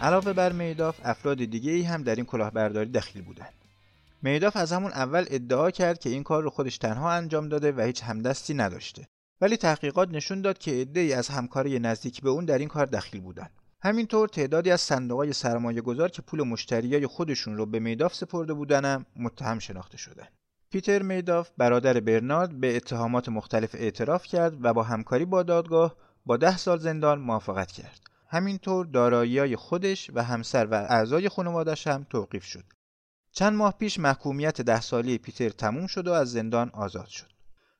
علاوه 0.00 0.32
بر 0.32 0.52
میداف 0.52 1.00
افراد 1.04 1.44
دیگه 1.44 1.72
ای 1.72 1.82
هم 1.82 2.02
در 2.02 2.14
این 2.14 2.24
کلاهبرداری 2.24 2.90
دخیل 2.90 3.22
بودند. 3.22 3.54
میداف 4.22 4.56
از 4.56 4.72
همون 4.72 4.92
اول 4.92 5.24
ادعا 5.30 5.70
کرد 5.70 5.98
که 5.98 6.10
این 6.10 6.22
کار 6.22 6.42
رو 6.42 6.50
خودش 6.50 6.78
تنها 6.78 7.10
انجام 7.12 7.48
داده 7.48 7.72
و 7.72 7.80
هیچ 7.80 8.02
همدستی 8.02 8.54
نداشته. 8.54 9.08
ولی 9.40 9.56
تحقیقات 9.56 10.08
نشون 10.08 10.42
داد 10.42 10.58
که 10.58 10.70
عده‌ای 10.70 11.12
از 11.12 11.28
همکاری 11.28 11.78
نزدیک 11.78 12.22
به 12.22 12.30
اون 12.30 12.44
در 12.44 12.58
این 12.58 12.68
کار 12.68 12.86
دخیل 12.86 13.20
بودند. 13.20 13.50
همینطور 13.82 14.28
تعدادی 14.28 14.70
از 14.70 14.80
صندوقهای 14.80 15.32
سرمایه 15.32 15.80
گذار 15.80 16.08
که 16.08 16.22
پول 16.22 16.42
مشتریای 16.42 17.06
خودشون 17.06 17.56
رو 17.56 17.66
به 17.66 17.78
میداف 17.78 18.14
سپرده 18.14 18.54
بودن 18.54 19.06
متهم 19.16 19.58
شناخته 19.58 19.98
شدن. 19.98 20.28
پیتر 20.70 21.02
میداف 21.02 21.50
برادر 21.58 22.00
برنارد 22.00 22.60
به 22.60 22.76
اتهامات 22.76 23.28
مختلف 23.28 23.74
اعتراف 23.74 24.26
کرد 24.26 24.64
و 24.64 24.74
با 24.74 24.82
همکاری 24.82 25.24
با 25.24 25.42
دادگاه 25.42 25.96
با 26.26 26.36
ده 26.36 26.56
سال 26.56 26.78
زندان 26.78 27.18
موافقت 27.18 27.72
کرد. 27.72 28.09
همینطور 28.32 28.86
دارایی‌های 28.86 29.56
خودش 29.56 30.10
و 30.14 30.22
همسر 30.22 30.66
و 30.66 30.74
اعضای 30.74 31.28
خانوادش 31.28 31.86
هم 31.86 32.06
توقیف 32.10 32.44
شد. 32.44 32.64
چند 33.32 33.52
ماه 33.52 33.74
پیش 33.78 33.98
محکومیت 33.98 34.60
ده 34.60 34.80
سالی 34.80 35.18
پیتر 35.18 35.48
تموم 35.48 35.86
شد 35.86 36.08
و 36.08 36.12
از 36.12 36.32
زندان 36.32 36.70
آزاد 36.70 37.06
شد. 37.06 37.30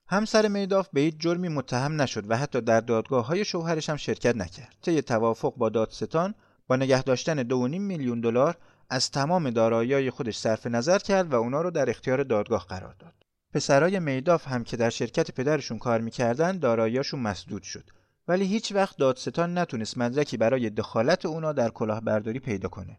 همسر 0.09 0.49
میداف 0.49 0.89
به 0.93 1.01
هیچ 1.01 1.15
جرمی 1.19 1.49
متهم 1.49 2.03
نشد 2.03 2.31
و 2.31 2.37
حتی 2.37 2.61
در 2.61 2.81
دادگاه 2.81 3.27
های 3.27 3.45
شوهرش 3.45 3.91
هم 3.91 3.97
شرکت 3.97 4.37
نکرد. 4.37 4.77
طی 4.83 5.03
توافق 5.03 5.55
با 5.57 5.69
دادستان 5.69 6.35
با 6.67 6.77
نگه 6.77 7.03
داشتن 7.03 7.43
2.5 7.43 7.79
میلیون 7.79 8.21
دلار 8.21 8.57
از 8.91 9.11
تمام 9.11 9.51
دارایی‌های 9.51 10.11
خودش 10.11 10.39
صرف 10.39 10.67
نظر 10.67 10.99
کرد 10.99 11.33
و 11.33 11.37
اونا 11.37 11.63
رو 11.63 11.71
در 11.71 11.91
اختیار 11.91 12.23
دادگاه 12.23 12.67
قرار 12.69 12.95
داد. 12.99 13.15
پسرای 13.55 13.99
میداف 13.99 14.49
هم 14.49 14.65
که 14.65 14.77
در 14.77 14.91
شرکت 14.91 15.31
پدرشون 15.31 15.79
کار 15.79 16.01
می‌کردن 16.01 16.59
داراییاشون 16.59 17.21
مسدود 17.21 17.63
شد 17.63 17.85
ولی 18.29 18.45
هیچ 18.45 18.73
وقت 18.73 18.97
دادستان 18.97 19.59
نتونست 19.59 19.99
مدرکی 19.99 20.37
برای 20.37 20.71
دخالت 20.71 21.27
اونا 21.27 21.53
در 21.53 21.69
کلاهبرداری 21.69 22.39
پیدا 22.39 22.69
کنه. 22.69 22.99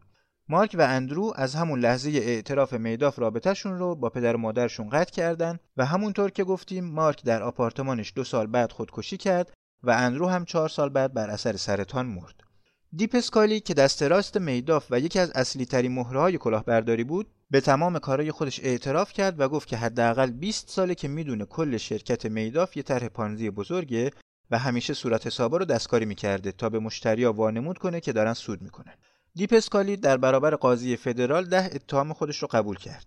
مارک 0.50 0.76
و 0.80 0.82
اندرو 0.82 1.34
از 1.36 1.56
همون 1.56 1.80
لحظه 1.80 2.10
اعتراف 2.10 2.74
میداف 2.74 3.20
رابطهشون 3.20 3.78
رو 3.78 3.96
با 3.96 4.10
پدر 4.10 4.36
و 4.36 4.40
مادرشون 4.40 4.90
قطع 4.90 5.12
کردن 5.12 5.60
و 5.78 5.86
همونطور 5.86 6.30
که 6.32 6.44
گفتیم 6.44 6.86
مارک 6.86 7.24
در 7.24 7.44
آپارتمانش 7.44 8.14
دو 8.16 8.24
سال 8.24 8.48
بعد 8.48 8.72
خودکشی 8.72 9.18
کرد 9.18 9.54
و 9.84 9.92
اندرو 9.92 10.28
هم 10.28 10.46
چهار 10.46 10.70
سال 10.70 10.90
بعد 10.90 11.14
بر 11.14 11.30
اثر 11.30 11.58
سرطان 11.58 12.06
مرد. 12.06 12.36
دیپاسکالی 12.94 13.60
که 13.60 13.74
دست 13.74 14.04
راست 14.04 14.38
میداف 14.38 14.88
و 14.90 15.00
یکی 15.00 15.20
از 15.20 15.32
اصلی 15.36 15.66
ترین 15.66 15.92
مهره‌های 15.92 16.38
کلاهبرداری 16.38 17.04
بود 17.04 17.28
به 17.52 17.62
تمام 17.62 18.00
کارهای 18.00 18.32
خودش 18.32 18.60
اعتراف 18.64 19.14
کرد 19.14 19.40
و 19.40 19.50
گفت 19.50 19.68
که 19.68 19.78
حداقل 19.78 20.32
20 20.32 20.70
ساله 20.70 20.96
که 20.96 21.08
می‌دونه 21.08 21.46
کل 21.46 21.78
شرکت 21.78 22.26
میداف 22.26 22.78
یه 22.78 22.84
طرح 22.84 23.08
پانزی 23.08 23.50
بزرگه 23.50 24.12
و 24.52 24.58
همیشه 24.58 24.94
صورت 24.94 25.28
حسابا 25.28 25.58
رو 25.58 25.66
دستکاری 25.66 26.06
می‌کرده 26.06 26.52
تا 26.52 26.70
به 26.70 26.80
مشتریا 26.80 27.34
وانمود 27.34 27.78
کنه 27.78 28.00
که 28.00 28.14
دارن 28.14 28.34
سود 28.34 28.62
می‌کنن. 28.62 28.94
دی‌پاسکالی 29.36 29.98
در 29.98 30.18
برابر 30.18 30.56
قاضی 30.56 30.98
فدرال 30.98 31.46
ده 31.46 31.66
اتهام 31.66 32.14
خودش 32.14 32.38
رو 32.38 32.48
قبول 32.52 32.78
کرد. 32.78 33.06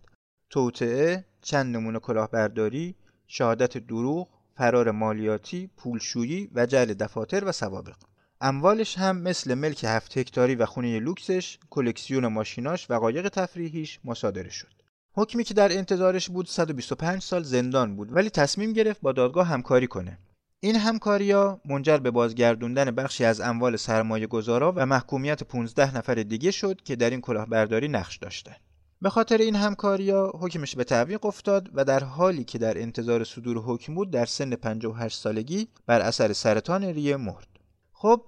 توطئه، 0.50 1.24
چند 1.42 1.76
نمونه 1.76 1.98
کلاهبرداری، 1.98 2.94
شهادت 3.26 3.78
دروغ، 3.78 4.28
فرار 4.56 4.90
مالیاتی، 4.90 5.70
پولشویی 5.76 6.50
و 6.54 6.66
جعل 6.66 6.94
دفاتر 6.94 7.44
و 7.44 7.52
سوابق. 7.52 7.96
اموالش 8.40 8.98
هم 8.98 9.18
مثل 9.18 9.54
ملک 9.54 9.84
هفت 9.84 10.18
هکتاری 10.18 10.54
و 10.54 10.66
خونه 10.66 11.00
لوکسش، 11.00 11.58
کلکسیون 11.70 12.26
ماشیناش 12.26 12.90
و 12.90 12.94
قایق 12.94 13.28
تفریحیش 13.28 14.00
مصادره 14.04 14.50
شد. 14.50 14.72
حکمی 15.12 15.44
که 15.44 15.54
در 15.54 15.78
انتظارش 15.78 16.30
بود 16.30 16.48
125 16.48 17.22
سال 17.22 17.42
زندان 17.42 17.96
بود 17.96 18.16
ولی 18.16 18.30
تصمیم 18.30 18.72
گرفت 18.72 19.00
با 19.00 19.12
دادگاه 19.12 19.46
همکاری 19.46 19.86
کنه 19.86 20.18
این 20.64 20.76
همکاریا 20.76 21.60
منجر 21.64 21.96
به 21.96 22.10
بازگردوندن 22.10 22.90
بخشی 22.90 23.24
از 23.24 23.40
اموال 23.40 23.76
سرمایه 23.76 24.26
گذارا 24.26 24.72
و 24.76 24.86
محکومیت 24.86 25.42
15 25.42 25.96
نفر 25.96 26.14
دیگه 26.14 26.50
شد 26.50 26.80
که 26.84 26.96
در 26.96 27.10
این 27.10 27.20
کلاهبرداری 27.20 27.88
نقش 27.88 28.16
داشتند. 28.16 28.56
به 29.02 29.10
خاطر 29.10 29.38
این 29.38 29.54
همکاریا 29.54 30.32
حکمش 30.40 30.76
به 30.76 30.84
تعویق 30.84 31.26
افتاد 31.26 31.70
و 31.74 31.84
در 31.84 32.04
حالی 32.04 32.44
که 32.44 32.58
در 32.58 32.78
انتظار 32.78 33.24
صدور 33.24 33.58
حکم 33.58 33.94
بود 33.94 34.10
در 34.10 34.24
سن 34.24 34.50
58 34.50 35.18
سالگی 35.18 35.68
بر 35.86 36.00
اثر 36.00 36.32
سرطان 36.32 36.84
ریه 36.84 37.16
مرد. 37.16 37.48
خب 37.92 38.22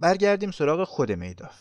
برگردیم 0.00 0.50
سراغ 0.50 0.84
خود 0.84 1.12
میداف. 1.12 1.56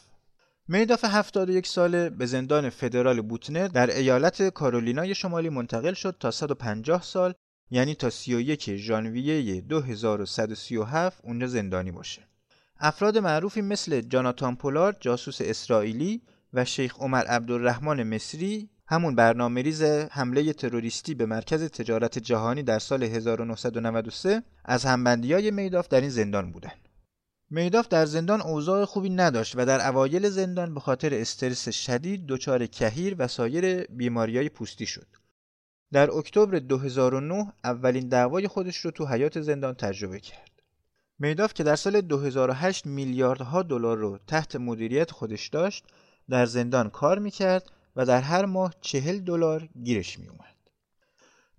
میداف 0.67 1.05
71 1.05 1.67
ساله 1.67 2.09
به 2.09 2.25
زندان 2.25 2.69
فدرال 2.69 3.21
بوتنر 3.21 3.67
در 3.67 3.97
ایالت 3.97 4.49
کارولینای 4.49 5.15
شمالی 5.15 5.49
منتقل 5.49 5.93
شد 5.93 6.15
تا 6.19 6.31
150 6.31 7.01
سال 7.01 7.33
یعنی 7.71 7.95
تا 7.95 8.09
31 8.09 8.75
ژانویه 8.75 9.61
2137 9.61 11.19
اونجا 11.23 11.47
زندانی 11.47 11.91
باشه. 11.91 12.21
افراد 12.79 13.17
معروفی 13.17 13.61
مثل 13.61 14.01
جاناتان 14.01 14.55
پولارد 14.55 14.97
جاسوس 14.99 15.41
اسرائیلی 15.41 16.21
و 16.53 16.65
شیخ 16.65 16.95
عمر 16.99 17.23
عبدالرحمن 17.23 18.03
مصری 18.03 18.69
همون 18.87 19.15
برنامه 19.15 19.61
ریز 19.61 19.83
حمله 19.83 20.53
تروریستی 20.53 21.13
به 21.13 21.25
مرکز 21.25 21.63
تجارت 21.63 22.19
جهانی 22.19 22.63
در 22.63 22.79
سال 22.79 23.03
1993 23.03 24.43
از 24.65 24.85
همبندی 24.85 25.33
های 25.33 25.51
میداف 25.51 25.87
در 25.87 26.01
این 26.01 26.09
زندان 26.09 26.51
بودن. 26.51 26.71
میداف 27.49 27.87
در 27.87 28.05
زندان 28.05 28.41
اوضاع 28.41 28.85
خوبی 28.85 29.09
نداشت 29.09 29.53
و 29.57 29.65
در 29.65 29.89
اوایل 29.89 30.29
زندان 30.29 30.73
به 30.73 30.79
خاطر 30.79 31.13
استرس 31.13 31.69
شدید 31.69 32.25
دچار 32.27 32.65
کهیر 32.65 33.15
و 33.19 33.27
سایر 33.27 33.83
بیماریهای 33.83 34.49
پوستی 34.49 34.85
شد. 34.85 35.07
در 35.93 36.11
اکتبر 36.11 36.59
2009 36.59 37.53
اولین 37.63 38.07
دعوای 38.07 38.47
خودش 38.47 38.77
رو 38.77 38.91
تو 38.91 39.05
حیات 39.05 39.41
زندان 39.41 39.73
تجربه 39.73 40.19
کرد. 40.19 40.51
میداف 41.19 41.53
که 41.53 41.63
در 41.63 41.75
سال 41.75 42.01
2008 42.01 42.85
میلیاردها 42.85 43.63
دلار 43.63 43.97
رو 43.97 44.19
تحت 44.27 44.55
مدیریت 44.55 45.11
خودش 45.11 45.47
داشت، 45.47 45.85
در 46.29 46.45
زندان 46.45 46.89
کار 46.89 47.19
می‌کرد 47.19 47.71
و 47.95 48.05
در 48.05 48.21
هر 48.21 48.45
ماه 48.45 48.73
چهل 48.81 49.19
دلار 49.19 49.69
گیرش 49.83 50.19
میومد. 50.19 50.55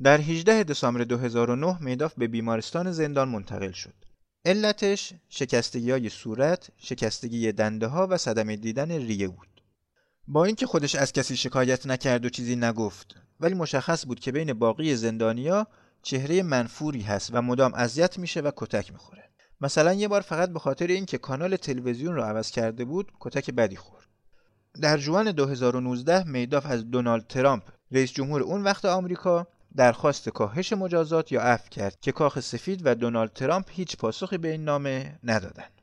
در 0.03 0.21
18 0.21 0.65
دسامبر 0.65 1.05
2009 1.05 1.83
میداف 1.83 2.15
به 2.15 2.27
بیمارستان 2.27 2.93
زندان 2.93 3.29
منتقل 3.29 3.73
شد. 3.73 3.95
علتش 4.45 5.13
شکستگی 5.29 5.91
های 5.91 6.09
صورت، 6.09 6.71
شکستگی 6.77 7.53
دنده 7.53 7.87
ها 7.87 8.07
و 8.11 8.17
صدمه 8.17 8.57
دیدن 8.57 8.91
ریه 8.91 9.29
بود. 9.29 9.63
با 10.29 10.45
اینکه 10.45 10.67
خودش 10.67 10.95
از 10.95 11.13
کسی 11.13 11.37
شکایت 11.37 11.87
نکرد 11.87 12.25
و 12.25 12.29
چیزی 12.29 12.57
نگفت 12.57 13.22
ولی 13.43 13.55
مشخص 13.55 14.07
بود 14.07 14.21
که 14.21 14.33
بین 14.33 14.53
باقی 14.53 14.97
زندانیا 14.97 15.67
چهره 16.03 16.43
منفوری 16.43 17.03
هست 17.03 17.31
و 17.33 17.43
مدام 17.43 17.75
اذیت 17.75 18.19
میشه 18.19 18.41
و 18.41 18.51
کتک 18.57 18.93
می‌خوره. 18.93 19.31
مثلا 19.61 19.93
یه 19.93 20.09
بار 20.09 20.21
فقط 20.21 20.51
به 20.51 20.59
خاطر 20.59 20.87
اینکه 20.87 21.19
کانال 21.19 21.57
تلویزیون 21.57 22.15
رو 22.15 22.23
عوض 22.23 22.51
کرده 22.51 22.85
بود 22.85 23.13
کتک 23.21 23.51
بدی 23.51 23.77
خورد. 23.77 24.07
در 24.81 24.99
جوان 24.99 25.33
2019 25.33 26.25
میداف 26.25 26.67
از 26.67 26.91
دونالد 26.91 27.27
ترامپ 27.27 27.63
رئیس 27.93 28.13
جمهور 28.13 28.43
اون 28.43 28.63
وقت 28.63 28.85
آمریکا 28.85 29.47
درخواست 29.77 30.29
کاهش 30.29 30.73
مجازات 30.73 31.33
یا 31.33 31.41
عفو 31.41 31.69
کرد 31.71 32.01
که 32.01 32.13
کاخ 32.13 32.41
سفید 32.41 32.81
و 32.85 32.95
دونالد 32.95 33.33
ترامپ 33.33 33.65
هیچ 33.71 33.97
پاسخی 33.97 34.39
به 34.39 34.51
این 34.51 34.65
نامه 34.65 35.19
ندادند 35.25 35.82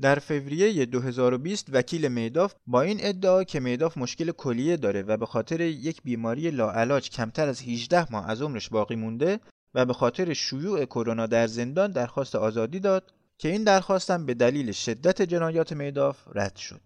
در 0.00 0.18
فوریه 0.18 0.86
2020 0.86 1.66
وکیل 1.72 2.08
میداف 2.08 2.54
با 2.66 2.82
این 2.82 2.98
ادعا 3.00 3.44
که 3.44 3.60
میداف 3.60 3.98
مشکل 3.98 4.30
کلیه 4.30 4.76
داره 4.76 5.02
و 5.02 5.16
به 5.16 5.26
خاطر 5.26 5.60
یک 5.60 6.02
بیماری 6.02 6.50
لاعلاج 6.50 7.10
کمتر 7.10 7.48
از 7.48 7.62
18 7.62 8.12
ماه 8.12 8.30
از 8.30 8.42
عمرش 8.42 8.68
باقی 8.68 8.96
مونده 8.96 9.40
و 9.74 9.84
به 9.84 9.92
خاطر 9.92 10.32
شیوع 10.32 10.84
کرونا 10.84 11.26
در 11.26 11.46
زندان 11.46 11.92
درخواست 11.92 12.34
آزادی 12.34 12.80
داد 12.80 13.12
که 13.38 13.48
این 13.48 13.64
درخواستم 13.64 14.26
به 14.26 14.34
دلیل 14.34 14.72
شدت 14.72 15.22
جنایات 15.22 15.72
میداف 15.72 16.18
رد 16.34 16.56
شد. 16.56 16.80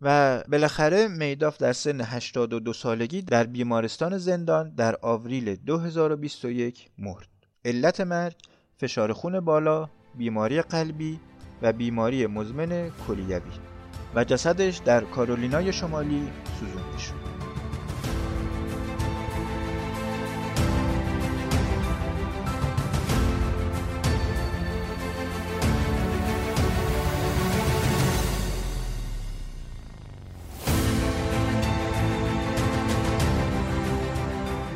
و 0.00 0.42
بالاخره 0.48 1.08
میداف 1.08 1.56
در 1.56 1.72
سن 1.72 2.00
82 2.00 2.72
سالگی 2.72 3.22
در 3.22 3.44
بیمارستان 3.44 4.18
زندان 4.18 4.74
در 4.74 4.96
آوریل 5.02 5.56
2021 5.56 6.90
مرد. 6.98 7.28
علت 7.64 8.00
مرگ 8.00 8.36
فشار 8.76 9.12
خون 9.12 9.40
بالا، 9.40 9.88
بیماری 10.14 10.62
قلبی 10.62 11.20
و 11.62 11.72
بیماری 11.72 12.26
مزمن 12.26 12.90
کلیوی 13.06 13.40
و 14.14 14.24
جسدش 14.24 14.78
در 14.78 15.04
کارولینای 15.04 15.72
شمالی 15.72 16.28
سوزونده 16.60 16.98
شد. 16.98 17.30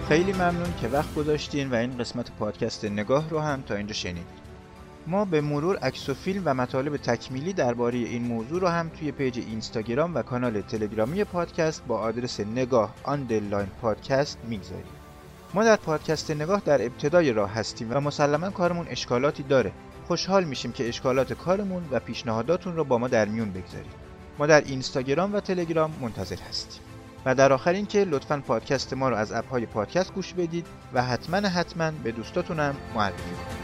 خیلی 0.09 0.33
ممنون 0.33 0.75
که 0.81 0.89
وقت 0.89 1.15
گذاشتین 1.15 1.71
و 1.71 1.75
این 1.75 1.99
قسمت 1.99 2.31
پادکست 2.33 2.85
نگاه 2.85 3.31
رو 3.31 3.41
هم 3.41 3.63
تا 3.63 3.75
اینجا 3.75 3.95
شنید 3.95 4.44
ما 5.07 5.25
به 5.25 5.41
مرور 5.41 5.77
عکس 5.77 6.09
و 6.09 6.15
فیلم 6.15 6.43
و 6.45 6.55
مطالب 6.55 6.97
تکمیلی 6.97 7.53
درباره 7.53 7.99
این 7.99 8.23
موضوع 8.23 8.61
رو 8.61 8.69
هم 8.69 8.89
توی 8.89 9.13
پیج 9.13 9.39
اینستاگرام 9.39 10.15
و 10.15 10.23
کانال 10.23 10.61
تلگرامی 10.61 11.25
پادکست 11.25 11.83
با 11.87 11.99
آدرس 11.99 12.41
نگاه 12.41 12.95
underline 13.03 13.67
پادکست 13.83 14.39
می‌گذاریم. 14.49 14.93
ما 15.55 15.65
در 15.65 15.77
پادکست 15.77 16.31
نگاه 16.31 16.63
در 16.65 16.83
ابتدای 16.83 17.33
راه 17.33 17.51
هستیم 17.51 17.89
و 17.91 18.01
مسلما 18.01 18.51
کارمون 18.51 18.87
اشکالاتی 18.91 19.43
داره. 19.43 19.73
خوشحال 20.07 20.45
میشیم 20.45 20.73
که 20.73 20.89
اشکالات 20.89 21.33
کارمون 21.33 21.83
و 21.91 22.01
پیشنهاداتون 22.01 22.77
رو 22.77 22.85
با 22.85 22.99
ما 22.99 23.09
در 23.09 23.29
میون 23.29 23.51
بگذارید. 23.51 23.93
ما 24.39 24.47
در 24.47 24.61
اینستاگرام 24.61 25.35
و 25.35 25.41
تلگرام 25.41 25.93
منتظر 26.01 26.39
هستیم. 26.49 26.83
و 27.25 27.35
در 27.35 27.53
آخر 27.53 27.73
اینکه 27.73 28.05
لطفا 28.05 28.43
پادکست 28.47 28.93
ما 28.93 29.09
رو 29.09 29.17
از 29.17 29.33
اپهای 29.33 29.67
پادکست 29.67 30.15
گوش 30.15 30.35
بدید 30.35 30.67
و 30.95 31.03
حتما 31.03 31.37
حتما 31.37 31.91
به 31.91 32.13
دوستاتونم 32.13 32.75
معرفی 32.95 33.23
کنید. 33.23 33.64